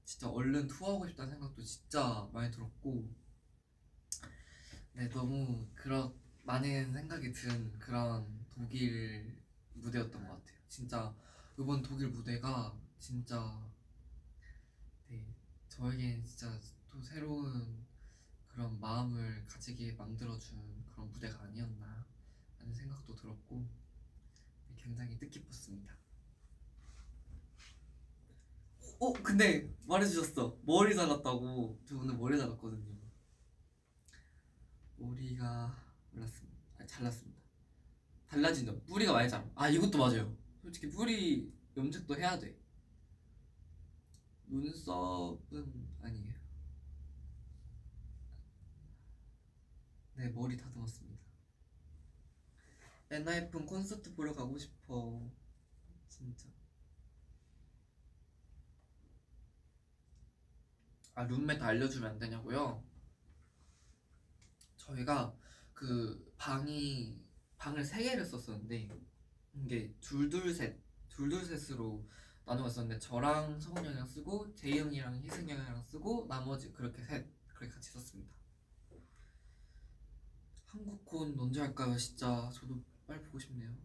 진짜 0.06 0.30
얼른 0.30 0.68
투어하고 0.68 1.08
싶다는 1.08 1.34
생각도 1.34 1.64
진짜 1.64 2.30
많이 2.34 2.52
들었고 2.52 3.10
네 4.94 5.08
너무 5.10 5.66
그런 5.76 6.14
많은 6.44 6.92
생각이 6.94 7.32
든 7.32 7.72
그런 7.80 8.28
독일 8.58 9.40
무대였던 9.74 10.28
것 10.28 10.34
같아요. 10.34 10.58
진짜 10.68 11.16
이번 11.60 11.84
독일 11.84 12.10
무대가 12.10 12.76
진짜 13.00 13.72
네 15.08 15.36
저에겐 15.70 16.24
진짜 16.24 16.60
또 16.90 17.02
새로운 17.04 17.86
그런 18.48 18.80
마음을 18.80 19.46
가지게 19.46 19.94
만들어준 19.94 20.86
그런 20.92 21.12
무대가 21.12 21.44
아니었나 21.44 22.08
하는 22.58 22.74
생각도 22.74 23.16
들었고 23.16 23.70
네, 24.70 24.76
굉장히 24.76 25.20
뜻깊었습니다. 25.20 25.96
어 29.00 29.14
근데 29.14 29.72
말해주셨어 29.86 30.58
머리 30.64 30.96
잘랐다고 30.96 31.80
저 31.88 31.96
오늘 31.96 32.16
머리 32.16 32.40
잘랐거든요. 32.40 32.98
머리가 34.96 35.76
잘랐습니다. 36.12 36.58
아, 36.80 36.86
잘랐습니다. 36.88 37.37
달라진 38.28 38.66
점 38.66 38.84
뿌리가 38.86 39.14
많이 39.14 39.30
자라. 39.30 39.50
아 39.56 39.70
이것도 39.70 39.98
맞아요. 39.98 40.36
솔직히 40.62 40.90
뿌리 40.90 41.54
염색도 41.76 42.16
해야 42.16 42.38
돼. 42.38 42.58
눈썹은 44.48 45.88
아니에요. 46.02 46.36
네 50.16 50.30
머리 50.30 50.58
다듬었습니다. 50.58 51.18
엔하이픈 53.10 53.66
콘서트 53.66 54.14
보러 54.14 54.34
가고 54.34 54.58
싶어. 54.58 55.32
진짜. 56.10 56.50
아 61.14 61.24
룸메이트 61.24 61.64
알려주면 61.64 62.12
안 62.12 62.20
되냐고요? 62.20 62.84
저희가 64.78 65.36
그 65.74 66.34
방이 66.38 67.27
방을 67.58 67.84
세 67.84 68.04
개를 68.04 68.26
썼었는데 68.26 68.90
이게 69.56 69.94
둘둘셋 70.00 70.80
둘둘셋으로 71.10 72.08
나누었었는데 72.46 73.00
저랑 73.00 73.60
성훈 73.60 73.86
형이랑 73.86 74.08
쓰고 74.08 74.56
제이 74.56 74.80
형이랑 74.80 75.16
희승이 75.18 75.52
형이랑 75.52 75.84
쓰고 75.84 76.28
나머지 76.30 76.72
그렇게 76.72 77.04
셋 77.04 77.28
그렇게 77.48 77.74
같이 77.74 77.92
썼습니다. 77.92 78.32
한국콘 80.68 81.38
언제 81.40 81.60
할까요? 81.60 81.98
진짜 81.98 82.50
저도 82.54 82.82
빨리 83.08 83.22
보고 83.24 83.40
싶네요. 83.40 83.76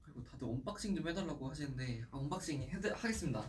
그리고 0.00 0.24
다들 0.24 0.48
unboxing 0.48 0.96
좀 0.96 1.08
해달라고 1.08 1.50
하시는데 1.50 2.02
아, 2.10 2.16
unboxing 2.16 2.62
해 2.62 2.70
하겠습니다. 2.70 3.48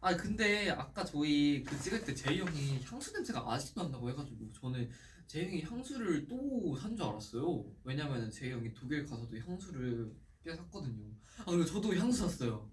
아 0.00 0.16
근데 0.16 0.70
아까 0.70 1.04
저희 1.04 1.62
그 1.62 1.78
찍을 1.80 2.04
때 2.04 2.14
재희 2.14 2.40
형이 2.40 2.82
향수 2.84 3.12
냄새가 3.12 3.52
아직도 3.52 3.82
난다고 3.82 4.08
해가지고 4.10 4.52
저는 4.52 4.90
재희 5.28 5.44
형이 5.46 5.62
향수를 5.62 6.26
또 6.26 6.74
산 6.76 6.96
줄 6.96 7.04
알았어요. 7.06 7.64
왜냐면은 7.84 8.30
재희 8.30 8.50
형이 8.52 8.72
독일 8.74 9.04
가서도 9.06 9.36
향수를 9.38 10.12
꽤 10.42 10.54
샀거든요. 10.56 11.04
아 11.40 11.44
그리고 11.46 11.64
저도 11.64 11.94
향수 11.94 12.20
샀어요. 12.20 12.70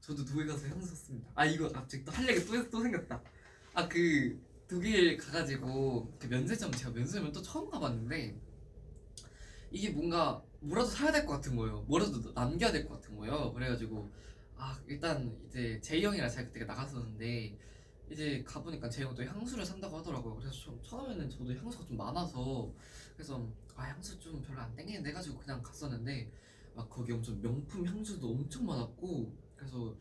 저도 0.00 0.24
독일 0.24 0.46
가서 0.48 0.66
향수 0.68 0.88
샀습니다. 0.88 1.30
아 1.34 1.46
이거 1.46 1.68
갑자기 1.70 2.04
또할 2.04 2.28
얘기 2.28 2.44
또, 2.44 2.68
또 2.70 2.82
생겼다. 2.82 3.22
아 3.74 3.88
그 3.88 4.38
독일 4.68 5.16
가가지고 5.16 6.16
그 6.18 6.26
면세점 6.26 6.72
제가 6.72 6.90
면세점을 6.90 7.32
또 7.32 7.40
처음 7.42 7.70
가봤는데 7.70 8.40
이게 9.70 9.90
뭔가 9.90 10.42
뭐라도 10.60 10.88
사야 10.88 11.12
될 11.12 11.26
것 11.26 11.34
같은 11.34 11.54
거예요. 11.56 11.82
뭐라도 11.82 12.32
남겨야 12.32 12.72
될 12.72 12.88
것 12.88 12.94
같은 12.94 13.16
거예요. 13.16 13.52
그래가지고 13.52 14.10
아 14.56 14.78
일단 14.88 15.36
이제 15.48 15.80
형이랑 16.02 16.28
제가 16.28 16.50
그때 16.50 16.64
나갔었는데 16.64 17.56
이제 18.10 18.42
가보니까 18.44 18.88
제이 18.88 19.04
형도 19.04 19.24
향수를 19.24 19.64
산다고 19.64 19.98
하더라고요. 19.98 20.36
그래서 20.36 20.52
좀 20.52 20.80
처음에는 20.82 21.28
저도 21.30 21.54
향수가 21.54 21.86
좀 21.86 21.96
많아서 21.96 22.72
그래서 23.14 23.48
아 23.74 23.84
향수 23.84 24.18
좀 24.20 24.42
별로 24.42 24.60
안 24.60 24.74
땡기는데 24.76 25.10
해가지고 25.10 25.38
그냥 25.38 25.62
갔었는데 25.62 26.30
막 26.74 26.88
거기 26.90 27.12
엄청 27.12 27.40
명품 27.40 27.86
향수도 27.86 28.30
엄청 28.30 28.66
많았고 28.66 29.34
그래서 29.56 29.96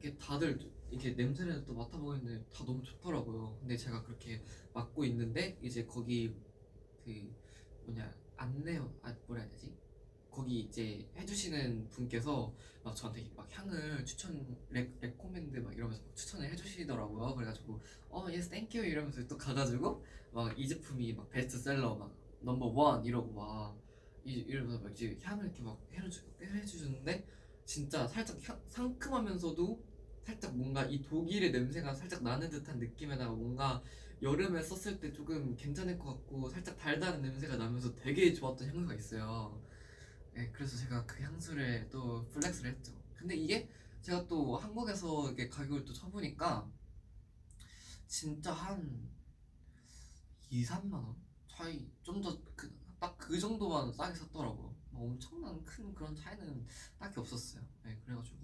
이렇게 0.00 0.18
다들 0.18 0.58
이렇게 0.90 1.10
냄새를 1.10 1.64
또 1.64 1.74
맡아보고 1.74 2.16
있는데 2.16 2.44
다 2.50 2.64
너무 2.64 2.82
좋더라고요. 2.82 3.56
근데 3.60 3.76
제가 3.76 4.02
그렇게 4.02 4.42
맡고 4.72 5.04
있는데 5.04 5.58
이제 5.62 5.84
거기 5.84 6.34
그 7.04 7.32
뭐냐 7.84 8.12
안내요 8.36 8.92
아 9.02 9.14
뭐라 9.26 9.42
해야 9.42 9.50
되지? 9.50 9.74
거기 10.34 10.60
이제 10.60 11.06
해주시는 11.16 11.88
분께서 11.90 12.52
막 12.82 12.94
저한테 12.96 13.30
막 13.36 13.46
향을 13.50 14.04
추천 14.04 14.56
re, 14.70 14.90
recommend 15.00 15.58
막 15.58 15.72
이러면서 15.74 16.02
막 16.02 16.16
추천을 16.16 16.50
해주시더라고요. 16.50 17.34
그래가지고 17.34 17.80
어 18.10 18.26
yes 18.30 18.50
thank 18.50 18.67
you 18.67 18.78
이러면서 18.78 19.26
또 19.26 19.36
가가지고 19.38 20.04
막 20.32 20.58
이 20.58 20.66
제품이 20.68 21.12
막 21.14 21.30
베스트셀러 21.30 21.94
막 21.94 22.12
number 22.40 22.66
one 22.66 23.04
이러고 23.04 23.32
막 23.32 23.78
이, 24.24 24.32
이러면서 24.32 24.82
막 24.82 24.90
이제 24.92 25.16
향을 25.22 25.44
이렇게 25.46 25.62
막 25.62 25.80
해주, 25.92 26.22
해주는데 26.42 27.26
진짜 27.64 28.06
살짝 28.06 28.36
향, 28.48 28.60
상큼하면서도 28.68 29.84
살짝 30.22 30.56
뭔가 30.56 30.84
이 30.84 31.02
독일의 31.02 31.52
냄새가 31.52 31.94
살짝 31.94 32.22
나는 32.22 32.48
듯한 32.50 32.78
느낌에다가 32.78 33.32
뭔가 33.32 33.82
여름에 34.22 34.62
썼을 34.62 34.98
때 34.98 35.12
조금 35.12 35.54
괜찮을 35.56 35.98
것 35.98 36.06
같고 36.06 36.48
살짝 36.48 36.76
달달한 36.78 37.20
냄새가 37.20 37.56
나면서 37.56 37.94
되게 37.94 38.32
좋았던 38.32 38.68
향수가 38.68 38.94
있어요. 38.94 39.60
네, 40.34 40.50
그래서 40.50 40.76
제가 40.76 41.06
그 41.06 41.22
향수를 41.22 41.88
또 41.90 42.28
flex를 42.30 42.72
했죠. 42.72 42.92
근데 43.14 43.36
이게 43.36 43.70
제가 44.02 44.26
또 44.26 44.56
한국에서 44.56 45.30
이게 45.30 45.48
가격을 45.48 45.84
또 45.84 45.92
쳐보니까 45.92 46.68
진짜 48.08 48.52
한 48.52 49.08
2, 50.50 50.64
3만 50.64 50.92
원 50.92 51.16
차이 51.46 51.88
좀 52.02 52.20
더 52.20 52.55
딱 52.55 53.03
그 53.03 53.38
정도만 53.38 53.92
싸게 53.92 54.14
샀더라고요. 54.16 54.74
뭐 54.90 55.06
엄청난 55.06 55.64
큰 55.64 55.94
그런 55.94 56.14
차이는 56.16 56.66
딱히 56.98 57.20
없었어요. 57.20 57.64
네, 57.84 57.96
그래가지고 58.04 58.38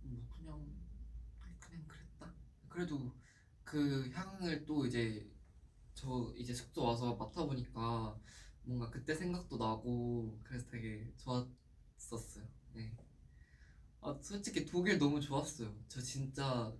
뭐 0.00 0.26
그냥 0.34 0.66
그냥 1.60 1.84
그랬다. 1.86 2.34
그래도 2.70 3.14
그 3.64 4.10
향을 4.10 4.64
또 4.64 4.86
이제 4.86 5.30
저 5.92 6.32
이제 6.38 6.54
숙소 6.54 6.84
와서 6.84 7.14
맡아보니까 7.16 8.18
뭔가 8.64 8.90
그때 8.90 9.14
생각도 9.14 9.56
나고 9.56 10.40
그래서 10.44 10.66
되게 10.68 11.12
좋았었어요. 11.16 12.46
네. 12.74 12.96
아 14.00 14.16
솔직히 14.20 14.64
독일 14.64 14.98
너무 14.98 15.20
좋았어요. 15.20 15.74
저 15.88 16.00
진짜 16.00 16.74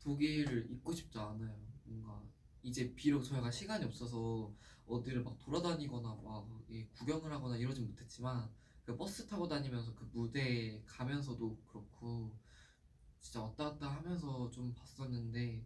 독일을 0.00 0.70
잊고 0.70 0.92
싶지 0.92 1.18
않아요. 1.18 1.56
뭔가 1.84 2.22
이제 2.62 2.94
비록 2.94 3.22
저희가 3.22 3.50
시간이 3.50 3.84
없어서 3.84 4.54
어디를 4.86 5.22
막 5.22 5.38
돌아다니거나 5.38 6.14
막이 6.22 6.88
구경을 6.90 7.32
하거나 7.32 7.56
이러진 7.56 7.86
못했지만 7.86 8.50
그 8.84 8.96
버스 8.96 9.26
타고 9.26 9.46
다니면서 9.48 9.94
그 9.94 10.04
무대에 10.12 10.82
가면서도 10.86 11.62
그렇고 11.66 12.36
진짜 13.20 13.42
왔다 13.42 13.70
갔다 13.70 13.88
하면서 13.88 14.50
좀 14.50 14.74
봤었는데 14.74 15.64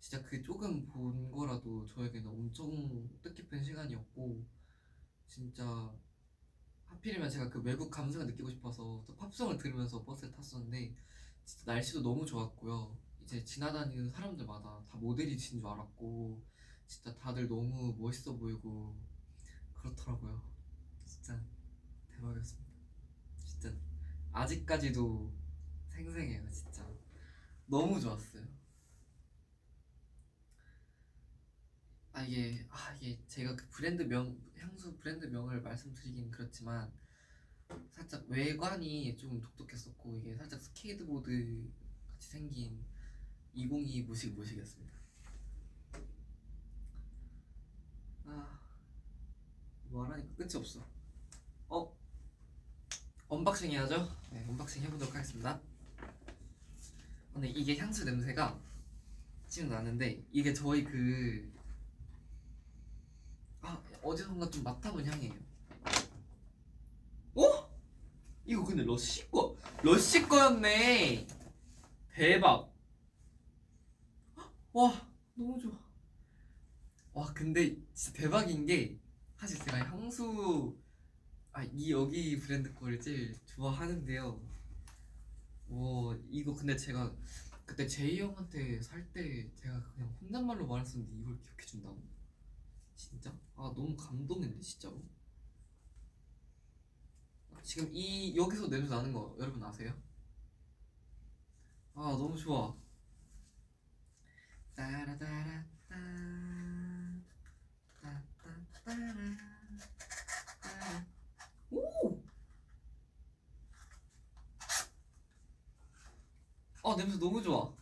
진짜 0.00 0.22
그 0.22 0.42
조금 0.42 0.86
본 0.86 1.30
거라도 1.30 1.86
저에게는 1.86 2.28
엄청 2.28 3.08
뜻깊은 3.22 3.62
시간이었고 3.62 4.44
진짜 5.26 5.92
하필이면 6.86 7.28
제가 7.28 7.50
그 7.50 7.60
외국 7.62 7.90
감성을 7.90 8.26
느끼고 8.26 8.50
싶어서 8.50 9.04
또 9.06 9.14
팝송을 9.16 9.58
들으면서 9.58 10.02
버스를 10.04 10.32
탔었는데 10.32 10.94
진짜 11.44 11.72
날씨도 11.72 12.02
너무 12.02 12.24
좋았고요. 12.24 12.96
이제 13.22 13.44
지나다니는 13.44 14.08
사람들마다 14.10 14.84
다 14.90 14.96
모델이신 14.96 15.60
줄 15.60 15.68
알았고 15.68 16.42
진짜 16.86 17.14
다들 17.16 17.48
너무 17.48 17.94
멋있어 17.98 18.36
보이고 18.36 18.96
그렇더라고요. 19.74 20.42
진짜 21.04 21.42
대박이었습니다. 22.08 22.72
진짜 23.44 23.72
아직까지도 24.32 25.32
생생해요. 25.88 26.50
진짜 26.50 26.86
너무 27.66 28.00
좋았어요. 28.00 28.44
아 32.14 32.22
이게 32.22 32.64
아 32.70 32.94
이게 33.00 33.18
제가 33.26 33.56
그 33.56 33.68
브랜드 33.70 34.02
명 34.02 34.40
향수 34.56 34.96
브랜드 34.96 35.26
명을 35.26 35.60
말씀드리긴 35.62 36.30
그렇지만 36.30 36.90
살짝 37.90 38.24
외관이 38.28 39.16
좀 39.16 39.40
독특했었고 39.40 40.16
이게 40.18 40.36
살짝 40.36 40.62
스케이트보드 40.62 41.68
같이 42.06 42.30
생긴 42.30 42.84
202 43.52 44.02
무식 44.02 44.32
무식이었습니다. 44.34 44.94
아 48.26 48.60
말하니까 49.90 50.34
끝이 50.36 50.54
없어. 50.54 50.86
어 51.68 51.92
unboxing 53.28 53.72
해야죠? 53.72 54.16
네 54.30 54.46
unboxing 54.48 54.84
해보도록 54.84 55.12
하겠습니다. 55.12 55.60
근데 57.32 57.48
이게 57.48 57.76
향수 57.76 58.04
냄새가 58.04 58.56
지금 59.48 59.70
나는데 59.70 60.24
이게 60.30 60.54
저희 60.54 60.84
그 60.84 61.52
아, 61.53 61.53
어디선가 64.04 64.50
좀 64.50 64.62
맡아본 64.62 65.04
향이에요. 65.06 65.34
어? 67.36 67.70
이거 68.44 68.64
근데 68.64 68.82
러쉬 68.84 69.28
거, 69.30 69.56
러쉬 69.82 70.22
거였네. 70.28 71.26
대박. 72.12 72.72
와, 74.72 75.08
너무 75.34 75.58
좋아. 75.58 75.72
와, 77.14 77.32
근데 77.32 77.76
진짜 77.94 78.18
대박인 78.22 78.66
게 78.66 78.98
사실 79.36 79.58
제가 79.58 79.78
향수 79.90 80.76
아, 81.52 81.62
이 81.64 81.92
여기 81.92 82.38
브랜드 82.38 82.74
거를 82.74 83.00
제일 83.00 83.34
좋아하는데요. 83.46 84.40
와, 85.68 86.18
이거 86.30 86.52
근데 86.54 86.76
제가 86.76 87.14
그때 87.64 87.86
제이 87.86 88.20
형한테 88.20 88.80
살 88.82 89.10
때 89.12 89.48
제가 89.54 89.80
그냥 89.94 90.14
혼잣말로 90.20 90.66
말했었는데 90.66 91.16
이걸 91.16 91.38
기억해 91.40 91.64
준다고? 91.64 91.96
아 93.64 93.72
너무 93.74 93.96
감동인데 93.96 94.60
진짜로 94.60 95.02
지금 97.62 97.88
이 97.94 98.36
여기서 98.36 98.68
냄새 98.68 98.90
나는 98.90 99.10
거 99.10 99.34
여러분 99.40 99.62
아세요? 99.62 99.94
아 101.94 102.00
너무 102.18 102.36
좋아 102.36 102.76
따라따라따 104.74 105.64
따따따라 108.02 109.36
따라. 110.60 111.06
오! 111.70 112.20
아 116.82 116.96
냄새 116.96 117.18
너무 117.18 117.42
좋아 117.42 117.72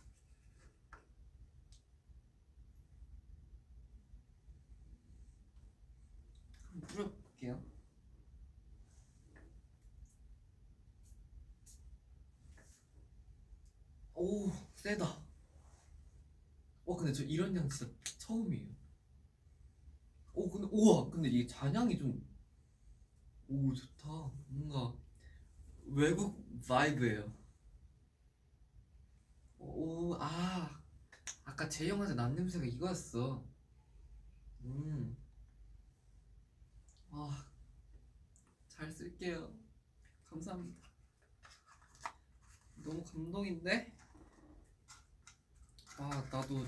한번 6.73 6.87
뿌려볼게요. 6.87 7.61
오, 14.25 14.49
세다. 14.75 15.21
와, 16.85 16.95
근데 16.95 17.11
저 17.11 17.23
이런 17.25 17.53
향 17.57 17.67
진짜 17.67 17.91
처음이에요. 18.19 18.69
오, 20.33 20.49
근데, 20.49 20.65
우와, 20.71 21.09
근데 21.09 21.27
이게 21.27 21.45
잔향이 21.45 21.97
좀, 21.97 22.25
오, 23.49 23.73
좋다. 23.73 24.07
뭔가 24.47 24.97
외국 25.87 26.41
바이브예요. 26.65 27.33
오, 29.59 30.15
아, 30.15 30.81
아까 31.43 31.67
제 31.67 31.89
형한테 31.89 32.13
난 32.15 32.33
냄새가 32.33 32.63
이거였어. 32.63 33.43
음. 34.61 35.17
아, 37.11 37.45
잘 38.69 38.89
쓸게요. 38.89 39.53
감사합니다. 40.29 40.81
너무 42.75 43.03
감동인데? 43.03 43.92
아, 45.97 46.09
나도 46.31 46.65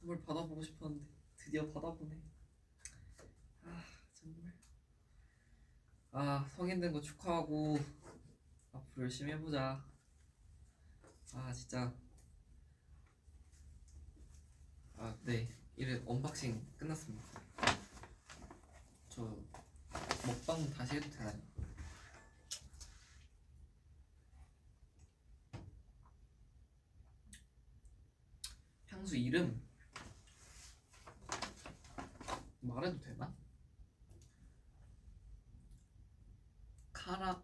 선물 0.00 0.22
받아보고 0.24 0.62
싶었는데 0.62 1.04
드디어 1.36 1.70
받아보네. 1.72 2.20
아, 3.64 3.84
정말. 4.14 4.52
아 6.12 6.46
성인 6.56 6.80
된 6.80 6.92
거 6.92 7.00
축하하고 7.00 7.78
앞으로 8.72 9.04
열심히 9.04 9.32
해보자 9.32 9.84
아 11.34 11.52
진짜 11.52 11.92
아 14.96 15.13
네 15.13 15.48
이래 15.76 16.02
unboxing 16.06 16.66
끝났습니다 16.78 17.24
저 19.10 19.22
먹방 20.26 20.68
다시 20.70 20.96
해도 20.96 21.08
되나요? 21.10 21.38
향수 28.98 29.16
이름 29.16 29.62
말해도 32.60 32.98
되나? 32.98 33.32
카라 36.92 37.40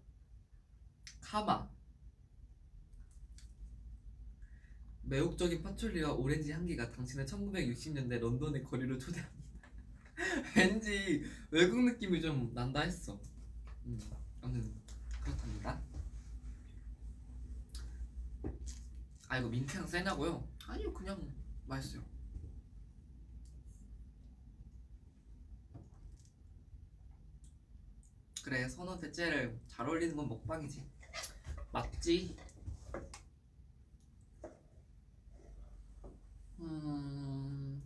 카마 1.20 1.70
매혹적인 5.02 5.62
파출리와 5.62 6.12
오렌지 6.12 6.50
향기가 6.50 6.90
당신의 6.90 7.26
1960년대 7.26 8.18
런던의 8.18 8.64
거리로 8.64 8.98
초대합니다. 8.98 9.44
왠지 10.56 11.24
외국 11.50 11.84
느낌이 11.84 12.20
좀 12.20 12.52
난다 12.52 12.80
했어. 12.80 13.20
음, 13.84 13.98
아무튼 14.40 14.74
그렇답니다. 15.22 15.80
아 19.28 19.38
이거 19.38 19.48
민트향 19.48 19.86
세냐고요? 19.86 20.48
아니요 20.66 20.92
그냥 20.92 21.43
맛있어요. 21.66 22.02
그래 28.42 28.68
선호 28.68 28.98
대체를 28.98 29.58
잘 29.66 29.88
어울리는 29.88 30.14
건 30.16 30.28
먹방이지. 30.28 30.86
맞지? 31.72 32.36
음. 36.60 37.82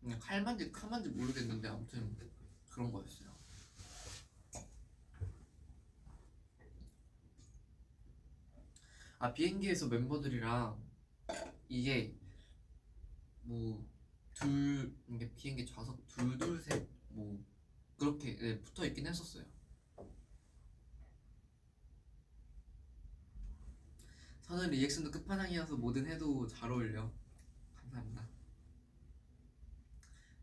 그냥 0.00 0.18
칼만지 0.20 0.70
카만지 0.70 1.08
모르겠는데 1.10 1.68
아무튼 1.68 2.16
그런 2.68 2.92
거였어요. 2.92 3.33
아 9.18 9.32
비행기에서 9.32 9.88
멤버들이랑 9.88 10.82
이게 11.68 12.14
뭐둘 13.42 14.94
이게 15.08 15.32
비행기 15.34 15.66
좌석 15.66 16.06
둘둘셋 16.08 16.88
뭐 17.08 17.44
그렇게 17.96 18.36
네, 18.36 18.60
붙어 18.60 18.84
있긴 18.84 19.06
했었어요. 19.06 19.44
선은 24.42 24.70
리액션도 24.70 25.10
끝판왕이어서 25.10 25.76
뭐든 25.76 26.06
해도 26.06 26.46
잘 26.46 26.70
어울려. 26.70 27.10
감사합니다. 27.74 28.28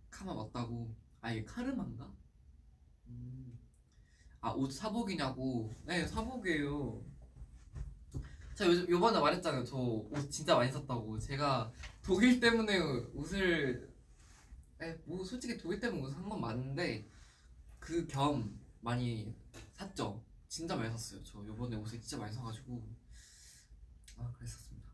카마 0.09 0.33
맞다고. 0.33 0.95
아 1.21 1.31
이게 1.31 1.45
카르마인가? 1.45 2.11
음. 3.07 3.59
아옷 4.39 4.71
사복이냐고. 4.73 5.71
네 5.85 6.07
사복이에요. 6.07 7.10
제가 8.55 8.69
요즘 8.71 8.89
요번에 8.89 9.19
말했잖아요. 9.19 9.63
저 9.65 9.77
옷 9.77 10.29
진짜 10.31 10.55
많이 10.55 10.71
샀다고. 10.71 11.17
제가 11.19 11.71
독일 12.03 12.39
때문에 12.39 12.77
옷을 13.13 13.89
에, 14.81 14.93
뭐 15.05 15.23
솔직히 15.23 15.57
독일 15.57 15.79
때문에 15.79 16.01
옷 16.03 16.11
산 16.13 16.23
건 16.29 16.41
맞는데 16.41 17.07
그 17.79 18.07
겸 18.07 18.59
많이 18.81 19.33
샀죠. 19.73 20.23
진짜 20.47 20.75
많이 20.75 20.89
샀어요. 20.89 21.23
저 21.23 21.39
요번에 21.45 21.75
옷을 21.77 21.99
진짜 22.01 22.17
많이 22.17 22.33
사가지고 22.33 22.87
아 24.17 24.31
그랬었습니다. 24.33 24.91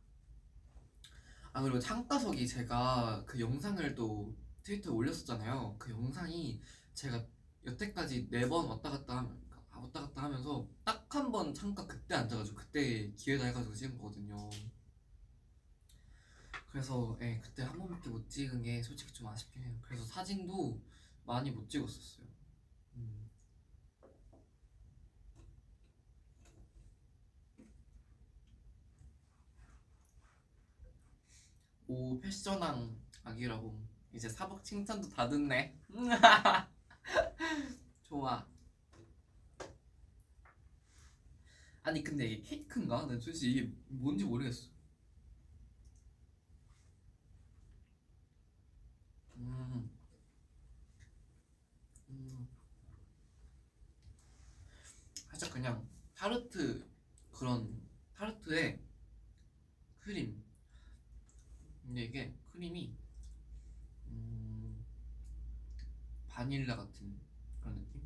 아 1.53 1.61
그리고 1.61 1.79
창가석이 1.79 2.47
제가 2.47 3.23
그 3.25 3.39
영상을 3.39 3.95
또 3.95 4.35
트위터에 4.63 4.93
올렸었잖아요. 4.93 5.75
그 5.79 5.91
영상이 5.91 6.61
제가 6.93 7.25
여태까지 7.65 8.29
네 8.29 8.47
번 8.47 8.67
왔다 8.67 8.89
갔다 8.89 9.27
왔다 9.79 10.01
갔다 10.01 10.23
하면서 10.23 10.67
딱 10.83 11.13
한번 11.13 11.53
창가 11.53 11.85
그때 11.85 12.15
앉아가지고 12.15 12.57
그때 12.57 13.11
기회다 13.13 13.45
해가지고 13.45 13.73
찍은 13.73 13.97
거거든요. 13.97 14.49
그래서 16.69 17.17
예 17.21 17.39
그때 17.39 17.63
한 17.63 17.77
번밖에 17.77 18.09
못 18.09 18.29
찍은 18.29 18.61
게 18.61 18.81
솔직히 18.83 19.11
좀 19.13 19.27
아쉽긴 19.27 19.63
해요. 19.63 19.77
그래서 19.81 20.05
사진도 20.05 20.81
많이 21.25 21.51
못 21.51 21.69
찍었었어요. 21.69 22.27
음. 22.95 23.29
오 31.87 32.19
패션왕 32.19 32.95
아기라고 33.23 33.79
이제 34.13 34.29
사복 34.29 34.63
칭찬도 34.63 35.09
다 35.09 35.27
듣네. 35.29 35.77
좋아. 38.03 38.45
아니 41.87 42.03
근데 42.03 42.25
이게 42.27 42.43
케이크인가? 42.43 43.05
난 43.05 43.17
솔직히 43.17 43.51
이게 43.59 43.71
뭔지 43.87 44.25
모르겠어. 44.25 44.67
음. 49.37 49.89
음. 52.09 52.47
살짝 55.29 55.49
그냥 55.49 55.87
타르트 56.13 56.85
그런 57.31 57.81
타르트에 58.15 58.81
크림. 60.01 60.43
근데 61.85 62.03
이게 62.03 62.35
크림이 62.51 62.97
음, 64.07 64.85
바닐라 66.27 66.75
같은 66.75 67.17
그런 67.61 67.79
느낌? 67.79 68.01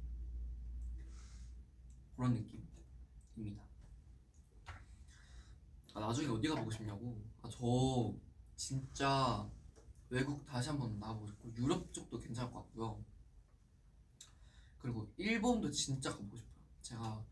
그런 2.15 2.33
느낌입니다. 2.35 3.70
아, 5.93 5.99
나중에 5.99 6.27
어디 6.27 6.47
가보고 6.47 6.71
싶냐고? 6.71 7.21
아, 7.41 7.49
저 7.49 8.13
진짜 8.55 9.49
외국 10.09 10.45
다시 10.45 10.69
한번 10.69 10.99
나가보고 10.99 11.27
싶고 11.27 11.53
유럽 11.55 11.93
쪽도 11.93 12.19
괜찮을 12.19 12.51
것 12.51 12.59
같고요. 12.59 13.03
그리고 14.79 15.07
일본도 15.17 15.71
진짜 15.71 16.11
가보고 16.11 16.37
싶어요. 16.37 16.51
제가 16.81 17.25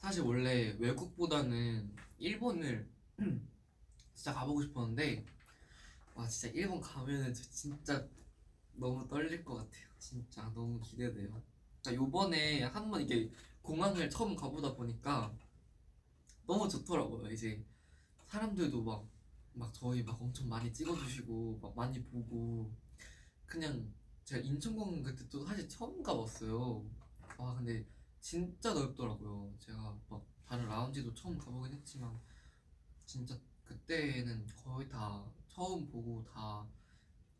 사실 0.00 0.22
원래 0.22 0.76
외국보다는 0.78 1.94
일본을 2.18 2.88
진짜 4.14 4.34
가보고 4.34 4.62
싶었는데 4.62 5.24
와 6.14 6.28
진짜 6.28 6.48
일본 6.54 6.80
가면은 6.80 7.32
저 7.34 7.42
진짜 7.50 8.08
너무 8.74 9.06
떨릴 9.08 9.44
것 9.44 9.54
같아요. 9.56 9.88
진짜 9.98 10.42
너무 10.54 10.80
기대돼요. 10.80 11.42
그러니까 11.82 11.94
요번에 12.04 12.62
한 12.64 12.90
번 12.90 13.02
이게 13.02 13.30
공항을 13.62 14.10
처음 14.10 14.36
가보다 14.36 14.74
보니까 14.74 15.32
너무 16.46 16.68
좋더라고요. 16.68 17.30
이제 17.32 17.64
사람들도 18.32 18.82
막, 18.82 19.06
막 19.52 19.70
저희 19.74 20.02
막 20.02 20.20
엄청 20.22 20.48
많이 20.48 20.72
찍어주시고 20.72 21.58
막 21.60 21.76
많이 21.76 22.02
보고 22.02 22.72
그냥 23.44 23.92
제가 24.24 24.40
인천공항 24.40 25.02
그때 25.02 25.28
또 25.28 25.44
사실 25.44 25.68
처음 25.68 26.02
가봤어요. 26.02 26.82
와 27.36 27.54
근데 27.54 27.86
진짜 28.20 28.72
넓더라고요. 28.72 29.52
제가 29.58 29.98
막 30.08 30.26
다른 30.46 30.66
라운지도 30.66 31.12
처음 31.12 31.36
가보긴 31.36 31.74
했지만 31.74 32.18
진짜 33.04 33.38
그때는 33.64 34.46
거의 34.64 34.88
다 34.88 35.30
처음 35.48 35.86
보고 35.90 36.24
다 36.24 36.66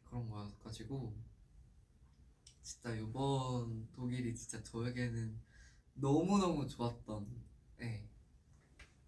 그런 0.05 0.29
거여가지고 0.29 1.17
진짜 2.61 2.95
이번 2.95 3.91
독일이 3.93 4.35
진짜 4.35 4.63
저에게는 4.63 5.41
너무너무 5.95 6.69
좋았던 6.69 7.27
네, 7.79 8.07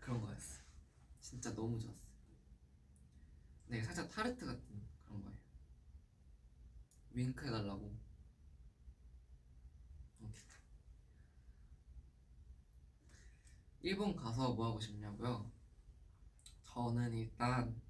그런 0.01 0.22
거였어요 0.22 0.63
진짜 1.25 1.55
너무 1.55 1.81
좋았어요 1.81 2.05
네 3.68 3.83
살짝 3.83 4.11
타르트 4.11 4.45
같은 4.45 4.62
그런 5.07 5.22
거예요 5.22 5.39
윙크 7.12 7.47
해달라고. 7.47 7.95
일본 13.83 14.16
가서 14.16 14.53
뭐 14.55 14.66
하고 14.66 14.81
싶냐고요? 14.81 15.51
저는 16.64 17.12
일단 17.12 17.81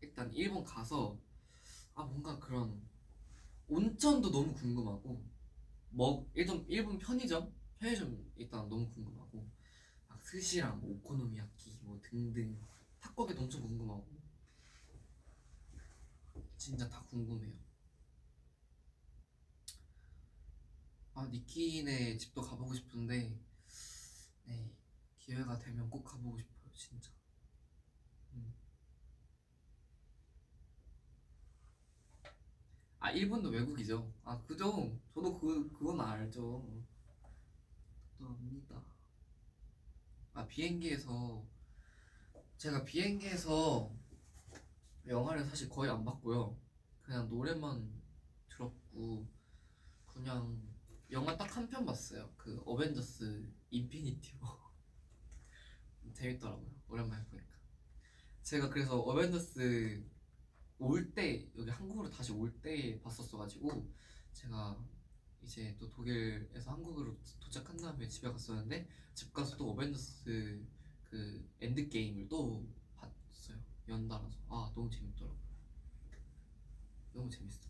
일단 0.00 0.32
일본 0.32 0.64
가서 0.64 1.18
아 1.94 2.02
뭔가 2.04 2.38
그런 2.38 2.80
온천도 3.68 4.30
너무 4.30 4.52
궁금하고 4.54 5.22
먹 5.90 6.28
일본 6.34 6.64
일본 6.68 6.98
편의점 6.98 7.52
편의점 7.78 8.32
일단 8.36 8.68
너무 8.68 8.88
궁금하고 8.90 9.46
막 10.10 10.20
스시랑 10.24 10.80
뭐 10.80 10.90
오코노미야키 10.90 11.78
뭐 11.82 12.00
등등 12.02 12.58
탁구기도 13.00 13.42
엄청 13.42 13.62
궁금하고 13.62 14.06
진짜 16.58 16.88
다 16.88 17.02
궁금해요. 17.08 17.54
아 21.14 21.26
니키네 21.26 22.18
집도 22.18 22.42
가보고 22.42 22.74
싶은데 22.74 23.38
네 24.44 24.70
기회가 25.18 25.58
되면 25.58 25.88
꼭 25.88 26.02
가보고 26.04 26.38
싶어요 26.38 26.72
진짜. 26.74 27.10
음. 28.34 28.52
아 32.98 33.10
일본도 33.10 33.50
외국이죠? 33.50 34.12
아 34.24 34.40
그죠? 34.42 34.98
저도 35.14 35.38
그 35.38 35.70
그건 35.72 36.00
알죠. 36.00 36.64
또 38.18 38.26
압니다 38.26 38.82
아 40.34 40.44
비행기에서 40.46 41.46
제가 42.58 42.84
비행기에서 42.84 43.90
영화를 45.06 45.44
사실 45.44 45.68
거의 45.68 45.90
안 45.90 46.04
봤고요 46.04 46.56
그냥 47.02 47.28
노래만 47.28 47.90
들었고 48.48 49.26
그냥 50.06 50.62
영화 51.10 51.36
딱 51.36 51.56
한 51.56 51.68
편 51.68 51.84
봤어요. 51.86 52.32
그 52.36 52.62
어벤져스 52.66 53.48
인피니티 53.70 54.36
워. 54.40 54.72
재밌더라고요. 56.14 56.70
오랜만에 56.88 57.24
보니까. 57.26 57.56
제가 58.42 58.68
그래서 58.70 58.98
어벤져스 59.00 60.04
올 60.78 61.14
때 61.14 61.48
여기 61.56 61.70
한국으로 61.70 62.10
다시 62.10 62.32
올 62.32 62.52
때 62.62 63.00
봤었어가지고 63.02 63.90
제가 64.32 64.78
이제 65.42 65.74
또 65.78 65.88
독일에서 65.90 66.72
한국으로 66.72 67.16
도착한 67.40 67.76
다음에 67.76 68.08
집에 68.08 68.30
갔었는데 68.30 68.88
집 69.14 69.32
가서 69.32 69.56
또 69.56 69.70
어벤져스 69.70 70.64
그 71.04 71.48
엔드 71.60 71.88
게임을 71.88 72.28
또 72.28 72.66
봤어요. 72.96 73.58
연달아서 73.88 74.38
아 74.48 74.70
너무 74.74 74.90
재밌더라고요. 74.90 75.40
너무 77.12 77.28
재밌어. 77.28 77.68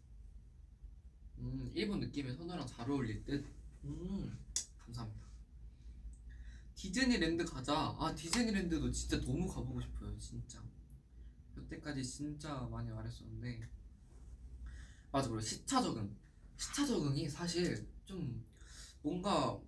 음, 1.39 1.71
일본 1.75 2.01
느낌의 2.01 2.35
선우랑 2.35 2.67
잘 2.67 2.91
어울릴 2.91 3.25
듯. 3.25 3.47
음, 3.85 4.39
감사합니다. 4.79 5.31
디즈니랜드 6.75 7.45
가자. 7.45 7.95
아, 7.99 8.15
디즈니랜드도 8.15 8.91
진짜 8.91 9.21
너무 9.21 9.47
가보고 9.47 9.81
싶어요, 9.81 10.19
진짜. 10.19 10.63
여태까지 11.57 12.05
진짜 12.05 12.55
많이 12.71 12.91
말했었는데. 12.91 13.69
맞아, 15.13 15.29
그리고 15.29 15.41
시차 15.41 15.83
적응. 15.83 16.15
시차 16.61 16.85
적응이 16.85 17.27
사실 17.27 17.89
좀 18.05 18.45
뭔가 19.01 19.59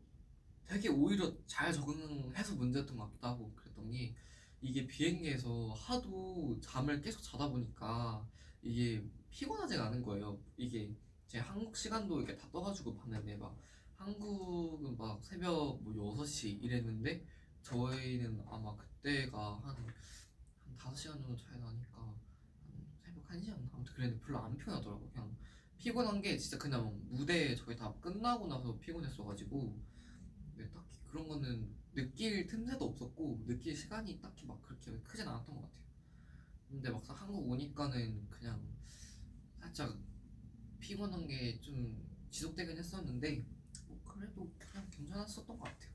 되게 0.66 0.90
오히려 0.90 1.34
잘 1.46 1.72
적응해서 1.72 2.54
문제였던 2.54 2.94
것 2.94 3.04
같기도 3.04 3.26
하고 3.26 3.52
그랬던 3.54 3.90
게 3.90 4.14
이게 4.60 4.86
비행기에서 4.86 5.72
하도 5.72 6.60
잠을 6.60 7.00
계속 7.00 7.22
자다 7.22 7.48
보니까 7.48 8.28
이게 8.60 9.02
피곤하지가 9.30 9.86
않은 9.86 10.02
거예요. 10.02 10.38
이게 10.58 10.94
제 11.26 11.38
한국 11.38 11.74
시간도 11.74 12.18
이렇게 12.18 12.36
다 12.36 12.46
떠가지고 12.52 12.94
봤는데 12.94 13.36
막 13.36 13.56
한국은 13.96 14.94
막 14.98 15.24
새벽 15.24 15.82
뭐 15.82 15.94
6시 15.94 16.62
이랬는데 16.62 17.26
저희는 17.62 18.44
아마 18.46 18.76
그때가 18.76 19.60
한, 19.62 19.74
한 19.74 20.76
5시간 20.76 21.12
정도 21.12 21.36
차이 21.38 21.58
나니까 21.58 22.02
한 22.02 22.16
새벽 23.02 23.26
1시였나? 23.28 23.72
아무튼 23.72 23.94
그랬는데 23.94 24.26
별로 24.26 24.40
안 24.40 24.54
피곤하더라고요 24.58 25.08
그냥 25.10 25.34
피곤한 25.82 26.22
게 26.22 26.38
진짜 26.38 26.56
그냥 26.58 26.96
무대 27.10 27.54
저희 27.56 27.76
다 27.76 27.92
끝나고 28.00 28.46
나서 28.46 28.78
피곤했어가지고 28.78 29.76
네, 30.56 30.70
딱히 30.70 31.00
그런 31.06 31.28
거는 31.28 31.68
느낄 31.94 32.46
틈새도 32.46 32.84
없었고 32.84 33.44
느낄 33.46 33.76
시간이 33.76 34.20
딱히 34.20 34.46
막 34.46 34.62
그렇게 34.62 34.92
크진 35.02 35.26
않았던 35.28 35.56
것 35.56 35.62
같아요 35.62 35.84
근데 36.68 36.90
막상 36.90 37.16
한국 37.16 37.48
오니까는 37.50 38.28
그냥 38.30 38.60
살짝 39.60 39.96
피곤한 40.80 41.26
게 41.28 41.60
좀 41.62 42.06
지속되긴 42.30 42.78
했었는데 42.78 43.44
뭐 43.88 44.00
그래도 44.04 44.50
그냥 44.58 44.88
괜찮았었던 44.90 45.58
것 45.58 45.64
같아요. 45.64 45.92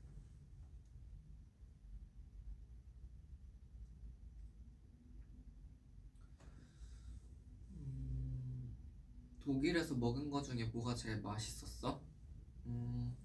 음, 7.70 8.74
독일에서 9.48 9.94
먹은 9.94 10.28
거 10.28 10.42
중에 10.42 10.62
뭐가 10.66 10.94
제일 10.94 11.22
맛있었어? 11.22 12.04
음, 12.66 13.16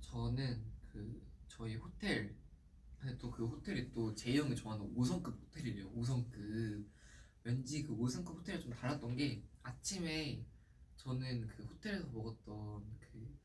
저는 0.00 0.64
그 0.88 1.22
저희 1.46 1.76
호텔 1.76 2.34
또 3.18 3.30
그 3.30 3.46
호텔이 3.46 3.92
또 3.92 4.14
제이 4.14 4.38
형이 4.38 4.56
좋아하는 4.56 4.94
5성급 4.94 5.38
호텔이래요. 5.38 5.90
5성급 5.92 6.88
왠지 7.44 7.82
그 7.82 7.94
5성급 7.94 8.38
호텔이 8.38 8.62
좀 8.62 8.70
달랐던 8.70 9.14
게 9.14 9.44
아침에 9.62 10.42
저는 10.96 11.46
그 11.48 11.64
호텔에서 11.64 12.08
먹었던 12.08 12.98
그 12.98 13.38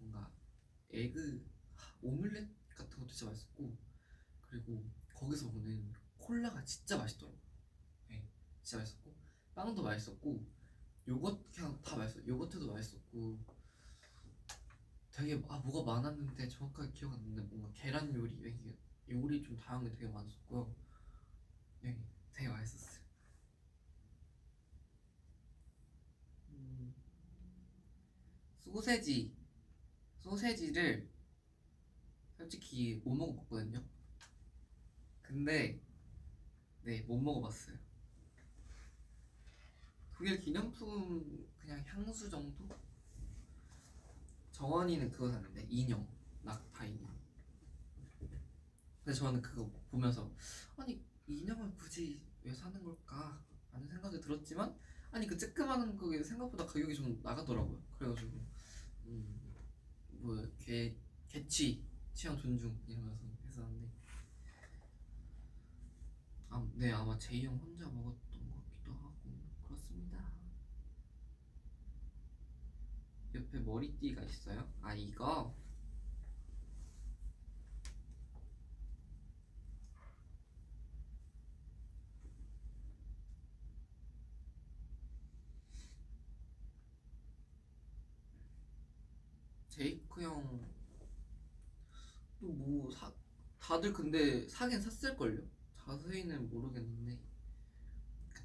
뭔가 0.00 0.32
에그 0.90 1.46
하, 1.76 1.98
오믈렛 2.02 2.48
같은 2.74 2.98
것도 2.98 3.06
진짜 3.12 3.26
맛있었고 3.26 3.78
그리고 4.40 4.84
거기서 5.14 5.46
먹는 5.52 5.92
콜라가 6.16 6.64
진짜 6.64 6.98
맛있더라고요. 6.98 7.40
네, 8.08 8.28
진짜 8.60 8.78
맛있었고 8.78 9.14
빵도 9.54 9.84
맛있었고 9.84 10.57
요거트 11.08 11.50
그냥 11.52 11.80
다 11.82 11.96
맛있어. 11.96 12.24
요거트도 12.26 12.72
맛있었고 12.72 13.38
되게 15.10 15.42
아 15.48 15.58
뭐가 15.58 15.92
많았는데 15.94 16.48
정확하게 16.48 16.92
기억 16.92 17.12
안 17.12 17.18
나는데 17.20 17.42
뭔가 17.56 17.70
계란 17.74 18.14
요리 18.14 18.32
이게 18.34 18.76
요리 19.10 19.42
좀 19.42 19.56
다양하게 19.56 19.90
되게 19.96 20.06
많았었고요. 20.08 20.72
네, 21.80 21.98
되게 22.32 22.48
맛있었어요. 22.48 23.02
음, 26.50 26.94
소세지 28.60 29.34
소세지를 30.20 31.08
솔직히 32.36 33.00
못 33.04 33.14
먹어봤거든요. 33.14 33.82
근데 35.22 35.80
네 36.84 37.02
못 37.06 37.18
먹어봤어요. 37.20 37.87
독일 40.18 40.40
기념품 40.40 41.48
그냥 41.60 41.80
향수 41.86 42.28
정도? 42.28 42.68
정원이는 44.50 45.12
그거 45.12 45.30
샀는데 45.30 45.64
인형 45.70 46.04
낙타 46.42 46.86
인형. 46.86 47.16
근데 49.04 49.16
저는 49.16 49.40
그거 49.40 49.70
보면서 49.88 50.28
아니 50.76 51.00
이 51.28 51.38
인형을 51.38 51.72
굳이 51.76 52.20
왜 52.42 52.52
사는 52.52 52.82
걸까? 52.82 53.40
라는 53.70 53.86
생각이 53.86 54.20
들었지만 54.20 54.76
아니 55.12 55.24
그 55.24 55.36
쬐끄마한 55.36 55.96
그게 55.96 56.20
생각보다 56.24 56.66
가격이 56.66 56.92
좀 56.96 57.20
나가더라고요. 57.22 57.80
그래가지고 57.96 58.40
음 59.06 59.54
뭐개 60.10 60.96
개취 61.28 61.86
취향 62.12 62.36
존중 62.36 62.76
이러면서 62.88 63.24
했었는데 63.46 63.88
아, 66.50 66.68
네 66.74 66.90
아마 66.90 67.16
제이 67.16 67.46
형 67.46 67.56
혼자 67.58 67.84
하고 67.84 68.18
그렇습니다. 69.98 70.18
옆에 73.34 73.58
머리띠가 73.60 74.22
있어요? 74.22 74.70
아 74.82 74.94
이거 74.94 75.54
제이크 89.68 90.20
형 90.22 90.32
또 92.40 92.46
뭐 92.54 92.90
사 92.90 93.12
다들 93.58 93.92
근데 93.92 94.46
사긴 94.48 94.80
샀을걸요? 94.80 95.40
자세히는 95.76 96.48
모르겠는데 96.50 97.18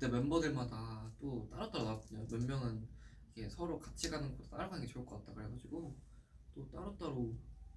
그때 0.04 0.12
멤버들마다 0.12 1.10
또 1.18 1.48
따로따로 1.50 1.86
나왔거든요. 1.86 2.28
몇 2.28 2.46
명은 2.46 2.86
이게 3.32 3.48
서로 3.48 3.80
같이 3.80 4.10
가는 4.10 4.30
것보다 4.32 4.58
따로 4.58 4.70
가는 4.70 4.86
게 4.86 4.92
좋을 4.92 5.06
것 5.06 5.20
같다 5.20 5.34
그래가지고 5.34 5.98
또 6.54 6.70
따로따로 6.70 7.34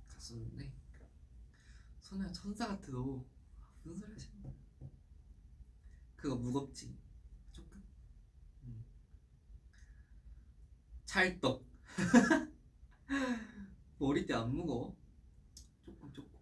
갔었는데 0.08 0.72
선우야 2.00 2.32
천사 2.32 2.66
같아 2.66 2.90
너. 2.90 3.24
무슨 3.84 4.00
소리 4.00 4.12
하시는 4.12 4.42
거야? 4.42 4.52
그거 6.16 6.34
무겁지? 6.34 6.98
조금? 7.52 7.80
음. 8.64 8.84
찰떡. 11.04 11.64
머리띠 14.00 14.34
안 14.34 14.52
무거워? 14.52 14.96
조금 15.84 16.12
조금. 16.12 16.40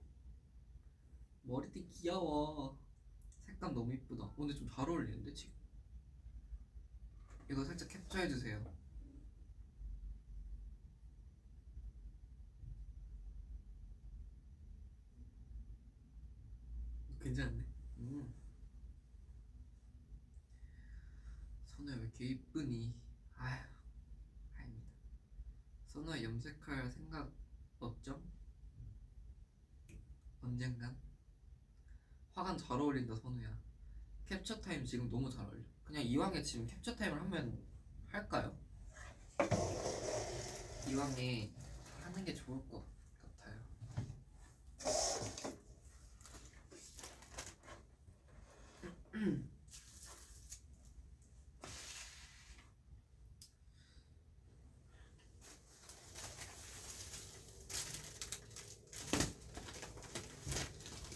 머리띠 1.43 1.87
귀여워. 1.91 2.79
색감 3.45 3.75
너무 3.75 3.93
이쁘다. 3.93 4.25
어, 4.25 4.35
근데 4.35 4.55
좀 4.55 4.67
잘 4.67 4.89
어울리는데 4.89 5.35
지금 5.35 5.64
이거 7.51 7.65
살짝 7.65 7.89
캡처해주세요. 7.89 8.75
괜찮네. 17.21 17.65
음. 17.99 18.35
선우야 21.67 21.97
왜 21.97 22.03
이렇게 22.03 22.27
이쁘니? 22.27 22.95
아휴 23.37 23.65
아닙니다. 24.57 24.89
선우야 25.87 26.23
염색할 26.23 26.91
생각 26.91 27.33
없죠? 27.79 28.23
언젠간? 30.43 30.97
화관 32.35 32.59
잘 32.59 32.79
어울린다 32.79 33.17
선우야. 33.17 33.59
캡처 34.27 34.61
타임 34.61 34.85
지금 34.85 35.11
너무 35.11 35.31
잘 35.31 35.45
어울려 35.47 35.74
그냥 35.85 36.03
이왕에 36.03 36.43
지금 36.43 36.67
캡처 36.67 36.97
타임을 36.97 37.21
하면 37.21 37.59
할까요? 38.09 38.57
이왕에 40.89 41.51
하는 42.03 42.25
게 42.25 42.35
좋을 42.35 42.59
것 42.69 42.85
같아요 43.39 43.61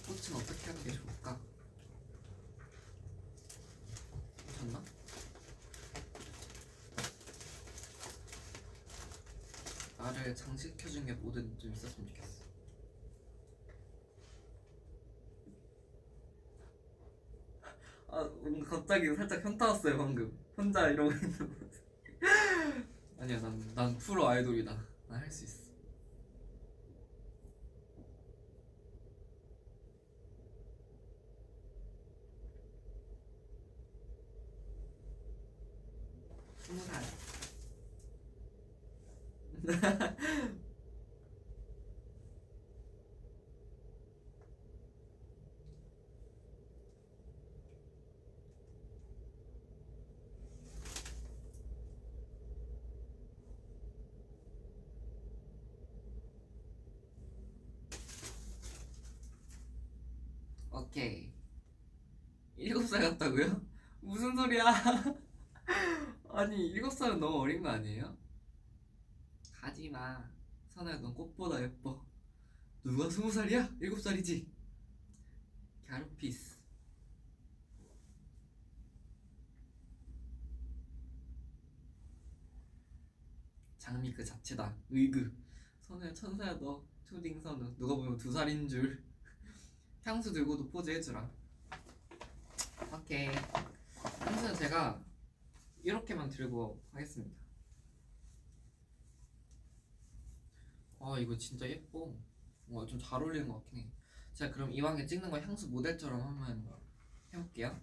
꽃은 0.06 0.36
어떻게 0.36 0.66
하는 0.70 0.84
게 0.84 0.92
좋을까? 0.92 1.57
괜찮나? 4.68 4.82
나를 9.98 10.34
장식해준 10.34 11.04
게 11.06 11.12
뭐든 11.14 11.58
좀 11.58 11.72
있었으면 11.72 12.08
좋겠어. 12.08 12.44
아, 18.08 18.28
갑자기 18.68 19.14
살짝 19.14 19.44
현타 19.44 19.66
왔어요, 19.68 19.98
방금. 19.98 20.36
혼자 20.56 20.88
이러고 20.88 21.12
있는 21.12 21.30
모습. 21.30 21.82
아니야, 23.20 23.40
난, 23.40 23.72
난 23.74 23.98
프로 23.98 24.26
아이돌이다. 24.28 24.72
난 25.08 25.20
할 25.20 25.30
수 25.30 25.44
있어. 25.44 25.68
스무 36.58 36.78
살. 36.80 37.02
오케이. 60.70 61.30
일곱 63.18 63.24
살 63.24 63.30
같다고요? 63.30 63.66
무슨 64.00 64.36
소리야? 64.36 64.64
아니 66.30 66.68
일곱 66.68 66.90
살은 66.90 67.18
너무 67.18 67.40
어린 67.40 67.60
거 67.62 67.68
아니에요? 67.68 68.16
가지 69.52 69.90
마. 69.90 70.24
선아야 70.68 70.98
넌 70.98 71.12
꽃보다 71.14 71.60
예뻐. 71.60 72.06
누가 72.84 73.10
스무 73.10 73.30
살이야? 73.30 73.76
일곱 73.80 74.00
살이지. 74.00 74.48
갸루피스. 75.86 76.58
장미 83.78 84.14
그 84.14 84.24
자체다. 84.24 84.76
의그. 84.90 85.36
선우야 85.80 86.14
천사야 86.14 86.58
너 86.58 86.86
초딩 87.04 87.40
선우. 87.40 87.74
누가 87.76 87.96
보면 87.96 88.16
두 88.16 88.30
살인 88.30 88.68
줄. 88.68 89.02
향수 90.04 90.32
들고도 90.32 90.68
포즈 90.70 90.90
해주라. 90.90 91.37
오케이. 92.92 93.28
향수는 94.20 94.54
제가 94.54 95.02
이렇게만 95.82 96.28
들고 96.30 96.82
하겠습니다. 96.92 97.36
아 101.00 101.18
이거 101.18 101.36
진짜 101.36 101.68
예뻐. 101.68 102.14
와좀잘 102.68 103.22
어울리는 103.22 103.48
것 103.48 103.54
같긴 103.60 103.80
해. 103.80 103.92
제가 104.34 104.52
그럼 104.52 104.72
이왕에 104.72 105.06
찍는 105.06 105.30
거 105.30 105.40
향수 105.40 105.68
모델처럼 105.68 106.20
한번 106.20 106.68
해볼게요. 107.32 107.80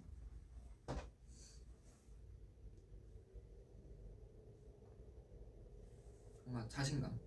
정말 6.44 6.68
자신감. 6.68 7.18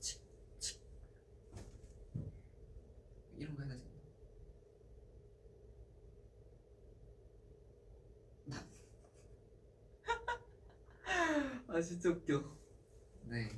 칙, 0.00 0.20
칙. 0.58 0.80
이런 3.36 3.54
거 3.54 3.62
해야 3.62 3.74
되지. 3.74 3.92
아 11.68 11.71
진짜 11.82 12.10
웃겨. 12.10 12.56
네, 13.26 13.48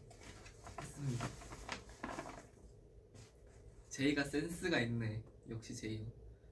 했습니다. 0.80 1.28
제이가 3.90 4.24
센스가 4.24 4.80
있네. 4.80 5.22
역시 5.50 5.74
제이. 5.74 6.04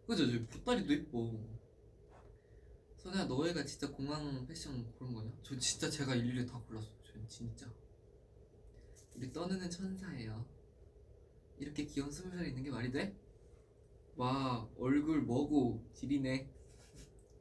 그죠? 0.06 0.30
저 0.30 0.58
보따리도 0.58 0.92
이뻐. 0.92 1.32
선우야 2.98 3.24
너희가 3.24 3.64
진짜 3.64 3.90
공항 3.90 4.46
패션 4.46 4.92
고른 4.92 5.14
거냐? 5.14 5.32
저 5.42 5.58
진짜 5.58 5.90
제가 5.90 6.14
일일이 6.14 6.46
다 6.46 6.58
골랐어. 6.68 6.88
전 7.02 7.28
진짜. 7.28 7.66
우리 9.14 9.32
떠드는 9.32 9.68
천사예요. 9.68 10.46
이렇게 11.58 11.84
귀여운 11.86 12.10
스물 12.10 12.36
살 12.36 12.46
있는 12.46 12.62
게 12.62 12.70
말이 12.70 12.92
돼? 12.92 13.16
와 14.16 14.68
얼굴 14.78 15.22
뭐고 15.22 15.84
지리네. 15.94 16.48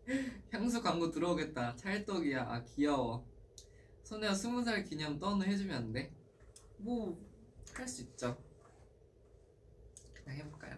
향수 0.51 0.81
광고 0.81 1.11
들어오겠다. 1.11 1.75
찰떡이야. 1.75 2.41
아 2.41 2.63
귀여워. 2.63 3.30
선우야 4.11 4.33
스무 4.33 4.61
살 4.61 4.83
기념 4.83 5.17
떠는 5.19 5.47
해주면 5.47 5.73
안 5.77 5.93
돼? 5.93 6.13
뭐 6.79 7.17
할 7.73 7.87
수 7.87 8.01
있죠. 8.01 8.37
그냥 10.13 10.39
해볼까요? 10.39 10.77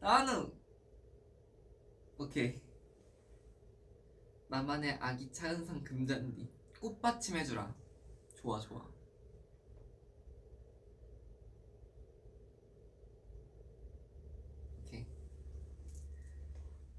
나는 0.00 0.52
오케이. 2.18 2.60
나만의 4.48 4.94
아기 4.94 5.30
차은상 5.30 5.84
금잔디 5.84 6.50
꽃받침 6.80 7.36
해주라. 7.36 7.72
좋아 8.34 8.58
좋아. 8.58 8.84
오케이. 14.80 15.06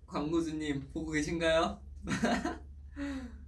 광고주님 0.07 0.89
보고 0.93 1.11
계신가요? 1.11 1.81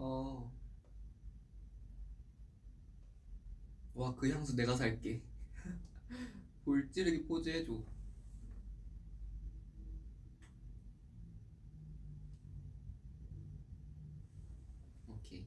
어. 0.00 0.50
와, 3.94 4.14
그 4.14 4.30
향수 4.30 4.56
내가 4.56 4.74
살게. 4.74 5.22
볼 6.64 6.90
찌르기 6.90 7.26
포즈 7.26 7.50
해줘. 7.50 7.84
오케이. 15.06 15.46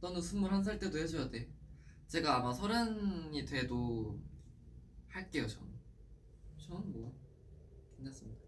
너는 0.00 0.20
21살 0.20 0.80
때도 0.80 0.98
해줘야 0.98 1.30
돼. 1.30 1.48
제가 2.08 2.38
아마 2.38 2.52
서른이 2.52 3.44
돼도 3.44 4.20
할게요, 5.06 5.46
전. 5.46 5.72
전 6.58 6.90
뭐, 6.90 7.16
괜찮습니다. 7.96 8.40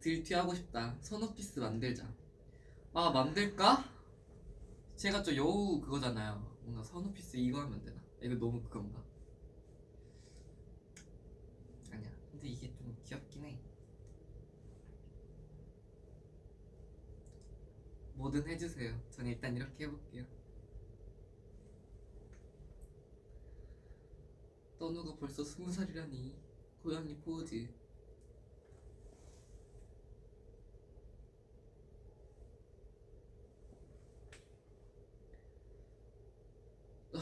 들튀 0.00 0.34
하고 0.34 0.54
싶다. 0.54 0.98
선오피스 1.00 1.60
만들자. 1.60 2.25
아 2.98 3.10
만들까? 3.10 3.84
제가 4.96 5.22
저 5.22 5.36
여우 5.36 5.82
그거잖아요. 5.82 6.38
뭔가 6.62 6.82
선우피스 6.82 7.36
이거 7.36 7.60
하면 7.60 7.78
되나? 7.84 8.02
이거 8.22 8.34
너무 8.36 8.62
그건가? 8.62 9.04
아니야. 11.90 12.10
근데 12.30 12.48
이게 12.48 12.72
좀 12.72 12.96
귀엽긴 13.04 13.44
해. 13.44 13.60
뭐든 18.14 18.48
해주세요. 18.48 18.98
전 19.10 19.26
일단 19.26 19.54
이렇게 19.54 19.84
해볼게요. 19.84 20.24
떠누가 24.78 25.14
벌써 25.16 25.44
스무 25.44 25.70
살이라니. 25.70 26.34
고양이 26.82 27.14
포즈. 27.18 27.68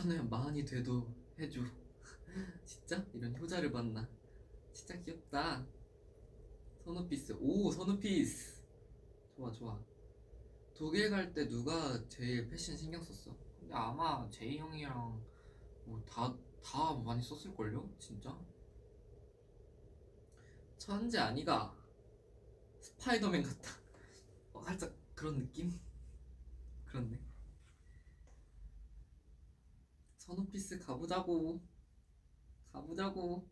너는 0.05 0.29
마흔이 0.29 0.65
돼도 0.67 1.15
해줘. 1.39 1.61
진짜? 2.67 3.03
이런 3.15 3.35
효자를 3.39 3.71
만나. 3.71 4.07
진짜 4.75 5.01
귀엽다. 5.01 5.67
선우피스. 6.85 7.37
오, 7.41 7.71
선우피스. 7.71 8.63
좋아 9.35 9.51
좋아 9.51 9.83
독일 10.75 11.11
갈 11.11 11.33
때 11.33 11.49
누가 11.49 12.07
제일 12.09 12.49
패션 12.49 12.77
신경 12.77 13.03
썼어? 13.03 13.37
근데 13.59 13.75
아마 13.75 14.29
제이 14.31 14.59
형이랑 14.59 15.21
뭐다다 15.87 16.95
많이 17.05 17.21
썼을걸요? 17.23 17.97
진짜? 17.99 18.39
천재 20.79 21.19
아니가 21.19 21.75
스파이더맨 22.81 23.43
같다 23.43 23.71
어, 24.53 24.63
살짝 24.63 24.95
그런 25.17 25.39
느낌? 25.39 25.81
그렇네 26.87 27.19
선우피스 30.25 30.79
가보자고. 30.79 31.61
가보자고. 32.73 33.47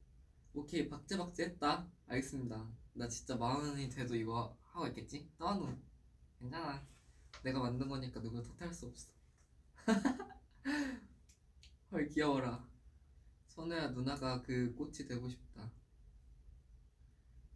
오케이 0.55 0.89
박제박제 0.89 1.45
했다. 1.45 1.87
알겠습니다. 2.07 2.69
나 2.95 3.09
진짜 3.09 3.37
마흔이 3.37 3.89
돼도 3.91 4.15
이거 4.17 4.57
하고 4.63 4.87
있겠지? 4.89 5.29
떠नु 5.39 5.77
괜찮아. 6.41 6.87
내가 7.43 7.61
만든 7.61 7.89
거니까 7.89 8.21
누구 8.21 8.43
탓할 8.43 8.73
수 8.75 8.87
없어. 8.87 9.11
헐 11.93 12.09
귀여워라. 12.09 12.69
선우야 13.49 13.91
누나가 13.91 14.43
그 14.43 14.75
꽃이 14.75 15.07
되고 15.07 15.29
싶다. 15.29 15.71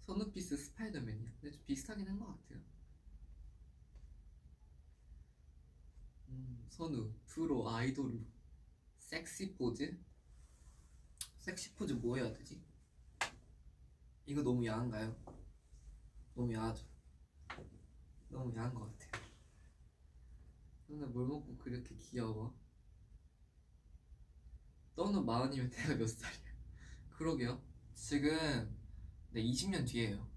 선우피스 0.01 0.57
스파이더맨이야. 0.57 1.33
근데 1.41 1.51
좀 1.53 1.63
비슷하긴 1.67 2.09
한 2.09 2.19
것 2.19 2.27
같아요. 2.29 2.61
음, 6.29 6.65
선우 6.71 7.13
프로 7.27 7.69
아이돌로 7.69 8.21
섹시 9.07 9.55
포즈 9.55 9.97
섹시 11.39 11.73
포즈 11.77 11.93
뭐 11.93 12.17
해야 12.17 12.33
되지? 12.33 12.61
이거 14.27 14.43
너무 14.43 14.67
야한가요? 14.67 15.17
너무 16.35 16.53
야하죠? 16.53 16.85
너무 18.29 18.55
야한 18.57 18.75
것 18.75 18.81
같아요 18.99 19.23
너는 20.89 21.13
뭘 21.13 21.29
먹고 21.29 21.57
그렇게 21.57 21.95
귀여워? 21.95 22.59
너는 24.97 25.25
마흔이면 25.25 25.71
내가 25.71 25.95
몇 25.95 26.09
살이야? 26.09 26.53
그러게요 27.17 27.63
지금 27.95 28.77
네 29.31 29.41
20년 29.41 29.87
뒤에요 29.87 30.29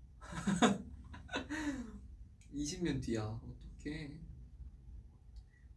20년 2.53 3.01
뒤야 3.01 3.23
어떡해 3.25 4.19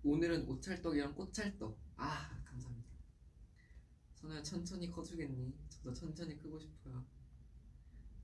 오늘은 0.03 0.47
오찰떡이랑 0.47 1.15
꽃찰떡 1.15 1.81
아 1.97 2.42
선우야 4.23 4.41
천천히 4.43 4.89
커주겠니? 4.89 5.53
저도 5.69 5.93
천천히 5.93 6.39
크고 6.39 6.57
싶어요 6.59 7.05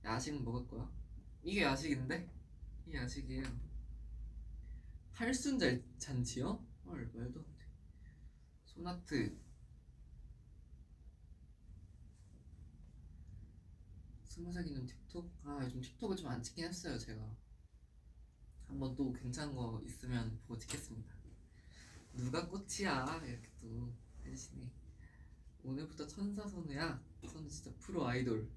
야식 0.05 0.41
먹을 0.43 0.65
거야? 0.65 0.89
이게 1.43 1.63
야식인데? 1.63 2.29
이게 2.85 2.97
야식이에요 2.97 3.43
팔순절 5.11 5.83
잔치요? 5.97 6.65
헐 6.85 7.11
말도 7.13 7.41
안 7.41 7.55
돼 7.57 7.65
소나트 8.63 9.37
스무 14.23 14.53
살기는 14.53 14.87
틱톡? 14.87 15.29
아 15.43 15.59
요즘 15.65 15.81
틱톡을 15.81 16.15
좀 16.15 16.27
안 16.31 16.41
찍긴 16.41 16.63
했어요 16.65 16.97
제가 16.97 17.35
한번 18.67 18.95
또 18.95 19.11
괜찮은 19.11 19.53
거 19.53 19.81
있으면 19.85 20.39
보고 20.47 20.57
찍겠습니다 20.57 21.13
누가 22.13 22.47
꽃이야 22.47 23.21
이렇게 23.25 23.49
또 23.59 23.93
해주시네 24.23 24.78
오늘부터 25.63 26.07
천사 26.07 26.47
선우야. 26.47 27.01
선우 27.27 27.47
진짜 27.49 27.71
프로 27.79 28.05
아이돌. 28.07 28.49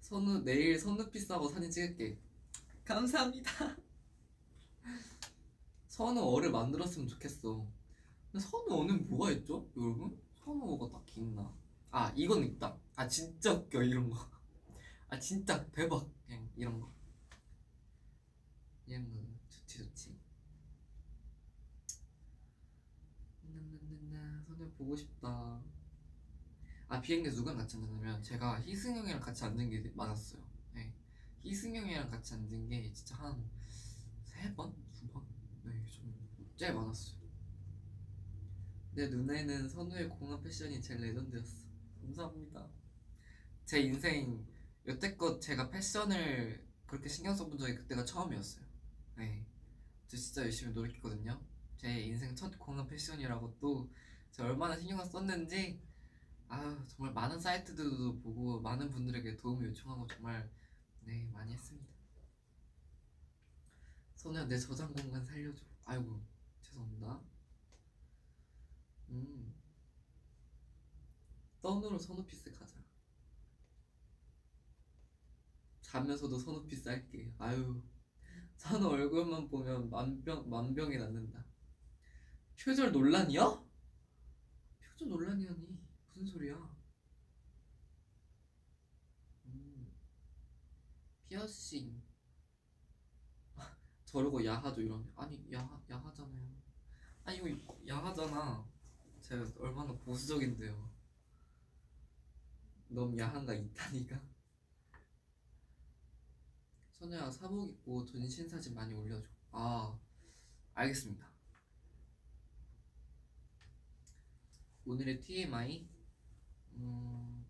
선우 0.00 0.40
내일 0.42 0.78
선우피스 0.78 1.32
하고 1.32 1.48
사진 1.48 1.70
찍을게. 1.70 2.18
감사합니다. 2.84 3.50
선우 5.88 6.20
어를 6.20 6.50
만들었으면 6.50 7.08
좋겠어. 7.08 7.66
근데 8.32 8.44
선우 8.44 8.82
어는 8.82 9.08
뭐가 9.08 9.30
있죠 9.32 9.68
여러분? 9.76 10.18
선우 10.34 10.74
어가 10.74 10.98
딱히 10.98 11.20
있나? 11.20 11.52
아 11.90 12.12
이건 12.16 12.44
있다. 12.44 12.76
아 12.96 13.08
진짜 13.08 13.52
웃겨 13.52 13.82
이런 13.82 14.10
거 14.10 14.34
아 15.08 15.18
진짜 15.20 15.64
대박. 15.70 16.08
그냥 16.26 16.48
이런 16.56 16.80
거. 16.80 16.90
이런 18.86 19.14
거 19.14 19.20
좋지 19.48 19.78
좋지. 19.78 20.14
보고 24.76 24.96
싶다 24.96 25.62
아 26.94 27.00
비행기에서 27.00 27.38
누구랑 27.38 27.58
같이 27.58 27.76
앉았냐면 27.76 28.22
제가 28.22 28.60
희승형이랑 28.60 29.18
같이 29.18 29.44
앉은 29.44 29.68
게 29.68 29.90
많았어요 29.96 30.40
네. 30.74 30.94
희승형이랑 31.42 32.08
같이 32.08 32.34
앉은 32.34 32.68
게 32.68 32.92
진짜 32.92 33.16
한 33.16 33.44
세 34.22 34.54
번? 34.54 34.72
두 34.92 35.08
번? 35.08 35.24
네, 35.64 35.72
좀 35.86 36.14
제일 36.56 36.72
많았어요 36.74 37.18
내 38.92 39.08
눈에는 39.08 39.68
선우의 39.68 40.08
공항 40.08 40.40
패션이 40.40 40.80
제일 40.80 41.00
legend였어 41.00 41.66
감사합니다 42.00 42.68
제 43.64 43.80
인생 43.80 44.46
여태껏 44.86 45.40
제가 45.40 45.70
패션을 45.70 46.64
그렇게 46.86 47.08
신경 47.08 47.34
써본 47.34 47.58
적이 47.58 47.74
그때가 47.74 48.04
처음이었어요 48.04 48.64
네. 49.16 49.44
저 50.06 50.16
진짜 50.16 50.42
열심히 50.42 50.72
노력했거든요 50.72 51.40
제 51.76 52.02
인생 52.02 52.36
첫 52.36 52.56
공항 52.56 52.86
패션이라고 52.86 53.56
또 53.58 53.90
제가 54.30 54.50
얼마나 54.50 54.76
신경을 54.76 55.04
썼는지 55.06 55.82
아유 56.54 56.86
정말 56.86 57.12
많은 57.12 57.40
사이트들도 57.40 58.20
보고 58.20 58.60
많은 58.60 58.88
분들에게 58.92 59.36
도움을 59.36 59.66
요청하고 59.70 60.06
정말 60.06 60.48
네 61.00 61.28
많이 61.32 61.52
했습니다. 61.52 61.92
선우야 64.14 64.46
내 64.46 64.56
저장 64.56 64.92
공간 64.92 65.24
살려줘. 65.24 65.64
아이고 65.84 66.24
죄송합니다. 66.62 67.20
음 69.08 69.52
떤으로 71.60 71.98
선우피스 71.98 72.52
가자. 72.52 72.76
자면서도 75.80 76.38
선우피스 76.38 76.88
할게. 76.88 77.34
아유 77.38 77.82
선우 78.56 78.90
얼굴만 78.90 79.48
보면 79.48 79.90
만병 79.90 80.48
만병이 80.48 80.98
낫는다. 80.98 81.44
표절 82.60 82.92
논란이야? 82.92 83.42
표절 84.80 85.08
논란이라니. 85.08 85.83
무슨 86.14 86.32
소리야? 86.32 86.54
음, 89.46 89.92
피어싱. 91.26 92.02
저러고 94.04 94.44
야하죠 94.44 94.80
이러면 94.80 95.12
아니 95.16 95.44
야하 95.52 95.82
야하잖아요. 95.90 96.54
아니 97.24 97.38
이거 97.38 97.78
야하잖아. 97.86 98.68
제가 99.22 99.44
얼마나 99.58 99.92
보수적인데요. 99.98 100.90
너무 102.88 103.18
야한가 103.18 103.54
있다니까. 103.54 104.22
선우야 106.92 107.30
사복 107.30 107.70
입고 107.70 108.04
전신 108.04 108.48
사진 108.48 108.74
많이 108.74 108.94
올려줘. 108.94 109.26
아 109.50 109.98
알겠습니다. 110.74 111.32
오늘의 114.86 115.20
TMI 115.20 115.93
음, 116.76 117.44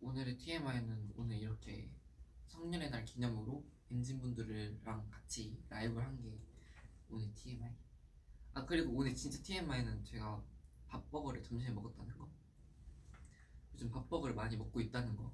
오늘의 0.00 0.36
TMI는 0.36 1.12
오늘 1.16 1.38
이렇게 1.38 1.90
성년의 2.48 2.90
날 2.90 3.04
기념으로 3.06 3.64
엔진분들이랑 3.90 5.08
같이 5.10 5.58
라이브를 5.70 6.06
한 6.06 6.20
게 6.20 6.38
오늘 7.08 7.32
TMI. 7.34 7.74
아 8.54 8.66
그리고 8.66 8.92
오늘 8.94 9.14
진짜 9.14 9.42
TMI는 9.42 10.04
제가 10.04 10.44
밥버거를 10.88 11.42
점심에 11.42 11.72
먹었다는 11.72 12.16
거. 12.18 12.30
요즘 13.74 13.90
밥버거를 13.90 14.34
많이 14.34 14.56
먹고 14.56 14.80
있다는 14.80 15.16
거. 15.16 15.32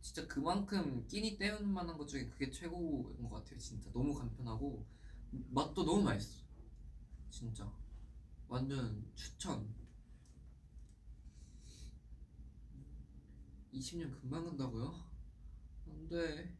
진짜 0.00 0.26
그만큼 0.26 1.06
끼니 1.08 1.38
때우는 1.38 1.68
만한 1.68 1.96
것 1.98 2.06
중에 2.08 2.26
그게 2.28 2.50
최고인 2.50 3.22
것 3.28 3.30
같아요. 3.30 3.58
진짜 3.58 3.90
너무 3.92 4.14
간편하고 4.14 4.86
맛도 5.50 5.84
너무 5.84 6.02
맛있어. 6.02 6.44
진짜 7.30 7.70
완전 8.50 9.08
추천. 9.14 9.72
20년 13.72 14.10
금방 14.20 14.44
간다고요? 14.44 14.92
안돼. 15.86 16.58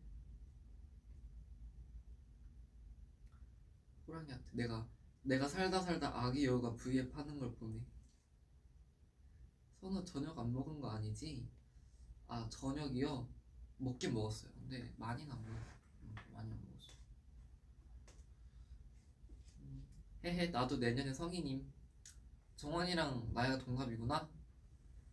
호랑이한테 4.07 4.47
내가 4.53 4.88
내가 5.22 5.49
살다 5.49 5.80
살다 5.80 6.16
아기 6.16 6.47
여우가 6.47 6.76
V앱 6.76 7.12
하는 7.16 7.36
걸 7.41 7.53
보네 7.57 7.84
선우 9.80 10.05
저녁 10.05 10.38
안 10.38 10.53
먹은 10.53 10.80
거 10.80 10.91
아니지? 10.91 11.51
아 12.28 12.49
저녁이요? 12.49 13.28
먹긴 13.78 14.14
먹었어요. 14.14 14.53
근데 14.53 14.95
많이는 14.97 15.32
안 15.32 15.45
먹었어요. 15.45 15.74
음, 16.03 16.14
많이 16.32 16.53
안 16.53 16.62
먹었어요. 16.62 16.97
음, 19.59 19.88
헤헤 20.24 20.49
나도 20.51 20.76
내년에 20.76 21.12
성인임 21.12 21.80
정환이랑 22.61 23.30
나이가 23.32 23.56
동갑이구나. 23.56 24.28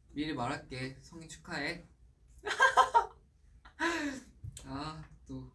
미리 0.09 0.33
말할게. 0.33 0.97
성인 1.01 1.29
축하해. 1.29 1.87
아 4.65 5.01
또 5.25 5.49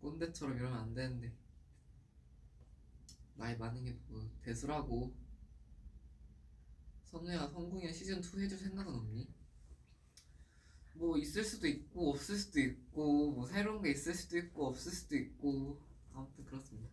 꼰대처럼 0.00 0.56
이러면 0.56 0.78
안 0.78 0.94
되는데. 0.94 1.36
나이 3.34 3.54
많은 3.58 3.84
게 3.84 3.92
뭐 4.08 4.26
대수라고. 4.40 5.14
선우야 7.04 7.46
성궁이야. 7.48 7.92
시즌 7.92 8.22
2 8.24 8.40
해줄 8.40 8.56
생각은 8.56 8.94
없니? 8.94 9.28
뭐 10.94 11.18
있을 11.18 11.44
수도 11.44 11.66
있고 11.66 12.12
없을 12.12 12.38
수도 12.38 12.58
있고 12.58 13.32
뭐 13.32 13.46
새로운 13.46 13.82
게 13.82 13.90
있을 13.90 14.14
수도 14.14 14.38
있고 14.38 14.68
없을 14.68 14.90
수도 14.90 15.14
있고. 15.14 15.78
아무튼 16.14 16.42
그렇습니다. 16.46 16.88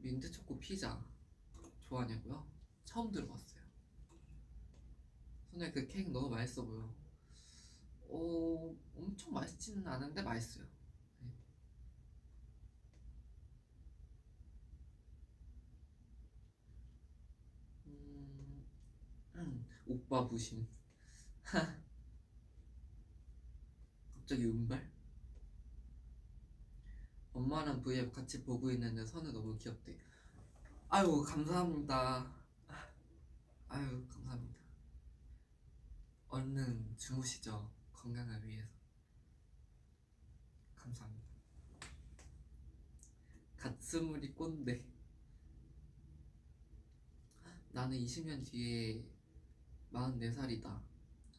민트 0.00 0.30
초코 0.30 0.58
피자 0.58 1.02
좋아하냐고요? 1.88 2.46
처음 2.84 3.10
들어봤어요. 3.10 3.60
선우야 5.50 5.70
그 5.72 5.86
케이크 5.86 6.10
너무 6.10 6.28
맛있어 6.28 6.64
보여. 6.64 6.94
어 8.08 8.74
엄청 8.96 9.32
맛있지는 9.32 9.86
않은데 9.86 10.22
맛있어요. 10.22 10.66
네. 11.20 11.30
음, 17.86 19.64
오빠 19.86 20.26
부심. 20.28 20.66
갑자기 24.14 24.44
은발? 24.44 24.90
엄마랑 27.32 27.82
V앱 27.82 28.12
같이 28.12 28.44
보고 28.44 28.70
있는데 28.70 29.06
선우 29.06 29.32
너무 29.32 29.56
귀엽대. 29.56 29.96
아유 30.90 31.22
감사합니다. 31.22 32.34
아유 33.68 34.06
감사합니다. 34.08 34.58
얼른 36.28 36.96
주무시죠 36.96 37.70
건강을 37.92 38.42
위해서. 38.48 38.72
감사합니다. 40.74 41.28
갓스물이 43.58 44.32
꼰대. 44.32 44.82
나는 47.72 47.98
20년 47.98 48.42
뒤에 48.50 49.04
44살이다. 49.92 50.82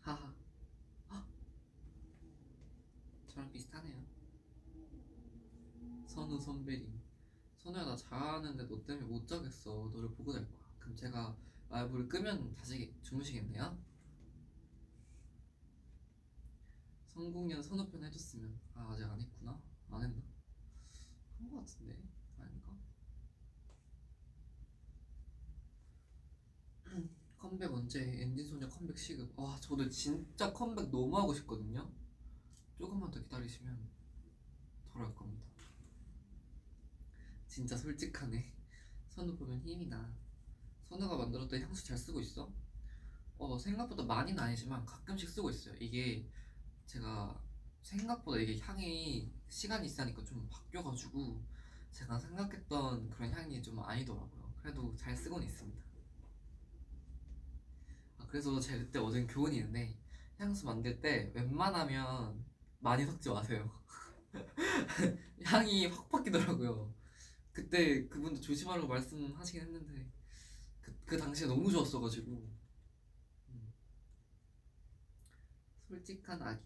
하하. 0.01 0.35
헉! 1.09 1.27
저랑 3.27 3.51
비슷하네요. 3.51 4.05
선우 6.05 6.39
선배님. 6.39 7.09
선우야 7.64 7.86
나 7.86 7.95
자는데 7.95 8.68
너 8.68 8.84
때문에 8.84 9.05
못 9.05 9.28
자겠어. 9.28 9.89
너를 9.93 10.10
보고 10.12 10.34
잘 10.34 10.43
거야. 10.49 10.60
그럼 10.80 10.95
제가 10.95 11.38
라이브를 11.70 12.07
끄면 12.10 12.55
다시 12.55 12.91
주무시겠네요? 13.03 13.78
성공년 17.07 17.62
선우편 17.62 18.05
해줬으면 18.05 18.57
아 18.74 18.91
아직 18.93 19.03
안 19.03 19.20
했구나. 19.20 19.60
안 19.89 20.01
했나? 20.01 20.22
한 21.39 21.49
거 21.49 21.57
같은데 21.57 21.97
아닌가? 22.38 22.78
컴백 27.38 27.72
언제? 27.72 28.01
엔진 28.22 28.45
소녀 28.45 28.68
컴백 28.68 28.97
시급. 28.97 29.32
와 29.39 29.57
저도 29.62 29.89
진짜 29.89 30.51
컴백 30.53 30.89
너무 30.91 31.18
하고 31.18 31.34
싶거든요. 31.34 31.89
조금만 32.78 33.12
더 33.12 33.20
기다리시면 33.22 33.89
돌아올 34.91 35.16
겁니다. 35.16 35.48
진짜 37.60 37.76
솔직하네. 37.76 38.53
선우 39.10 39.36
보면 39.36 39.60
힘이 39.60 39.88
나. 39.88 40.16
선우가 40.88 41.18
만들었던 41.18 41.62
향수 41.62 41.84
잘 41.84 41.97
쓰고 41.97 42.22
있어? 42.22 42.49
어 43.38 43.60
생각보다 43.60 44.01
많이는 44.03 44.41
아니지만 44.41 44.86
가끔씩 44.86 45.28
쓰고 45.28 45.49
있어요. 45.49 45.76
이게 45.76 46.26
제가 46.86 47.38
생각보다 47.82 48.39
이게 48.39 48.57
향이 48.60 49.30
시간이 49.49 49.88
있으니까 49.88 50.24
좀 50.24 50.47
바뀌어가지고 50.49 51.43
제가 51.91 52.18
생각했던 52.18 53.10
그런 53.10 53.30
향이 53.30 53.62
좀 53.62 53.78
아니더라고요. 53.82 54.53
그래도 54.55 54.95
잘 54.95 55.18
쓰고는 55.18 55.45
있습니다. 55.45 55.84
아, 58.20 58.26
그래서 58.26 58.57
제가 58.57 58.86
그때 58.86 58.99
얻은 58.99 59.28
교훈이 59.28 59.57
있는데 59.57 59.99
향수 60.38 60.66
만들 60.66 61.01
때 61.01 61.30
웬만하면 61.36 62.41
많이 62.80 63.05
섞지 63.05 63.28
마세요. 63.28 63.70
향이 65.43 65.88
확 65.88 66.07
바뀌더라고요. 66.07 66.98
그때 67.60 68.07
그분도 68.07 68.39
조심하라고 68.39 68.88
말씀하시긴 68.88 69.62
했는데 69.62 70.10
그, 70.80 70.97
그 71.05 71.18
당시에 71.18 71.45
너무 71.45 71.70
좋았어가지고 71.70 72.32
음. 73.49 73.74
솔직한 75.89 76.41
아기 76.41 76.64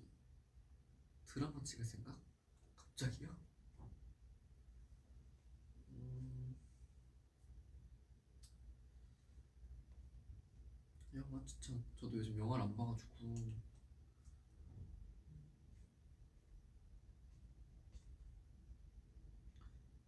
드라마 1.26 1.64
찍을 1.64 1.84
생각? 1.84 2.22
갑자기요? 2.76 3.36
음... 5.90 6.56
영화 11.16 11.44
추천 11.44 11.84
저도 11.96 12.18
요즘 12.18 12.38
영화를 12.38 12.66
안 12.66 12.76
봐가지고 12.76 13.52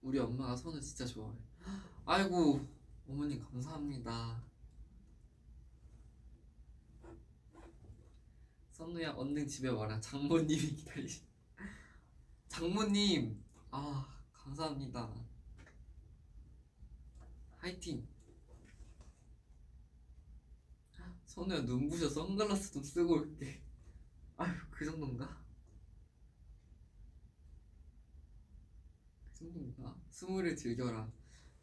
우리 0.06 0.20
엄마가 0.20 0.56
선우 0.56 0.80
진짜 0.80 1.03
좋아해. 1.03 1.36
아이고 2.06 2.64
어머님 3.08 3.43
감사합니다. 3.43 4.39
선우야 8.70 9.14
얼른 9.14 9.47
집에 9.47 9.68
와라. 9.70 9.99
장모님이 9.99 10.76
기다리시. 10.76 11.24
장모님! 12.47 13.43
아 13.72 14.08
감사합니다. 14.32 15.12
화이팅! 17.58 18.08
선우야 21.26 21.62
눈부셔 21.62 22.10
선글라스 22.10 22.74
좀 22.74 22.84
쓰고 22.84 23.14
올게. 23.14 23.64
아휴 24.38 24.53
그 24.70 24.86
정도인가? 24.86 25.43
그 29.46 29.52
정도인가? 29.54 29.96
스물을 30.10 30.56
즐겨라 30.56 31.12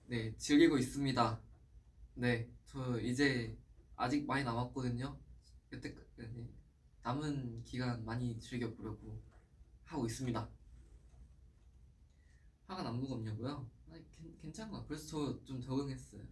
네 0.07 0.35
즐기고 0.37 0.79
있습니다 0.79 1.41
네 2.17 2.49
저 2.67 3.01
이제 3.01 3.57
아직 3.97 4.27
많이 4.27 4.45
남았거든요 4.45 5.19
그때 5.69 5.95
네. 6.17 6.49
남은 7.03 7.65
기간 7.65 8.05
많이 8.05 8.39
즐겨보려고 8.41 9.23
하고 9.85 10.07
있습니다. 10.07 10.51
화가 12.67 12.89
안 12.89 12.99
무겁냐고요? 12.99 13.71
아니 13.91 14.05
괜, 14.11 14.37
괜찮은 14.39 14.73
거야. 14.73 14.85
그래서 14.89 15.07
저 15.07 15.45
좀 15.45 15.61
적응했어요. 15.61 16.23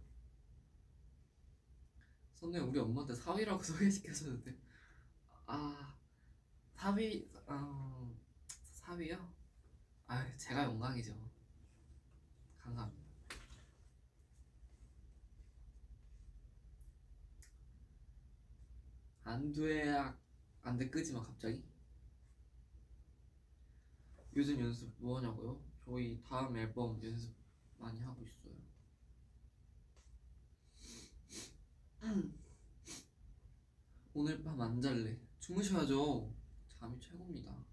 선우야 2.33 2.63
우리 2.63 2.79
엄마한테 2.79 3.13
사위라고 3.15 3.61
소개시켜줬는데 3.63 4.55
아 5.47 5.97
사위 6.75 7.29
어, 7.47 8.15
사위요? 8.73 9.33
아 10.07 10.37
제가 10.37 10.65
영광이죠. 10.65 11.15
감사합니다. 12.63 13.01
안돼 19.23 19.95
안돼 20.61 20.89
끄지 20.89 21.13
마 21.13 21.21
갑자기. 21.23 21.63
요즘 24.35 24.59
연습 24.61 24.93
뭐 24.97 25.17
하냐고요? 25.17 25.61
저희 25.85 26.21
다음 26.23 26.55
앨범 26.57 27.01
연습 27.03 27.33
많이 27.77 27.99
하고 28.01 28.23
있어요. 28.23 28.53
오늘 34.13 34.41
밤 34.43 34.59
안 34.61 34.81
잘래. 34.81 35.17
주무셔야죠. 35.39 36.31
잠이 36.67 36.99
최고입니다 36.99 37.70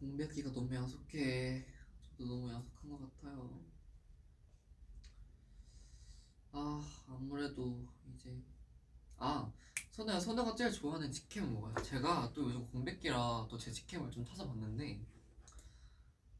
공백기가 0.00 0.50
너무 0.52 0.74
야속해. 0.74 1.64
저도 2.02 2.24
너무 2.26 2.50
야속한 2.52 2.90
것 2.90 2.98
같아요. 3.20 3.60
아 6.52 6.82
아무래도 7.08 7.86
이제 8.14 8.42
아 9.18 9.52
선우야 9.90 10.18
선우가 10.18 10.56
제일 10.56 10.72
좋아하는 10.72 11.12
직캠은 11.12 11.52
뭐가요? 11.52 11.74
제가 11.84 12.32
또 12.32 12.44
요즘 12.48 12.66
공백기라 12.70 13.46
또 13.48 13.58
제 13.58 13.70
직캠을 13.70 14.10
좀 14.10 14.24
찾아봤는데 14.24 15.00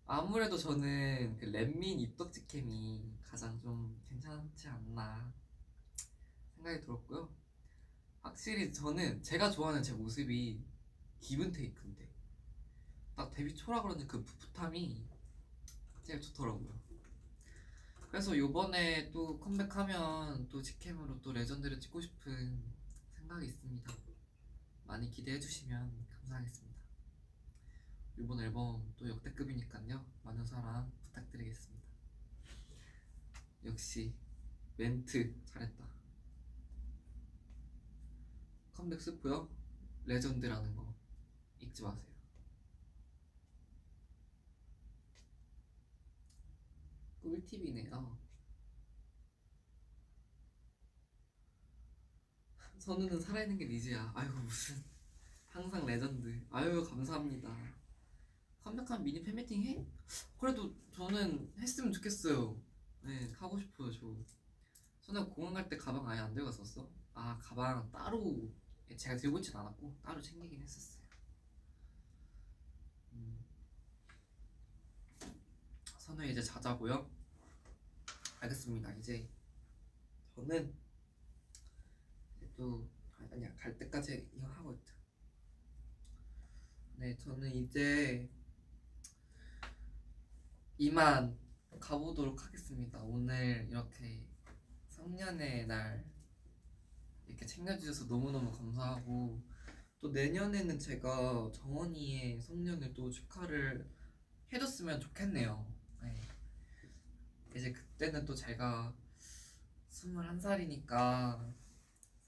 아무래도 0.07 0.57
저는 0.59 1.37
그 1.39 1.45
렛민 1.47 2.01
입덕 2.01 2.33
직캠이 2.33 3.15
가장 3.23 3.61
좀 3.61 4.01
괜찮지 4.09 4.69
않나 4.69 5.33
생각이 6.57 6.81
들었고요. 6.81 7.29
확실히 8.23 8.73
저는 8.73 9.23
제가 9.23 9.51
좋아하는 9.51 9.83
제 9.83 9.93
모습이 9.93 10.61
기분 11.21 11.53
테이크인데 11.53 12.10
딱 13.21 13.31
데뷔 13.33 13.55
초라 13.55 13.83
그런지 13.83 14.07
그 14.07 14.25
풋풋함이 14.25 14.99
제일 16.05 16.23
좋더라고요 16.23 16.81
그래서 18.09 18.35
요번에 18.37 19.11
또 19.11 19.39
컴백하면 19.39 20.49
또 20.49 20.63
직캠으로 20.63 21.21
또 21.21 21.31
legend를 21.31 21.79
찍고 21.79 22.01
싶은 22.01 22.61
생각이 23.15 23.47
있습니다. 23.47 23.93
많이 24.85 25.09
기대해 25.11 25.39
주시면 25.39 26.07
감사하겠습니다. 26.09 26.77
이번 28.17 28.41
앨범 28.41 28.93
또 28.97 29.09
역대급이니까요. 29.09 30.05
많은 30.25 30.45
사랑 30.45 30.91
부탁드리겠습니다. 31.05 31.85
역시 33.67 34.13
멘트 34.77 35.33
잘했다. 35.45 35.85
컴백 38.75 39.01
스포요? 39.01 39.49
legend라는 40.07 40.75
거 40.75 40.93
잊지 41.61 41.83
마세요. 41.85 42.20
꿀팁이네요. 47.23 48.19
선우는 52.79 53.21
살아있는 53.21 53.57
게 53.59 53.67
리즈야. 53.67 54.13
아유 54.15 54.31
무슨 54.43 54.83
항상 55.47 55.85
레전드. 55.87 56.41
아유 56.51 56.83
감사합니다. 56.83 57.55
컴백하면 58.63 59.03
미니 59.05 59.23
팬미팅 59.23 59.63
해? 59.65 59.87
그래도 60.39 60.75
저는 60.93 61.53
했으면 61.59 61.93
좋겠어요. 61.93 62.61
네 63.03 63.31
하고 63.33 63.59
싶어요 63.59 63.91
저. 63.93 64.17
선우 65.01 65.29
공항 65.31 65.55
갈 65.55 65.69
때 65.69 65.77
가방 65.77 66.07
아예 66.09 66.21
안 66.21 66.33
들고 66.35 66.47
갔었어? 66.51 66.89
아 67.15 67.39
가방 67.39 67.91
따로 67.91 68.51
제가 68.97 69.17
들고 69.17 69.39
있진 69.39 69.57
않았고 69.57 69.97
따로 70.03 70.21
챙기긴 70.21 70.61
했었어요. 70.63 71.03
음. 73.13 73.45
선우 76.11 76.25
이제 76.25 76.43
자자고요. 76.43 77.09
알겠습니다. 78.41 78.93
이제 78.95 79.29
저는 80.35 80.75
또 82.57 82.91
아니, 83.17 83.33
아니야 83.33 83.55
갈 83.55 83.79
때까지 83.79 84.29
이거 84.35 84.49
하고 84.49 84.73
있자. 84.73 84.93
네, 86.97 87.17
저는 87.17 87.55
이제 87.55 88.29
이만 90.79 91.39
가보도록 91.79 92.45
하겠습니다. 92.45 93.01
오늘 93.05 93.69
이렇게 93.71 94.27
성년의 94.89 95.69
날 95.69 96.05
이렇게 97.29 97.47
챙겨주셔서 97.47 98.07
너무너무 98.07 98.51
감사하고 98.51 99.41
또 100.01 100.11
내년에는 100.11 100.77
제가 100.77 101.53
정원이의 101.55 102.41
성년을 102.41 102.95
또 102.95 103.11
축하를 103.11 103.89
해줬으면 104.53 104.99
좋겠네요. 104.99 105.80
네. 107.53 107.59
이제 107.59 107.73
그때는 107.73 108.25
또 108.25 108.35
제가 108.35 108.95
21살이니까 109.91 111.53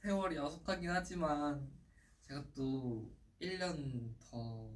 세월이 0.00 0.36
야속하긴 0.36 0.90
하지만 0.90 1.72
제가 2.22 2.44
또 2.54 3.14
1년 3.40 4.14
더 4.18 4.72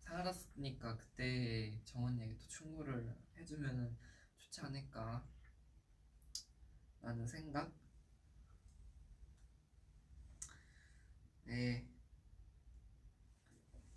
살았으니까 0.00 0.96
그때 0.96 1.80
정원이에게 1.84 2.36
또 2.36 2.46
충고를 2.48 3.16
해주면 3.36 3.96
좋지 4.36 4.60
않을까 4.60 5.26
라는 7.00 7.26
생각 7.26 7.72
네 11.44 11.88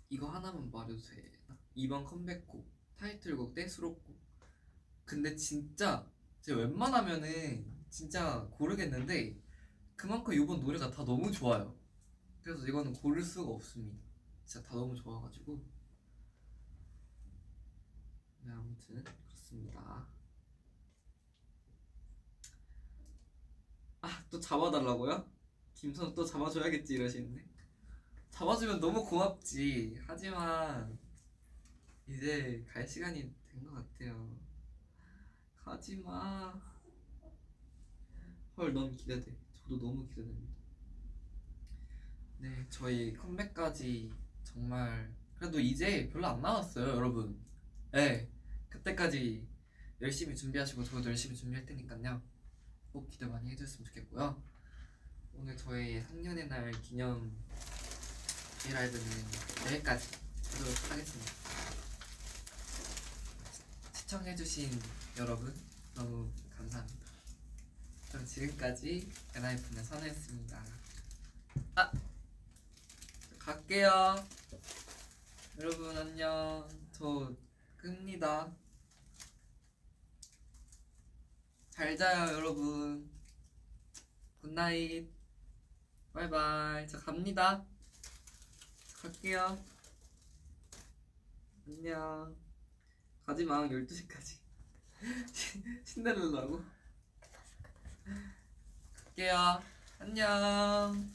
이거 0.08 0.28
하나만 0.28 0.70
말해도 0.70 1.00
되나? 1.02 1.58
이번 1.74 2.04
컴백곡 2.04 2.66
타이틀곡 2.96 3.54
대 3.54 3.68
수록곡 3.68 4.19
근데 5.10 5.34
진짜 5.34 6.08
제가 6.40 6.60
웬만하면은 6.60 7.66
진짜 7.90 8.46
고르겠는데 8.52 9.36
그만큼 9.96 10.32
이번 10.34 10.60
노래가 10.60 10.88
다 10.88 11.04
너무 11.04 11.32
좋아요. 11.32 11.76
그래서 12.42 12.64
이거는 12.66 12.92
고를 12.92 13.20
수가 13.24 13.50
없습니다. 13.50 13.98
진짜 14.44 14.68
다 14.68 14.76
너무 14.76 14.94
좋아가지고. 14.94 15.60
네 18.44 18.52
아무튼 18.52 19.02
그렇습니다. 19.26 20.06
아 24.02 24.24
또 24.30 24.38
잡아달라고요? 24.40 25.28
김선우 25.74 26.14
또 26.14 26.24
잡아줘야겠지 26.24 26.94
이러시는데. 26.94 27.44
잡아주면 28.30 28.80
너무 28.80 29.04
고맙지. 29.04 29.98
하지만 30.06 30.98
이제 32.06 32.64
갈 32.68 32.86
시간이 32.86 33.32
된 33.48 33.64
것 33.64 33.72
같아요 33.74 34.30
가지마. 35.64 36.52
헐 38.56 38.72
너무 38.72 38.94
기대돼. 38.96 39.36
저도 39.62 39.78
너무 39.78 40.06
기대됩니다. 40.06 40.54
네 42.38 42.66
저희 42.70 43.12
컴백까지 43.14 44.12
정말 44.42 45.14
그래도 45.36 45.60
이제 45.60 46.08
별로 46.10 46.26
안 46.26 46.40
남았어요 46.40 46.88
여러분. 46.88 47.38
네 47.92 48.28
그때까지 48.68 49.46
열심히 50.00 50.34
준비하시고 50.34 50.84
저도 50.84 51.10
열심히 51.10 51.36
준비할 51.36 51.66
테니까요. 51.66 52.22
꼭 52.92 53.08
기대 53.08 53.26
많이 53.26 53.50
해주셨으면 53.50 53.86
좋겠고요. 53.86 54.42
오늘 55.34 55.56
저희 55.56 56.02
3년의 56.02 56.48
날 56.48 56.70
기념 56.82 57.30
브이라이브는 58.62 59.04
여기까지 59.66 60.08
하도록 60.52 60.90
하겠습니다. 60.90 61.32
시청해주신 63.94 64.99
여러분 65.18 65.54
너무 65.94 66.30
감사합니다. 66.56 67.06
그럼 68.10 68.26
지금까지 68.26 69.10
엔하이픈의 69.34 69.84
선우였습니다. 69.84 70.64
아! 71.74 71.92
갈게요. 73.38 74.16
여러분 75.58 75.96
안녕. 75.96 76.68
저 76.92 77.34
끕니다. 77.76 78.50
잘 81.70 81.96
자요 81.96 82.32
여러분. 82.34 83.10
Good 84.40 84.67
night. 84.67 85.08
Bye 86.12 86.45
bye. 86.45 86.88
저 86.88 86.98
갑니다. 86.98 87.64
갈게요. 89.02 89.62
안녕. 91.66 92.36
가지마 93.26 93.68
12시까지 93.68 94.39
신데렐라고? 95.84 96.62
갈게요. 99.20 99.62
안녕 99.98 101.12